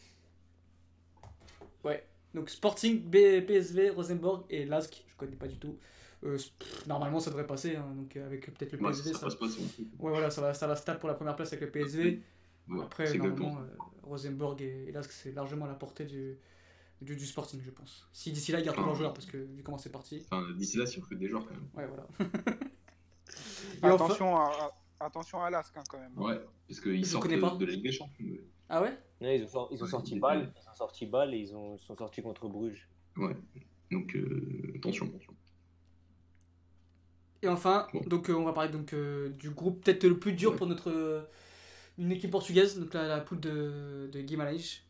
[2.34, 5.76] Donc Sporting, B- PSV, Rosenborg et Lask, je connais pas du tout.
[6.24, 9.12] Euh, pff, normalement ça devrait passer, hein, donc avec peut-être le Ouais, PSV.
[9.12, 9.86] ça Ça, passe pas son truc.
[9.98, 12.22] ouais, voilà, ça va, ça va se taper pour la première place avec le PSV.
[12.82, 13.66] Après, normalement, euh,
[14.02, 16.38] Rosenborg et, et Lask, c'est largement à la portée du,
[17.00, 18.08] du, du Sporting, je pense.
[18.12, 18.86] Si d'ici là, ils gardent tous Ah.
[18.86, 20.22] leurs joueurs, parce que vu comment c'est parti.
[20.30, 21.68] Enfin, d'ici là, si on recrute des joueurs quand même.
[21.74, 22.06] Ouais, voilà.
[23.82, 26.16] Et enfin- Attention, à, à- attention à l'Asque hein, quand même.
[26.18, 27.54] Ouais, parce qu'ils sortent de, pas.
[27.56, 28.24] de la Ligue des Champions.
[28.26, 28.40] Ouais.
[28.68, 28.96] Ah ouais?
[29.20, 31.54] Ouais, ils ont, sor- ils ont Ouais, sorti Bâle, ils ont sorti Bâle et ils
[31.54, 32.88] ont, ils sont sortis contre Bruges.
[33.16, 33.36] Ouais.
[33.90, 35.34] Donc, euh, attention, attention.
[37.42, 38.00] Et enfin, Bon.
[38.06, 40.56] donc euh, on va parler donc euh, du groupe peut-être le plus dur Ouais.
[40.56, 41.22] pour notre euh,
[42.02, 44.82] une équipe portugaise, donc la, la poule de, de Guimarães.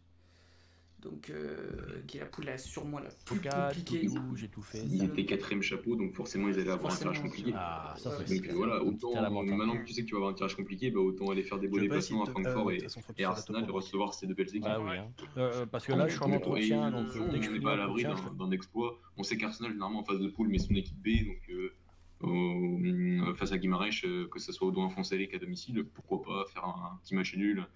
[1.03, 4.07] Donc euh, qui est la poule là, sûrement la plus compliquée.
[4.07, 4.85] tout, j'ai tout fait.
[4.85, 7.53] Ils étaient quatrième chapeau, donc forcément, ils allaient avoir un tirage compliqué.
[7.57, 10.35] Ah, ça, Donc voilà, autant la maintenant que tu sais que tu vas avoir un
[10.35, 12.87] tirage compliqué, bah, autant aller faire des beaux déplacements à Francfort euh, et,
[13.19, 14.63] et Arsenal propre recevoir ces deux belles équipes.
[14.65, 15.09] Ah oui, hein.
[15.39, 18.05] Euh, parce que là, je suis en Et entretien, donc on n'est pas à l'abri
[18.39, 19.01] d'un exploit.
[19.17, 21.75] On sait qu'Arsenal, généralement, en phase de poule, met son équipe B, donc euh,
[22.23, 26.45] au- face à Guimarães, euh, que ce soit au Douin Fonseca à domicile, pourquoi pas
[26.53, 27.67] faire un, petit match nul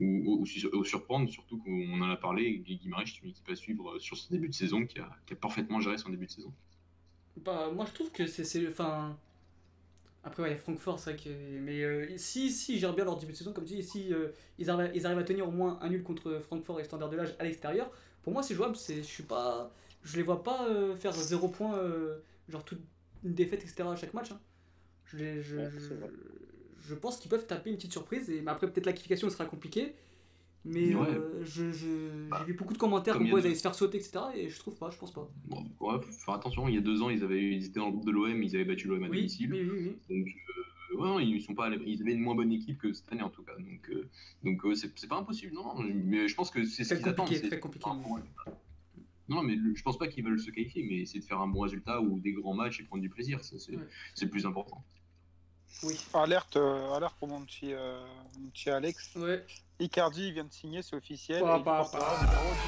[0.00, 3.30] ou, ou- ou sur- ou surprendre, surtout qu'on en a parlé, Gu- Guimarães, c'est une
[3.30, 6.30] équipe à suivre sur son début de saison, qui a, parfaitement géré son début de
[6.32, 6.52] saison.
[7.36, 8.68] Bah, moi je trouve que c'est.
[8.68, 9.16] Enfin.
[10.22, 11.58] Après, ouais, il y a Francfort, c'est vrai que.
[11.60, 14.12] Mais euh, si, si, ils gèrent bien leur début de saison, comme tu dis, si
[14.12, 14.28] euh,
[14.58, 17.10] ils, arrivent à, ils arrivent à tenir au moins un nul contre Francfort et Standard
[17.10, 17.90] de l'âge à l'extérieur,
[18.22, 18.74] pour moi c'est jouable.
[18.76, 19.70] Je suis pas.
[20.02, 22.80] Je les vois pas euh, faire 0 points, euh, genre toute
[23.24, 23.82] une défaite, etc.
[23.88, 24.30] à chaque match.
[24.32, 24.40] hein.
[25.06, 25.70] Je, je, Ouais,
[26.88, 28.28] je, pense qu'ils peuvent taper une petite surprise.
[28.30, 29.94] Et mais après, peut-être la qualification sera compliquée.
[30.66, 31.08] Mais Ouais.
[31.08, 33.74] euh, je, je- Bah, j'ai vu beaucoup de commentaires comme quoi ils allaient se faire
[33.74, 34.18] sauter, etc.
[34.34, 35.28] Et je trouve pas, je pense pas.
[35.46, 37.86] Bon, ouais, faut faire attention, il y a deux ans, ils, avaient, ils étaient dans
[37.86, 39.52] le groupe de l'OM, ils avaient battu l'OM à Oui, domicile.
[39.52, 40.16] oui, oui, oui.
[40.24, 43.12] Donc, euh, ouais, non, ils sont pas, ils avaient une moins bonne équipe que cette
[43.12, 43.52] année en tout cas.
[43.58, 44.08] Donc, euh,
[44.42, 45.74] donc euh, c'est c'est pas impossible, non.
[45.82, 47.26] Mais je pense que c'est ce Très qu'ils attendent.
[47.26, 47.90] compliqué, c'est très compliqué.
[47.90, 48.58] résultat.
[49.28, 51.48] Non, mais le- je pense pas qu'ils veulent se qualifier, mais c'est de faire un
[51.48, 53.42] bon résultat ou des grands matchs et prendre du plaisir.
[53.42, 54.26] Ça, c'est Ouais.
[54.28, 54.84] plus important.
[55.82, 55.98] Oui.
[56.14, 58.04] Alerte, euh, alerte pour mon petit, euh,
[58.40, 59.10] mon petit Alex.
[59.16, 59.44] Ouais.
[59.80, 61.42] Icardi vient de signer, c'est officiel.
[61.42, 62.18] Bah, bah, bah.
[62.20, 62.60] le numéro 10.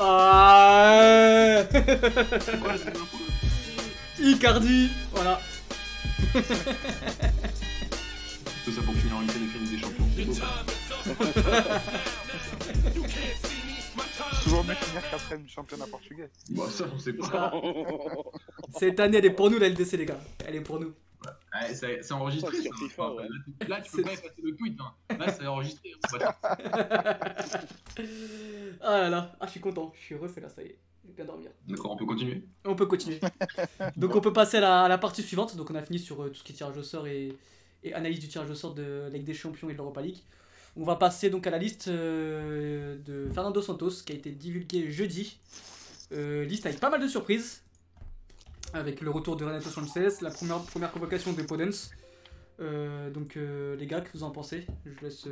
[0.00, 1.64] Ah
[2.40, 2.74] C'est quoi
[4.20, 5.40] Icardi Voilà.
[8.64, 10.08] Tout ça pour finir en Ligue des Champions.
[14.44, 16.30] toujours mieux finir quatrième du championnat portugais.
[16.50, 17.52] Bon, ça, on sait pas.
[18.78, 20.20] Cette année, elle est pour nous, la LDC, les gars.
[20.46, 20.92] Elle est pour nous.
[21.54, 22.56] Ouais, c'est c'est enregistré.
[22.62, 22.84] Sur ça.
[22.86, 23.24] Enfin, ouais.
[23.24, 24.78] là, tu- Là, tu C'est- peux pas effacer le tweet.
[24.80, 25.16] Hein.
[25.18, 25.90] Là, c'est enregistré.
[28.80, 29.92] Ah là là, ah, je suis content.
[29.98, 30.78] Je suis refait là, ça y est.
[31.02, 31.50] Je vais bien dormir.
[31.66, 32.44] D'accord, on peut continuer.
[32.64, 33.18] On peut continuer.
[33.96, 35.56] Donc on peut passer à la, à la partie suivante.
[35.56, 37.36] Donc on a fini sur euh, tout ce qui est tirage au sort et,
[37.82, 40.18] et analyse du tirage au sort de la Ligue des Champions et de l'Europa League.
[40.80, 44.92] On va passer donc à la liste euh, de Fernando Santos qui a été divulguée
[44.92, 45.40] jeudi.
[46.12, 47.62] Euh, liste avec pas mal de surprises.
[48.72, 51.90] Avec le retour de Renato Sanchez, la première, première convocation de Podence.
[52.60, 54.66] Euh, donc euh, les gars, que vous en pensez?
[54.86, 55.26] Je laisse...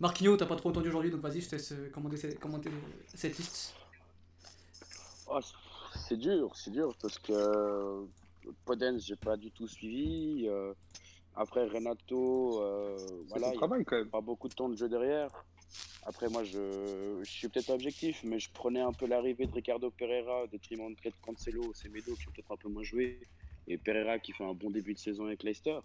[0.00, 2.16] Marquinhos, t'as pas trop entendu aujourd'hui, donc vas-y, je te laisse commenter,
[3.14, 3.74] cette- liste.
[5.26, 5.38] Oh,
[6.08, 8.06] c'est dur, c'est dur parce que
[8.64, 10.48] Podence, j'ai pas du tout suivi.
[11.36, 12.96] Après Renato, euh,
[13.28, 14.08] voilà, il travail quand même.
[14.08, 15.30] pas beaucoup de temps de jeu derrière.
[16.06, 19.90] Après, moi, je, je suis peut-être objectif, mais je prenais un peu l'arrivée de Ricardo
[19.90, 23.20] Pereira, au détriment peut-être Cancelo, Semedo qui ont peut-être un peu moins joué,
[23.66, 25.78] et Pereira qui fait un bon début de saison avec Leicester.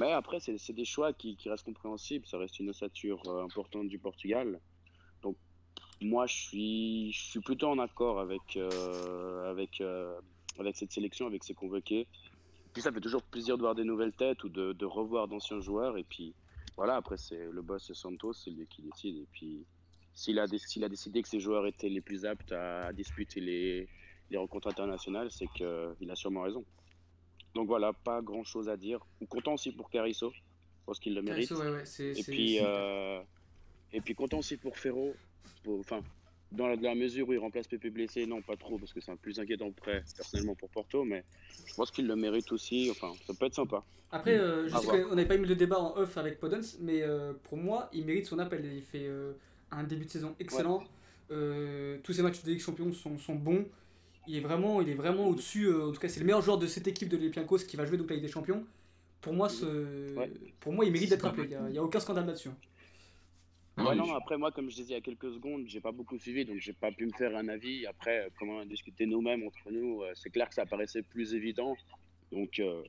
[0.00, 2.26] Mais après, c'est des choix qui, qui restent compréhensibles.
[2.26, 4.58] Ça reste une ossature euh, importante du Portugal.
[5.22, 5.36] Donc,
[6.00, 10.18] moi, je suis, je suis plutôt en accord avec, euh, avec, euh,
[10.58, 12.06] avec cette sélection, avec ces convoqués.
[12.72, 15.60] Puis ça fait toujours plaisir de voir des nouvelles têtes ou de, de revoir d'anciens
[15.60, 15.98] joueurs.
[15.98, 16.34] Et puis,
[16.76, 19.16] voilà, après, c'est le boss Santos, c'est lui qui décide.
[19.16, 19.64] Et puis,
[20.14, 23.88] s'il a, décidé que ses joueurs étaient les plus aptes à, disputer les,
[24.30, 26.64] les rencontres internationales, c'est qu'il a sûrement raison.
[27.54, 29.00] Donc voilà, pas grand chose à dire.
[29.20, 30.32] Ou content aussi pour Carisso,
[30.86, 31.48] pense qu'il le mérite.
[31.48, 33.20] Carisso, ouais, ouais, Et puis, euh,
[33.92, 35.14] et puis content aussi pour Ferro.
[35.66, 36.00] Enfin,
[36.52, 39.16] dans la, mesure où il remplace Pépé blessé, non, pas trop, parce que c'est un
[39.16, 41.24] plus inquiétant prêt, personnellement, pour Porto, mais
[41.66, 42.88] je pense qu'il le mérite aussi.
[42.90, 43.82] Enfin, ça peut être sympa.
[44.10, 47.02] Après, euh, je sais qu'on n'avait pas mis le débat en off avec Podence, mais
[47.02, 48.64] euh, pour moi, il mérite son appel.
[48.64, 49.32] Il fait euh,
[49.70, 50.84] un début de saison excellent.
[51.30, 53.66] Euh, tous ses matchs de Ligue des Champions sont, sont bons.
[54.26, 55.72] Il est vraiment, il est vraiment au-dessus.
[55.72, 57.96] en tout cas, c'est le meilleur joueur de cette équipe de l'Olympiakos qui va jouer
[57.96, 58.64] donc la Ligue des Champions.
[59.22, 60.14] Pour moi, ce...
[60.14, 60.30] Ouais.
[60.60, 61.48] pour moi il mérite d'être appelé.
[61.68, 62.50] Il n'y a, aucun scandale là-dessus.
[63.78, 65.92] Ouais, Ouais, non, après, moi, comme je disais il y a quelques secondes, j'ai pas
[65.92, 67.86] beaucoup suivi, donc j'ai pas pu me faire un avis.
[67.86, 71.02] Après, euh, comme on a discuté nous-mêmes entre nous, euh, c'est clair que ça paraissait
[71.02, 71.74] plus évident.
[72.30, 72.82] Donc, euh,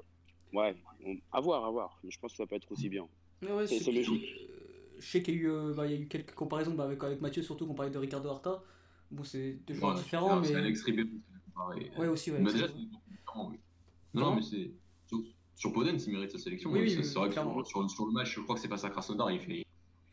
[0.52, 0.76] ouais,
[1.06, 2.00] on- à voir, à voir.
[2.04, 3.08] Mais je pense que ça peut être aussi bien.
[3.42, 4.24] Ouais, C'est- logique.
[4.24, 4.60] euh,
[5.00, 6.86] Je sais qu'il y, a eu, euh, bah, il y a eu quelques comparaisons bah,
[6.86, 8.64] avec, avec Mathieu, surtout qu'on parlait de Ricardo Horta.
[9.12, 10.60] Bon, c'est deux joueurs Ouais, différents, c'est mais.
[10.60, 11.10] Alex Ribeiro,
[11.46, 11.92] c'est pareil.
[11.98, 12.40] Ouais, aussi, ouais.
[12.40, 13.58] Bah, c'est déjà, c'est différent, oui.
[14.14, 14.72] Non, non, mais c'est.
[15.08, 15.20] Sur,
[15.56, 16.72] sur Podence, il mérite sa sélection.
[16.72, 17.46] Oui, oui, c'est oui, c'est vrai que sur,
[18.06, 19.63] le match, je crois que c'est pas ça Krasnodar, il fait,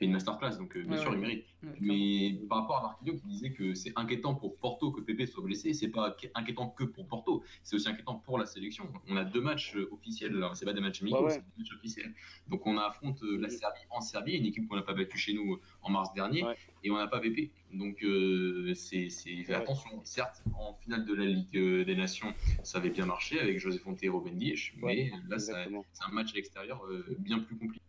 [0.01, 1.17] fait une masterclass, donc euh, bien Ouais, sûr, ouais.
[1.17, 1.45] il mérite.
[1.63, 5.27] Ouais, Mais par rapport à Marquinhos qui disait que c'est inquiétant pour Porto que Pepe
[5.29, 8.91] soit blessé, c'est pas inquiétant que pour Porto, c'est aussi inquiétant pour la sélection.
[9.09, 11.31] On a deux matchs euh, officiels, alors c'est pas des matchs amicaux, Ouais, ouais.
[11.33, 12.15] c'est des matchs officiels.
[12.49, 15.35] Donc on affronte euh, la Serbie en Serbie, une équipe qu'on n'a pas battue chez
[15.35, 16.57] nous en mars dernier, Ouais.
[16.83, 17.51] et on n'a pas Pepe.
[17.75, 19.09] Donc euh, c'est
[19.53, 20.01] attention.
[20.03, 22.33] Certes, en finale de la Ligue des Nations,
[22.65, 26.33] ça avait bien marché avec José Fonte et Robin Dias, mais là c'est un match
[26.33, 27.85] à l'extérieur euh, bien plus compliqué.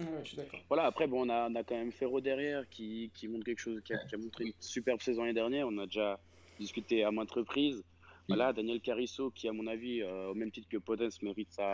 [0.00, 0.60] Ouais, je suis d'accord.
[0.68, 3.58] Voilà, après, bon, on a, on a quand même Ferro derrière qui, qui montre quelque
[3.58, 5.66] chose, qui a, qui a montré une superbe saison l'année dernière.
[5.68, 6.18] On a déjà
[6.58, 7.82] discuté à maintes reprises.
[8.28, 11.72] Voilà, Daniel Carisso, qui, à mon avis, euh, au même titre que Potence, mérite sa,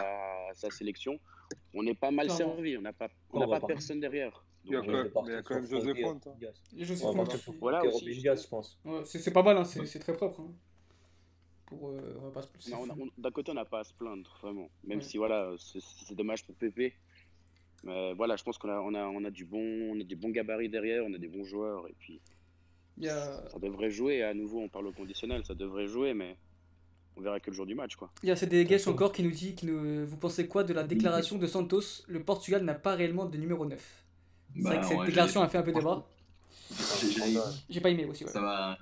[0.55, 1.21] sa sélection.
[1.75, 2.77] On est pas mal servi.
[2.79, 4.43] On n'a pas, on On n'a pas personne derrière.
[4.65, 6.27] Il y a Donc, quand euh, même- mais il y a quand même José Fonte.
[6.27, 7.37] hein.
[7.37, 8.81] Sur Voilà aussi, je pense.
[8.85, 10.41] Ouais, c'est pas mal, hein, c'est très propre.
[10.41, 10.53] hein.
[11.67, 12.49] Pour, euh, on va pas se
[13.21, 14.69] D'un côté, on n'a pas à se plaindre, vraiment.
[14.85, 15.05] Même Ouais.
[15.05, 16.95] si, voilà, c'est c'est dommage pour Pépé.
[17.85, 19.63] Mais voilà, je pense qu'on a, on a, on a du bon,
[19.93, 21.87] on a des bons gabarits derrière, on a des bons joueurs.
[21.89, 22.21] Et puis,
[23.05, 24.23] a, ça devrait jouer.
[24.23, 26.37] À nouveau, on parle au conditionnel, ça devrait jouer, mais
[27.17, 28.11] on verra que le jour du match, quoi.
[28.23, 30.83] il y a CDGH encore qui nous dit qui nous, Vous pensez quoi de la
[30.85, 32.03] déclaration de Santos?
[32.09, 34.05] Le Portugal n'a pas réellement de numéro 9.
[34.55, 36.07] C'est vrai Bah, que cette ouais, déclaration a fait un peu débat.
[37.01, 37.39] j'ai- j'ai-
[37.71, 38.25] J'ai pas aimé aussi.
[38.25, 38.31] Ouais.
[38.31, 38.79] Ça va.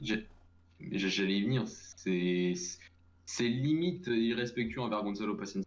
[0.00, 1.64] J'allais y venir.
[1.66, 2.52] C'est
[3.24, 5.65] c'est limite irrespectueux envers Gonzalo Pacienza,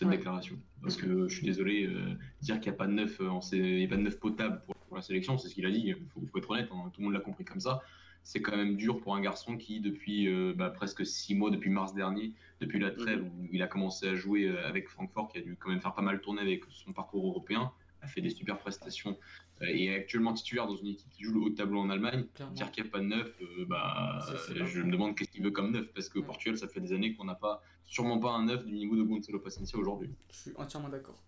[0.00, 0.16] cette Ouais.
[0.16, 0.58] déclaration.
[0.82, 3.40] Parce que je suis désolé, euh, dire qu'il n'y a pas de neuf, euh, en
[3.42, 5.66] sé- il y a pas de neuf potable pour, pour la sélection, c'est ce qu'il
[5.66, 5.82] a dit.
[5.86, 7.82] Il faut, faut être honnête, hein, tout le monde l'a compris comme ça.
[8.22, 11.70] C'est quand même dur pour un garçon qui, depuis euh, bah, presque six mois, depuis
[11.70, 15.42] mars dernier, depuis la trêve où il a commencé à jouer avec Francfort, qui a
[15.42, 17.70] dû quand même faire pas mal tourner avec son parcours européen,
[18.02, 19.16] a fait des super prestations
[19.62, 21.90] euh, et est actuellement titulaire dans une équipe qui joue le haut de tableau en
[21.90, 22.26] Allemagne.
[22.34, 22.54] Clairement.
[22.54, 25.50] Dire qu'il n'y a pas de neuf, euh, bah, je me demande qu'est-ce qu'il veut
[25.50, 26.26] comme neuf, parce qu'au Ouais.
[26.26, 29.02] Portugal, ça fait des années qu'on n'a pas, sûrement pas un neuf du niveau de
[29.02, 30.10] Gonzalo Pacienza aujourd'hui.
[30.30, 31.22] Je suis entièrement d'accord.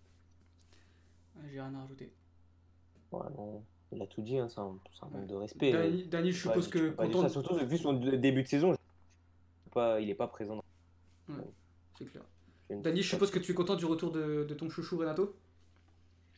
[1.51, 2.11] J'ai rien à rajouter.
[3.11, 5.71] Ouais, non, il a tout dit, hein, c'est un, un manque de respect.
[5.71, 7.21] Dani, Dani, je suppose que dire content.
[7.23, 8.77] ça, Surtout vu son début de saison, je-
[9.71, 10.63] pas, il est pas présent.
[11.97, 12.23] C'est clair.
[12.69, 15.35] Dani, je suppose que tu es content du retour de, de ton chouchou Renato?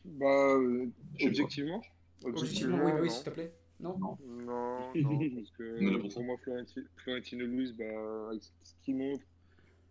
[0.06, 0.86] Bah, euh,
[1.20, 1.82] objectivement.
[2.24, 3.52] Objectivement, oui, s'il te plaît.
[3.80, 4.18] Non Non.
[4.24, 9.22] Non, non, parce que Mais pour moi, Florenti- Florentino Luis, bah, avec ce qu'il montre,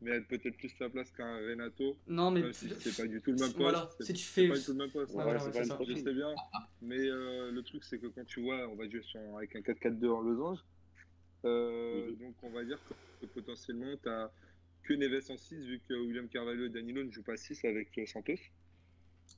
[0.01, 1.95] mérite peut-être plus sa place qu'un Renato.
[2.07, 2.51] Non, mais.
[2.53, 3.57] Si c'est pas du tout le même poste.
[3.57, 4.47] Voilà, si tu c'est fais.
[4.49, 5.13] pas du tout le même poste.
[5.13, 5.83] Ouais, ouais, pas.
[5.87, 6.33] Je sais bien.
[6.81, 9.59] Mais euh, le truc, c'est que quand tu vois, on va jouer sur, avec un
[9.59, 10.59] 4-4-2 en losange.
[11.45, 12.11] Euh.
[12.13, 12.79] Donc, on va dire
[13.21, 14.09] que, potentiellement, tu
[14.87, 17.97] que Neves en 6, vu que William Carvalho et Danilo ne jouent pas 6 avec
[17.97, 18.33] euh, Santos.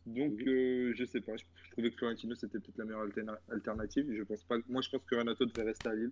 [0.06, 1.36] Donc, euh, je sais pas.
[1.36, 4.12] Je, je trouvais que Florentino, c'était peut-être la meilleure alterna- alternative.
[4.16, 6.12] Je pense pas, moi, je pense que Renato devrait rester à Lille.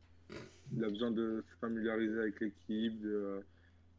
[0.75, 3.41] Il a besoin de se familiariser avec l'équipe, euh,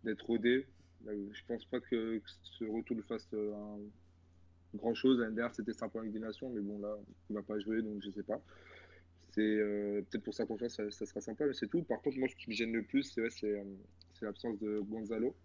[0.04, 0.66] d'être rodé.
[1.08, 3.78] Euh, Je pense pas que, que ce retour lui fasse un,
[4.74, 5.20] grand chose.
[5.20, 6.96] L'année dernière, c'était sympa avec des nations, mais bon, là,
[7.30, 8.40] il va pas jouer, donc je sais pas.
[9.30, 11.82] C'est euh, peut-être pour sa confiance, ça, ça sera sympa, mais c'est tout.
[11.84, 13.62] Par contre, moi, ce qui me gêne le plus, c'est ouais, c'est,
[14.14, 15.36] c'est l'absence de Gonzalo.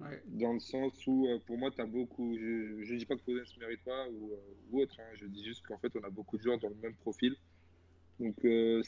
[0.00, 0.22] Ouais.
[0.26, 2.34] Dans le sens où, euh, pour moi, tu as beaucoup.
[2.38, 4.36] Je ne dis pas que Podence ne mérite pas ou, euh,
[4.70, 4.96] ou autre.
[4.98, 5.10] hein.
[5.14, 7.36] je dis juste qu'en fait, on a beaucoup de joueurs dans le même profil.
[8.18, 8.82] Donc, euh,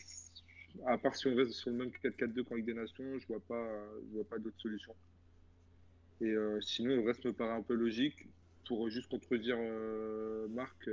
[0.87, 3.41] à part si on reste sur le même 4-4-2 qu'en Ligue des Nations, je vois
[3.41, 4.95] pas, je vois pas d'autre solution.
[6.23, 8.27] Et euh, sinon, le reste me paraît un peu logique.
[8.69, 10.89] Pour juste contredire euh, Marc,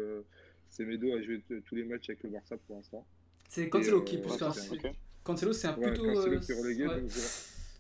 [0.70, 3.06] Semedo a joué tous les matchs avec le Barça pour l'instant.
[3.48, 4.92] C'est Cancelo qui Ok.
[5.24, 6.06] Cancelo, c'est un Ouais, plutôt.
[6.14, 7.02] Cancelo qui est relégué, ouais.
[7.02, 7.12] donc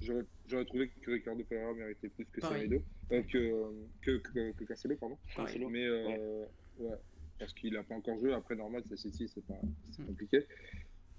[0.02, 2.42] j'aurais- trouvé que Ricardo Pereira méritait plus que.
[2.42, 2.82] Semedo,
[3.12, 5.18] euh, que, que, que, que Cancelo, pardon.
[5.36, 5.66] Pareil.
[5.70, 6.46] Mais euh,
[6.80, 6.96] ouais.
[7.38, 8.34] parce qu'il n'a pas encore joué.
[8.34, 9.60] Après, normal, c'est City, c'est pas
[9.92, 10.08] c'est Mm.
[10.08, 10.46] compliqué.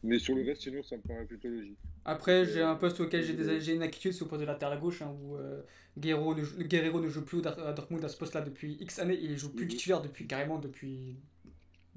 [0.03, 1.77] Mais sur le reste, sinon, ça me paraît plutôt logique.
[2.07, 4.81] Après, j'ai un poste auquel j'ai des- j'ai une inquiétude, c'est au poste de latéral
[4.81, 5.61] gauche, hein, où euh,
[5.99, 8.79] Guerrero, ne, joue- Guerrero ne joue plus au Dar- à Dortmund à ce poste-là depuis
[8.81, 9.19] X années.
[9.21, 9.71] Il joue plus Mhm.
[9.71, 11.17] titulaire depuis carrément depuis.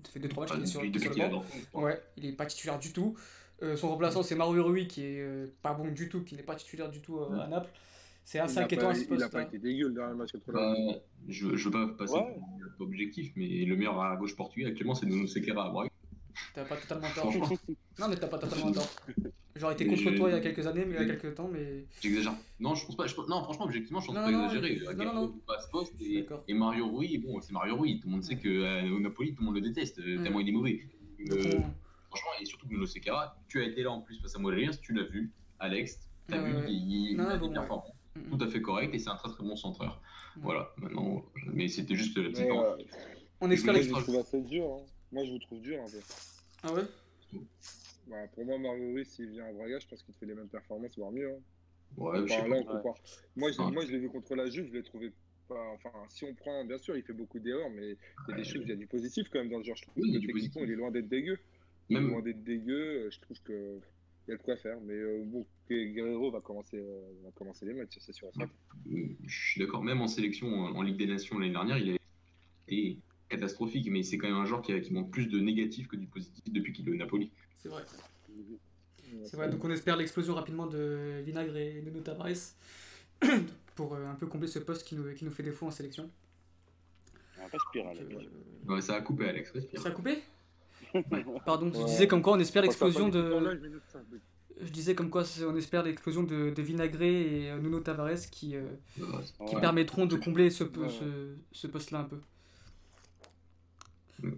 [0.03, 1.79] Ça fait 2-3 matchs qu'il est sur, le.
[1.79, 3.15] Ouais, il est pas titulaire du tout.
[3.63, 6.43] Euh, son remplaçant, c'est Mario Rui, qui est euh, pas bon du tout, qui n'est
[6.43, 7.69] pas titulaire du tout euh, à Naples.
[8.25, 9.93] C'est assez il n'a inquiétant pas, à ce il a poste pas été dégueu le
[9.93, 10.75] dernier match contre la Bah,
[11.27, 12.35] je, je veux pas passer Ouais.
[12.77, 15.89] pour objectif, mais le meilleur à gauche portugais actuellement, c'est Nuno Sequeira à Braga.
[16.53, 17.31] T'as pas totalement tort.
[17.99, 18.89] Non, mais t'as pas totalement tort.
[19.55, 21.47] J'aurais été contre toi il y a quelques années, mais il y a quelques temps,
[21.51, 21.85] mais.
[22.01, 22.33] j'exagère.
[22.59, 23.05] Non, je pense pas.
[23.07, 24.79] je pense- non, franchement, objectivement, je pense Non, pas non, exagérer.
[24.97, 25.33] non, non, non.
[25.45, 27.99] pas ce poste et, et Mario Rui, bon, c'est Mario Rui.
[27.99, 30.49] Tout le monde sait que euh, au Napoli, tout le monde le déteste, tellement il
[30.49, 30.79] est mauvais.
[32.13, 34.71] Franchement, et surtout que Nuno Sequeira, tu as été là en plus face à Montréal,
[34.81, 36.65] tu l'as vu, Alex, tu as Ouais, vu ouais.
[36.67, 38.21] qu'il il Non, a bon, ouais.
[38.21, 39.99] Mm, tout à fait correctes et c'est un très très bon centreur.
[40.37, 40.41] Mm.
[40.41, 42.85] Voilà, maintenant, mais c'était juste la petite parenthèse.
[42.93, 44.65] euh, On espère moi, les- je vous trouve assez dur.
[44.65, 44.85] hein.
[45.11, 45.99] Moi, je vous trouve dur un peu.
[46.63, 46.83] Ah ouais?
[48.07, 50.47] Bah, pour moi, Mario Ruiz, s'il vient à Braga, je pense qu'il fait les mêmes
[50.49, 51.31] performances, voire mieux.
[51.31, 51.39] hein.
[51.97, 52.49] Ouais, je sais Enfin, pas.
[52.49, 52.95] là, on compare.
[53.35, 53.71] Moi, je, Ouais.
[53.71, 55.11] moi, je l'ai vu contre la Juve, je l'ai trouvé
[55.47, 55.61] pas.
[55.73, 58.43] Enfin, si on prend, bien sûr, il fait beaucoup d'erreurs, mais il y a des
[58.43, 59.75] choses, il y a du positif quand même dans le genre.
[59.75, 61.37] Je trouve Oui, il que du techniquement, il est loin d'être dégueu.
[61.95, 63.05] Est Même, loin d'être dégueu.
[63.05, 63.79] euh, Je trouve que
[64.27, 64.79] il y a de quoi faire.
[64.81, 68.29] Mais euh, bon, Guerrero va commencer, euh, va commencer les matchs, c'est sûr.
[69.25, 71.95] je suis d'accord, même en sélection en, en Ligue des Nations l'année dernière, il a
[72.67, 72.97] été
[73.29, 75.95] catastrophique, mais c'est quand même un joueur qui, a- qui montre plus de négatif que
[75.97, 77.31] du positif depuis qu'il est au Napoli.
[77.57, 77.83] C'est vrai.
[79.25, 82.55] C'est vrai, donc on espère l'explosion rapidement de Vinagre et Nuno Tavares
[83.75, 86.09] pour euh, un peu combler ce poste qui nous, qui nous fait défaut en sélection.
[87.69, 87.97] Spirale.
[87.97, 88.25] Donc, Alex.
[88.67, 89.81] euh, Ouais, ça a coupé Alex, respire.
[89.81, 90.23] ça a coupé?
[91.45, 93.59] Pardon, je disais comme quoi on espère l'explosion de.
[94.61, 98.55] Je disais comme quoi on espère l'explosion de, de Vinagre et euh, Nuno Tavares qui,
[98.55, 98.61] euh,
[98.95, 99.61] qui Ouais.
[99.61, 100.89] permettront de combler ce, Ouais.
[100.89, 102.19] ce, ce poste-là un peu.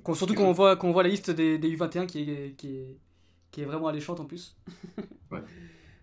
[0.04, 2.56] Quand- surtout quand on voit, quand on voit la liste des, des U21 qui est,
[2.58, 2.98] qui, est,
[3.52, 4.56] qui est vraiment alléchante en plus.
[5.32, 5.42] Ouais.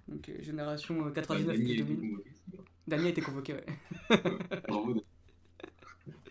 [0.08, 2.00] Donc euh, génération euh, ouais, 99 Dani qui domine.
[2.10, 2.60] convoqué, c'est bien.
[2.88, 3.66] Dani a été convoqué, ouais.
[4.68, 4.94] Bravo.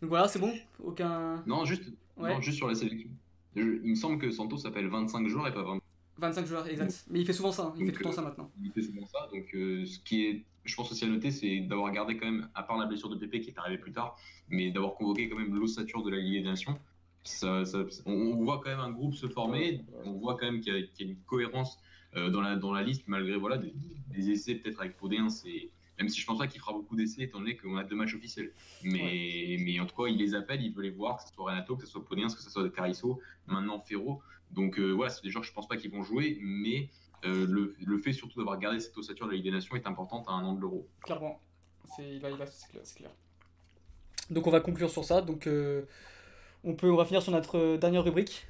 [0.00, 0.52] Donc voilà, c'est bon
[0.82, 1.42] Aucun.
[1.46, 1.84] Non, juste,
[2.16, 2.34] Ouais.
[2.34, 3.10] non, juste sur la sélection.
[3.56, 5.78] Je- il me semble que Santos s'appelle 25 joueurs et pas 20.
[6.18, 7.04] 25 joueurs, exact.
[7.10, 7.74] Mais il fait souvent ça, hein.
[7.78, 8.50] il fait tout le temps euh, ça maintenant.
[8.62, 9.28] Il fait souvent ça.
[9.32, 12.48] Donc, euh, ce qui est, je pense aussi à noter, c'est d'avoir gardé quand même,
[12.54, 14.16] à part la blessure de Pépé qui est arrivée plus tard,
[14.48, 16.78] mais d'avoir convoqué quand même l'ossature de la Ligue des Nations.
[17.24, 20.60] Ça, ça- on, on voit quand même un groupe se former, on voit quand même
[20.60, 21.78] qu'il y, a- qu'il y a une cohérence
[22.14, 23.74] euh, dans, la, dans la liste, malgré voilà, des,
[24.10, 25.28] des essais peut-être avec Podéen.
[25.28, 27.96] C'est, même si je pense pas qu'il fera beaucoup d'essais, étant donné qu'on a deux
[27.96, 28.52] matchs officiels.
[28.82, 31.50] Mais, mais en tout cas, il les appelle, il veut les voir, que ce soit
[31.50, 34.20] Renato, que ce soit Podéen, que ce soit Carisso, maintenant Ferro.
[34.50, 36.88] Donc euh, voilà, c'est des joueurs que je pense pas qu'ils vont jouer, mais
[37.24, 39.86] euh, le, le fait surtout d'avoir gardé cette ossature de la Ligue des Nations est
[39.86, 40.86] important à un an de l'Euro.
[41.00, 41.40] Clairement.
[41.96, 43.10] C'est, il va, il va, c'est clair.
[44.30, 45.22] Donc on va conclure sur ça.
[45.22, 45.82] Donc euh,
[46.62, 48.46] on, peut, on va finir sur notre euh, dernière rubrique.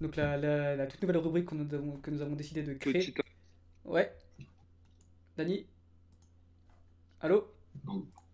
[0.00, 2.74] Donc la, la, la toute nouvelle rubrique que nous avons, que nous avons décidé de
[2.74, 3.14] créer.
[3.84, 4.12] Ouais.
[5.36, 5.66] Dani?
[7.22, 7.46] Allô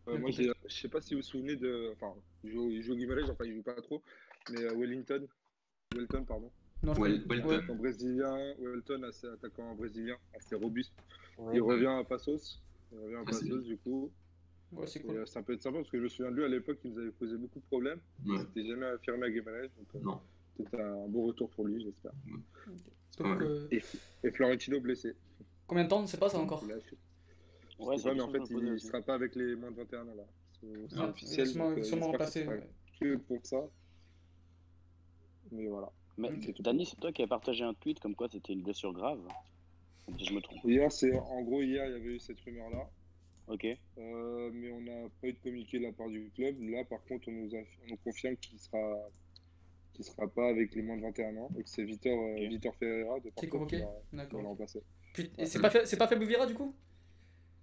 [0.08, 1.92] Euh, moi, je sais pas si vous vous souvenez de.
[1.92, 4.02] Enfin, il joue, il joue au Guimarães, enfin, il joue pas trop.
[4.50, 5.26] Mais euh, Wellington.
[5.94, 6.50] Welton, pardon.
[6.82, 7.48] Non, je Well- connais- Welton.
[7.48, 7.54] ouais.
[7.56, 8.54] Attaquant brésilien.
[8.58, 10.92] Welton, assez attaquant brésilien, assez robuste.
[11.38, 11.56] Ouais.
[11.56, 12.62] Il revient à Passos.
[12.92, 14.10] Il revient à Ah, Passos, du coup.
[14.72, 15.26] Ouais, c'est Et, cool.
[15.26, 16.98] ça peut être sympa parce que je me souviens de lui à l'époque, il nous
[16.98, 18.00] avait posé beaucoup de problèmes.
[18.26, 19.68] ouais, Il s'était jamais affirmé à Guimarães.
[19.78, 20.20] Donc, euh, non,
[20.56, 22.12] c'était un bon retour pour lui, j'espère.
[23.20, 23.68] euh,
[24.22, 25.14] Et Florentino blessé.
[25.66, 26.64] combien de temps On ne sait pas ça encore.
[27.78, 28.86] Je Ouais, sais c'est pas, mais en fait, il aussi.
[28.86, 30.24] sera pas avec les moins de 21 ans là.
[30.60, 31.38] C'est Ah, officiel.
[31.40, 32.68] il va sûrement, donc, euh, sûrement sera ouais.
[33.00, 33.68] que pour ça.
[35.52, 35.90] Mais voilà.
[36.16, 36.60] Mais Ok.
[36.60, 39.20] Dani, c'est toi qui as partagé un tweet comme quoi c'était une blessure grave.
[40.18, 40.58] Si je me trompe.
[40.64, 42.88] Hier, c'est en gros hier, il y avait eu cette rumeur là,
[43.46, 43.64] Ok.
[43.96, 46.60] mais on n'a pas eu de communiqué de la part du club.
[46.62, 48.78] Là, par contre, on nous, a- on nous confirme qu'il sera
[49.94, 52.48] qu'il sera pas avec les moins de 21 ans et que c'est Vitor euh, Ok.
[52.48, 53.78] Vitor Ferreira de Qui est qui convoqué
[54.10, 54.56] qui D'accord.
[55.38, 56.72] Et c'est pas, fait- c'est pas Fabio Vira du coup?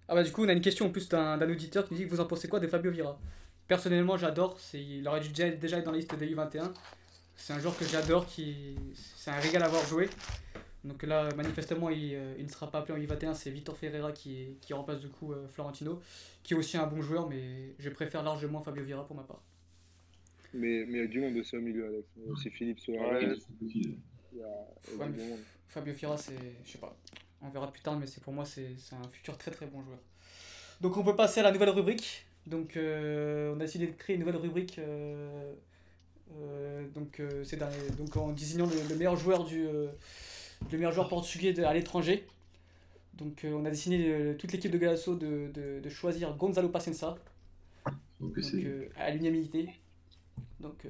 [0.08, 1.98] Ah bah du coup on a une question en plus d'un d'un auditeur qui nous
[1.98, 3.18] dit vous en pensez quoi de Fabio Vira
[3.68, 6.72] Personnellement j'adore, c'est- il aurait dû déjà, déjà être dans la liste des U21.
[7.34, 10.08] C'est un joueur que j'adore, qui c'est un régal à voir jouer.
[10.84, 14.12] Donc là manifestement il, euh, il ne sera pas appelé en U21, c'est Vitor Ferreira
[14.12, 16.00] qui, qui remplace du coup euh, Florentino,
[16.44, 19.42] qui est aussi un bon joueur mais je préfère largement Fabio Vira pour ma part.
[20.54, 22.06] Mais, mais il y a du monde aussi au milieu, Alex.
[22.28, 23.10] Aussi Philippe Soares,
[24.98, 25.06] Ouais.
[25.68, 26.34] Fabio Fira, c'est.
[26.64, 26.96] Je sais pas.
[27.42, 29.98] On verra plus tard, mais c'est pour moi, c'est un futur très très bon joueur.
[30.80, 32.26] Donc on peut passer à la nouvelle rubrique.
[32.46, 34.78] Donc euh, on a décidé de créer une nouvelle rubrique.
[34.78, 35.52] euh,
[36.38, 39.64] euh, donc, derniers- donc en désignant le, le meilleur joueur du.
[39.64, 39.90] le
[40.78, 42.26] meilleur joueur portugais de- à l'étranger.
[43.14, 47.16] Donc on a décidé toute l'équipe de Galasso de, de, de choisir Gonzalo Pacenza.
[48.20, 49.68] Donc, Donc c'est- à l'unanimité.
[50.60, 50.88] Donc euh,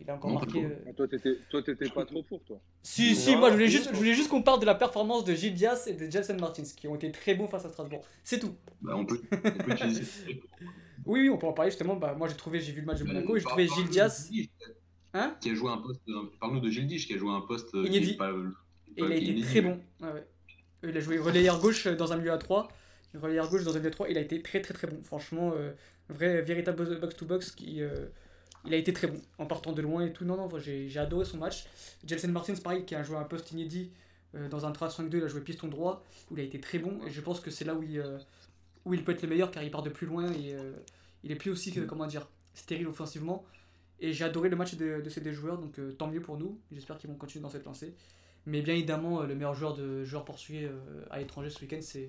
[0.00, 0.64] il a encore Non, marqué.
[0.64, 2.58] euh, Ah, Toi, t'étais toi, t'étais pas trop pour toi.
[2.82, 3.92] si, si, moi je voulais juste, non.
[3.92, 6.62] je voulais juste qu'on parle de la performance de Gilles Diaz et de Jelson Martins
[6.76, 8.02] qui ont été très bons face à Strasbourg.
[8.24, 8.54] C'est tout.
[8.80, 10.04] bah, on peut, on peut utiliser.
[11.06, 11.96] Oui, oui, on peut en parler justement.
[11.96, 14.30] Bah, moi j'ai trouvé, j'ai vu le match de Monaco et j'ai trouvé Gilles Diaz
[15.14, 16.02] Hein qui a joué un poste.
[16.38, 17.74] Parle-nous de Gilles Dich, qui a joué un poste.
[17.74, 18.14] euh, Inédit.
[18.14, 18.30] pas-
[18.96, 19.42] et il a été inédit.
[19.42, 19.80] très bon.
[20.00, 20.26] Ouais, ouais.
[20.84, 22.68] Il a joué relayeur gauche dans un milieu à 3.
[23.14, 24.08] Relayeur gauche dans un milieu à 3.
[24.10, 25.02] Il a été très très très bon.
[25.02, 25.72] Franchement, euh,
[26.10, 27.80] vrai, véritable box-to-box qui.
[28.66, 30.24] Il a été très bon en partant de loin et tout.
[30.24, 31.66] Non, non, j'ai adoré son match.
[32.06, 33.90] Jelson Martins, pareil, qui a joué un poste inédit
[34.34, 35.16] euh, dans un 3-5-2.
[35.16, 37.00] Il a joué piston droit où il a été très bon.
[37.06, 38.18] Et je pense que c'est là où il, euh,
[38.84, 40.72] où il peut être le meilleur car il part de plus loin et euh,
[41.24, 43.44] il est plus aussi, que, comment dire, stérile offensivement.
[44.00, 46.58] Et j'ai adoré le match de, de ces deux joueurs, donc tant mieux pour nous.
[46.72, 47.94] J'espère qu'ils vont continuer dans cette lancée.
[48.46, 50.70] Mais bien évidemment, le meilleur joueur de joueur portugais
[51.10, 52.08] à l'étranger ce week-end, c'est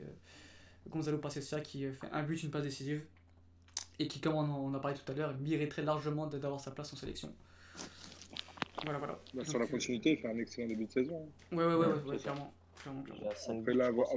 [0.90, 3.02] Gonzalo Pacencia qui fait un but, une passe décisive.
[4.00, 6.92] Et qui, comme on en a parlé tout à l'heure, mériterait largement d'avoir sa place
[6.94, 7.34] en sélection.
[8.84, 9.20] Voilà, voilà.
[9.34, 11.28] Bah, sur la Donc, euh, continuité, il fait un excellent début de saison.
[11.52, 11.56] hein.
[11.56, 12.52] Ouais, ouais, ouais, clairement.
[12.80, 14.16] Après, là, à je voir, pense.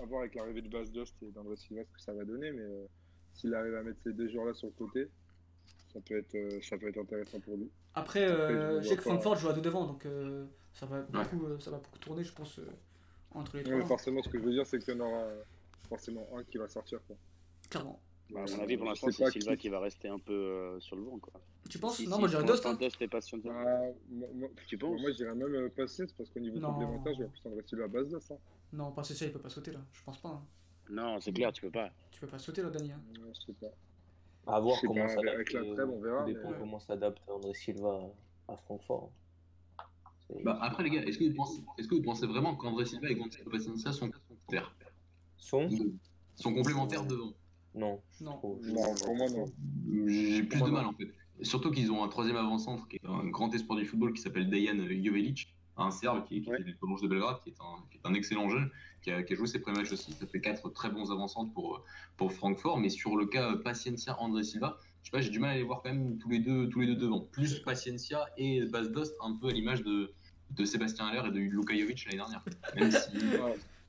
[0.00, 2.52] à voir avec l'arrivée de Bas Dost et d'André Silva ce que ça va donner,
[2.52, 2.86] mais euh,
[3.34, 5.08] s'il arrive à mettre ces deux joueurs-là sur le côté,
[5.92, 7.68] ça peut être, euh, ça peut être intéressant pour lui.
[7.94, 10.86] Après, Après, euh, je je sais que Francfort joue à deux devant, donc euh, ça,
[10.86, 12.68] va beaucoup, ça va beaucoup tourner, je pense, euh,
[13.32, 13.78] entre les Ouais, trois.
[13.78, 15.24] mais forcément, ce que je veux dire, c'est qu'il y en aura
[15.88, 17.00] forcément un qui va sortir.
[17.08, 17.16] Quoi.
[17.68, 18.00] Clairement.
[18.30, 20.32] Bah, à Euh, mon avis, pour l'instant, c'est Silva qui- qui va rester un peu
[20.32, 21.18] euh, sur le banc.
[21.18, 21.32] Quoi.
[21.68, 22.64] Tu penses Si- Non, si, moi Dost.
[22.64, 23.06] l'instant, Hein.
[23.10, 23.42] Patience.
[23.42, 23.52] Bah,
[24.10, 26.72] moi, moi- Tu penses moi, je dirais même euh, passer, parce qu'au niveau Non.
[26.72, 28.36] complémentaire, je vois plus André Silva à base de ça.
[28.72, 29.80] Non, pas ça, il peut pas sauter là.
[29.92, 30.28] Je pense pas.
[30.30, 30.42] hein.
[30.90, 31.90] Non, c'est clair, tu peux pas.
[32.10, 32.92] Tu peux pas sauter là, Dani.
[32.92, 33.00] hein.
[33.22, 34.52] Ouais, je sais pas.
[34.52, 35.28] À voir comment s'adapte.
[35.34, 38.00] avec la trêve, on verra, dépend mais- comment s'adapte André Silva
[38.48, 39.10] à Francfort.
[40.28, 42.84] C'est- Bah, après, les gars, est-ce que, vous pensez- est-ce que vous pensez vraiment qu'André
[42.86, 44.74] Silva et Gonzalo Paciencia sont complémentaires?
[45.36, 45.68] Son
[46.36, 47.32] Sont complémentaires devant
[47.74, 48.00] Non.
[48.20, 48.40] Non.
[48.42, 49.46] Non, pour moi, non.
[50.06, 51.08] J'ai plus de mal en fait.
[51.42, 54.48] Surtout qu'ils ont un troisième avant-centre qui est un grand espoir du football qui s'appelle
[54.48, 56.60] Dejan Jovelic, un Serbe qui, qui Ouais.
[56.60, 58.70] est du de Belgrade, qui est un, qui est un excellent jeune,
[59.02, 60.12] qui a, qui a joué ses premiers matchs aussi.
[60.12, 61.82] Ça fait quatre très bons avant-centres pour,
[62.16, 62.78] pour Francfort.
[62.78, 65.64] Mais sur le cas Paciencia, André Silva, je sais pas, j'ai du mal à les
[65.64, 67.20] voir quand même tous les deux, tous les deux devant.
[67.20, 70.12] Plus Paciencia et Bas Dost, un peu à l'image de,
[70.52, 72.44] de Sébastien Haller et de Luka Jovic l'année dernière.
[72.76, 73.08] Même si.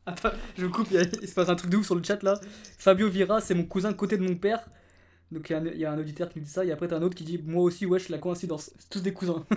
[0.05, 1.95] Attends, je me coupe, il, y a- il se passe un truc de ouf sur
[1.95, 2.39] le chat là.
[2.77, 4.63] Fabio Vira, c'est mon cousin côté de mon père.
[5.31, 6.71] Donc il y, a un- il y a un auditeur qui me dit ça, et
[6.71, 8.71] après t'as un autre qui dit Moi aussi, wesh, la coïncidence.
[8.77, 9.43] C'est tous des cousins.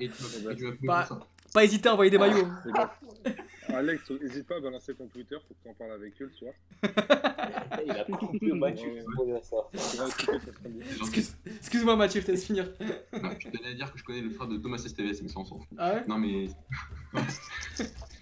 [0.00, 1.20] Et tu et tu ça.
[1.54, 2.48] pas hésiter à envoyer des maillots.
[3.74, 6.32] Alex, n'hésite pas à balancer ton Twitter pour que tu en parles avec eux le
[6.32, 6.52] soir.
[7.84, 8.48] Il a coupé
[9.96, 10.40] gentil.
[11.00, 12.68] Excuse- Excuse-moi, Mathieu, je te laisse finir.
[13.22, 15.38] Non, je tenais à dire que je connais le frère de Thomas Esteves, mais ça
[15.40, 15.68] on s'en fout.
[15.78, 16.04] Ah ouais?
[16.08, 16.48] Non mais.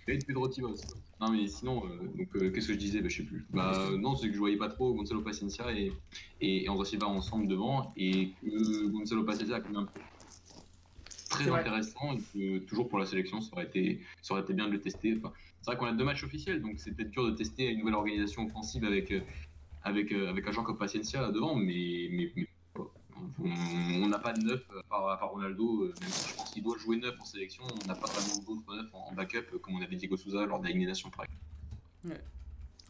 [0.06, 0.76] Et Pedro Tibos.
[1.20, 3.00] Non mais sinon, euh, donc euh, qu'est-ce que je disais?
[3.00, 3.44] Bah, Je sais plus.
[3.50, 5.92] Bah euh, non, c'est que je voyais pas trop Gonzalo Paciencia et,
[6.40, 10.00] et, et André Silva ensemble devant et que Gonzalo Paciencia a quand même un peu
[11.28, 14.66] très intéressant et que toujours pour la sélection, ça aurait été, ça aurait été bien
[14.66, 15.16] de le tester.
[15.18, 15.32] Enfin,
[15.62, 17.94] c'est vrai qu'on a deux matchs officiels, donc c'est peut-être dur de tester une nouvelle
[17.94, 19.20] organisation offensive avec, euh,
[19.82, 22.46] avec, euh, avec un joueur comme Paciencia devant, mais, mais, mais
[24.02, 26.50] on n'a pas de neuf à part, à part Ronaldo, euh, même si je pense
[26.50, 29.46] qu'il doit jouer neuf en sélection, on n'a pas vraiment d'autres neufs en, en backup
[29.52, 32.22] euh, comme on avait Diego Souza lors de la Ligue des Nations par exemple.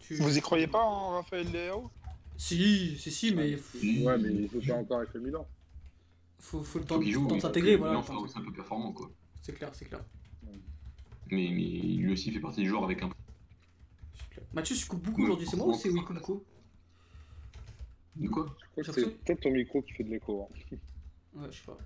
[0.01, 1.91] Tu- Vous y croyez pas en Raphaël Leao?
[2.37, 3.59] Si, si, si, mais
[4.03, 5.47] Ouais, mais il faut pas encore avec le Milan.
[6.39, 7.73] Faut, faut le temps, le de s'intégrer.
[7.73, 9.11] il Voilà, aussi un peu performant quoi.
[9.41, 10.05] C'est clair, c'est clair.
[11.31, 13.11] Mais, mais lui aussi fait partie des joueurs avec un.
[14.15, 14.47] c'est clair.
[14.55, 18.93] Mathieu, tu coupes beaucoup aujourd'hui, c'est moi ou c'est beaucoup De quoi Je crois J'ai
[18.93, 20.43] que c'est peut-être ton micro qui fait de l'écho.
[20.43, 20.77] hein.
[21.35, 21.79] Ouais, je sais pas.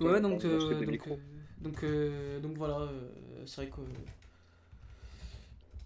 [0.00, 1.16] Ouais, donc, euh, donc, euh,
[1.60, 3.10] donc, euh, donc voilà, euh,
[3.46, 3.80] c'est vrai que.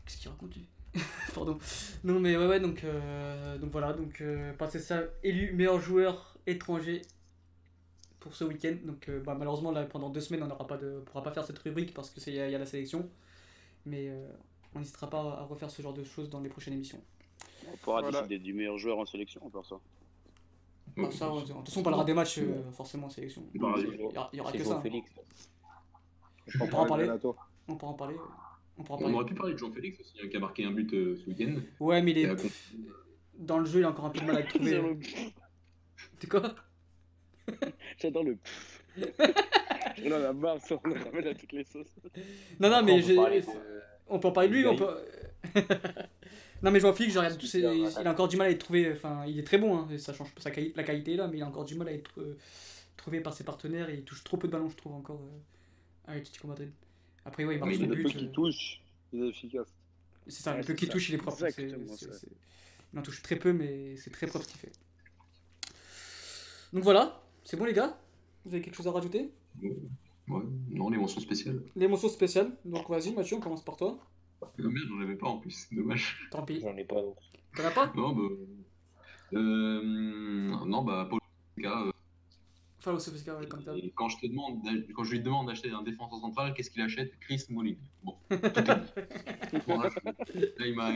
[0.05, 0.57] Qu'est-ce qu'il raconte
[1.35, 1.59] Pardon.
[2.05, 6.38] Non, mais ouais, ouais, donc, euh, donc voilà, donc euh, passer ça, élu meilleur joueur
[6.51, 7.03] étranger
[8.21, 8.77] pour ce week-end.
[8.85, 11.45] Donc euh, bah, malheureusement, là, pendant deux semaines, on n'aura pas de, pourra pas faire
[11.45, 13.09] cette rubrique parce que c'est il y, y a la sélection.
[13.87, 14.27] Mais euh,
[14.75, 17.01] on n'hésitera pas à refaire ce genre de choses dans les prochaines émissions.
[17.73, 18.19] On pourra Voilà.
[18.23, 19.77] décider du meilleur joueur en sélection, on ça.
[20.97, 23.45] Bah, ça, de toute façon, on parlera des matchs euh, forcément en sélection.
[23.55, 24.77] On parlera Il aura, il y aura que ça.
[24.77, 24.81] hein.
[24.81, 25.11] Félix.
[26.59, 27.11] On On pourra en parler.
[27.69, 28.17] On pourra en parler.
[28.79, 29.15] On pourra en On parler.
[29.17, 31.57] aurait pu parler de Jean-Félix aussi, hein, qui a marqué un but euh, ce week-end.
[31.79, 32.31] Ouais, mais il est
[33.39, 34.99] dans le jeu, il a encore un peu de mal à le-
[36.21, 36.55] C'est quoi
[37.99, 38.37] J'adore le.
[40.05, 41.87] On en a marre, ça, on le ramène à toutes les sauces.
[42.61, 43.47] Non, non, Après, mais on peut parler de-
[44.09, 44.67] on peut en parler de lui.
[44.67, 44.97] On peut...
[46.63, 48.93] non, mais Jean-Philippe, je regarde tous ses- il a encore du mal à être trouvé.
[48.93, 51.27] Enfin, il est très bon, hein, ça change pas sa quali- la qualité est là,
[51.29, 52.37] mais il a encore du mal à être euh,
[52.97, 56.11] trouvé par ses partenaires et il touche trop peu de ballons, je trouve, encore euh,
[56.11, 56.71] à Atlético Madrid.
[57.25, 58.03] Après, ouais, il marque Mais son Le but.
[58.05, 58.81] peu qui euh, touche,
[59.13, 59.69] il est efficace.
[60.27, 61.39] C'est ça, Ouais, le peu qu'il touche, il est propre.
[61.51, 61.67] c'est-
[62.93, 64.73] Il en touche très peu, mais c'est très propre ce qu'il fait.
[66.73, 67.99] Donc voilà, c'est bon les gars
[68.45, 69.33] Vous avez quelque chose à rajouter?
[69.63, 71.63] Ouais, non, les mentions spéciales.
[71.75, 72.53] L'émotion spéciale.
[72.65, 73.99] Donc vas-y Mathieu, on commence par toi.
[74.43, 76.29] Ah, merde, j'en avais pas en plus, dommage.
[76.31, 76.61] Tant pis.
[76.61, 77.01] J'en ai pas.
[77.57, 77.93] T'en as pas?
[77.97, 78.23] Non, bah.
[79.35, 79.83] Euh,
[80.67, 81.21] non, bah, Paul
[81.65, 84.63] euh, Sofistica, ouais, comme et quand je te demande,
[84.95, 87.19] quand je lui demande d'acheter un défenseur central, qu'est-ce qu'il achète?
[87.21, 87.77] Chris Smalling.
[88.03, 89.59] Bon, tout est dit.
[89.67, 89.91] Voilà.
[90.35, 90.93] Là, il m'a,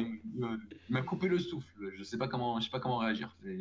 [0.89, 1.93] il coupé le souffle.
[1.99, 3.37] Je sais pas comment, je sais pas comment réagir.
[3.43, 3.59] Mais,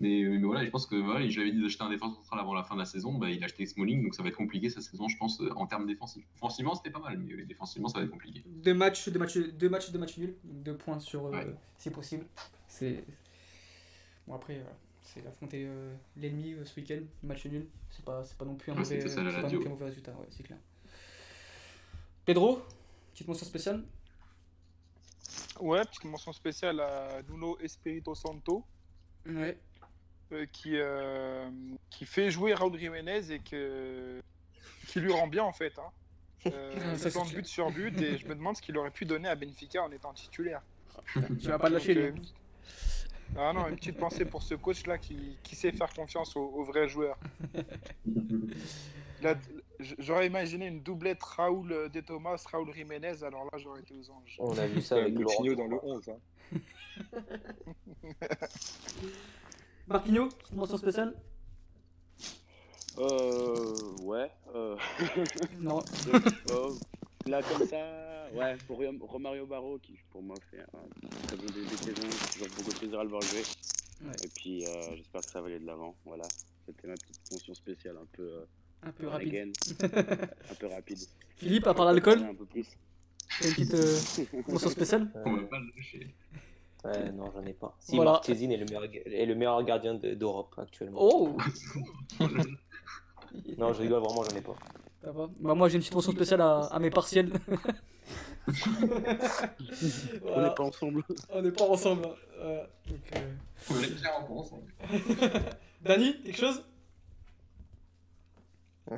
[0.00, 2.40] mais, mais voilà, je pense que voilà, je lui avais dit d'acheter un défenseur central
[2.40, 3.14] avant la fin de la saison.
[3.18, 5.50] Bah, il a acheté Smalling, donc ça va être compliqué sa saison, je pense, euh,
[5.56, 6.24] en termes défensifs.
[6.36, 8.42] Offensivement, c'était pas mal, mais défensivement, ça va être compliqué.
[8.46, 10.36] Deux matchs, deux matchs, deux matchs, deux matchs nuls.
[10.44, 11.54] Deux points sur, euh, Ouais.
[11.78, 12.26] si possible.
[12.68, 13.04] C'est
[14.26, 14.64] bon après, euh,
[15.02, 17.66] c'est affronter euh, l'ennemi euh, ce week-end, match nul.
[17.90, 19.84] C'est pas, c'est pas non plus un Ouais, mauvais, c'est pas non plus un mauvais
[19.86, 20.58] résultat, ouais, c'est clair.
[22.24, 22.60] Pedro,
[23.12, 23.82] petite mention spéciale?
[25.60, 28.64] Ouais, petite mention spéciale à Nuno Espirito Santo.
[29.26, 29.58] Ouais.
[30.32, 31.48] Euh, qui, euh,
[31.90, 34.20] qui fait jouer Raúl Jiménez et que,
[34.86, 35.72] qui lui rend bien en fait.
[35.78, 35.90] Hein.
[36.52, 39.34] Euh, Ça, but sur but et je me demande ce qu'il aurait pu donner à
[39.34, 40.62] Benfica en étant titulaire.
[41.40, 42.02] Tu vas pas lâcher, lui.
[42.02, 42.12] euh,
[43.38, 46.64] Ah non, une petite pensée pour ce coach-là qui, qui sait faire confiance aux, aux
[46.64, 47.18] vrais joueurs.
[49.22, 49.34] Là,
[50.00, 54.34] J'aurais imaginé une doublette Raoul De Thomas, Raoul Jiménez, alors là j'aurais été aux anges.
[54.40, 55.14] On a vu ça avec.
[55.18, 56.08] Moutinho dans le 11.
[56.10, 56.18] Hein.
[59.88, 61.14] Marquinhos, petite mention spéciale
[62.98, 64.30] Euh, ouais.
[64.54, 64.76] Euh...
[65.60, 65.82] Non.
[66.50, 66.70] euh,
[67.26, 71.46] là, comme ça, ouais, pour Rio- Romario Barro, qui pour moi fait un très bon
[71.46, 73.42] début de saison, toujours beaucoup de plaisir à le voir jouer.
[74.04, 74.12] Ouais.
[74.24, 75.94] Et puis, euh, j'espère que ça va aller de l'avant.
[76.04, 76.24] Voilà,
[76.66, 78.44] c'était ma petite mention spéciale, un peu, euh,
[78.82, 79.52] Un peu rapide.
[79.82, 80.98] un peu rapide.
[81.36, 82.66] Philippe, à part l'alcool, Un peu plus.
[83.40, 83.98] t'as une petite euh,
[84.48, 86.14] mention spéciale On va pas le lâcher.
[86.84, 87.74] Ouais, non, j'en ai pas.
[87.80, 88.12] Si, Voilà.
[88.12, 90.98] Marchesine est le meilleur, est le meilleur gardien de- d'Europe actuellement.
[91.00, 91.36] Oh
[93.58, 94.54] Non, je rigole, vraiment, j'en ai pas.
[95.40, 97.32] Bah, moi j'ai une petite mention spéciale à, à mes partiels.
[100.24, 101.02] On n'est pas ensemble.
[101.30, 102.06] On n'est pas ensemble.
[102.06, 102.14] hein.
[102.40, 102.68] Voilà.
[102.88, 103.32] Donc, euh,
[103.70, 104.72] On est clairement ensemble.
[105.82, 106.62] Dany, quelque chose?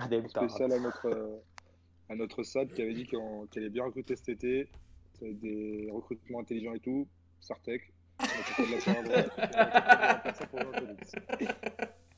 [0.09, 0.41] Delta.
[0.49, 1.37] Spécial à notre, euh,
[2.09, 3.21] à notre SAD qui avait dit qu'elle
[3.57, 4.69] allait bien recruter cet été.
[5.15, 7.07] Ça va être des recrutements intelligents et tout.
[7.41, 7.93] Sartec.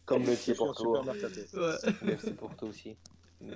[0.05, 1.03] Comme le FC Porto.
[1.05, 1.41] mercato.
[1.55, 1.93] Ouais.
[2.03, 2.97] Le FC Porto aussi.
[3.41, 3.55] Mais-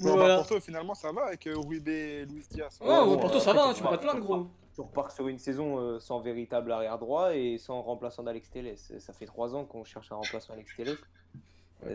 [0.00, 0.28] Bon, Voilà.
[0.28, 2.78] bah, Porto, finalement, ça va avec euh, Uribe et Luis Diaz.
[2.80, 4.48] Oh, bon, Porto euh, ça va, hein, tu peux pas te plaindre gros.
[4.74, 8.76] Tu repars sur une saison euh, sans véritable arrière droit et sans remplaçant d'Alex Telles.
[8.76, 10.96] Ça fait trois ans qu'on cherche un remplaçant Alex Telles.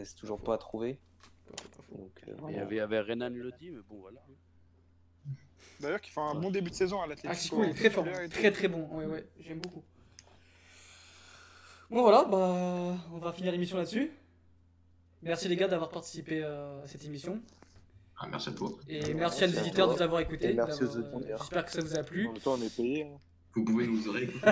[0.06, 0.98] C'est toujours pas trouvé.
[1.92, 4.22] Donc, euh, Il y avait, il y avait Renan Lodi, mais bon, voilà.
[5.80, 7.58] D'ailleurs, qui fait un bon début de saison à Ah, l'Atlético.
[7.58, 8.88] Chico il est très fort, très très bon.
[8.92, 9.84] Ouais, ouais, j'aime beaucoup.
[11.90, 14.12] Bon voilà, bah on va finir l'émission là-dessus.
[15.22, 17.40] Merci les gars d'avoir participé euh, à cette émission.
[18.18, 18.72] Ah, merci à toi.
[18.90, 20.52] Et merci à nos éditeurs de nous avoir écoutés.
[20.52, 21.38] Et merci aux d'avoir, euh, auditeurs.
[21.40, 22.28] J'espère que ça vous a plu.
[22.28, 23.04] En même temps, on est payé.
[23.04, 23.18] hein.
[23.56, 24.40] Vous pouvez nous réécouter.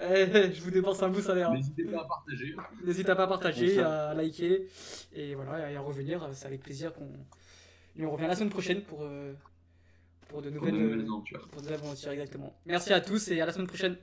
[0.00, 1.50] Eh, je vous dépense un bout salaire.
[1.50, 1.54] hein.
[1.54, 2.54] N'hésitez pas à partager.
[2.84, 4.66] N'hésitez pas à partager, à liker
[5.14, 6.28] et voilà, et à revenir.
[6.32, 7.08] C'est avec plaisir qu'on.
[7.98, 9.32] Et on revient la semaine prochaine pour, euh,
[10.28, 11.48] pour de Pour nouvelles, de nouvelles euh, aventures.
[11.48, 12.54] pour de nouvelles aventures, exactement.
[12.66, 13.96] Merci à tous et à la semaine prochaine.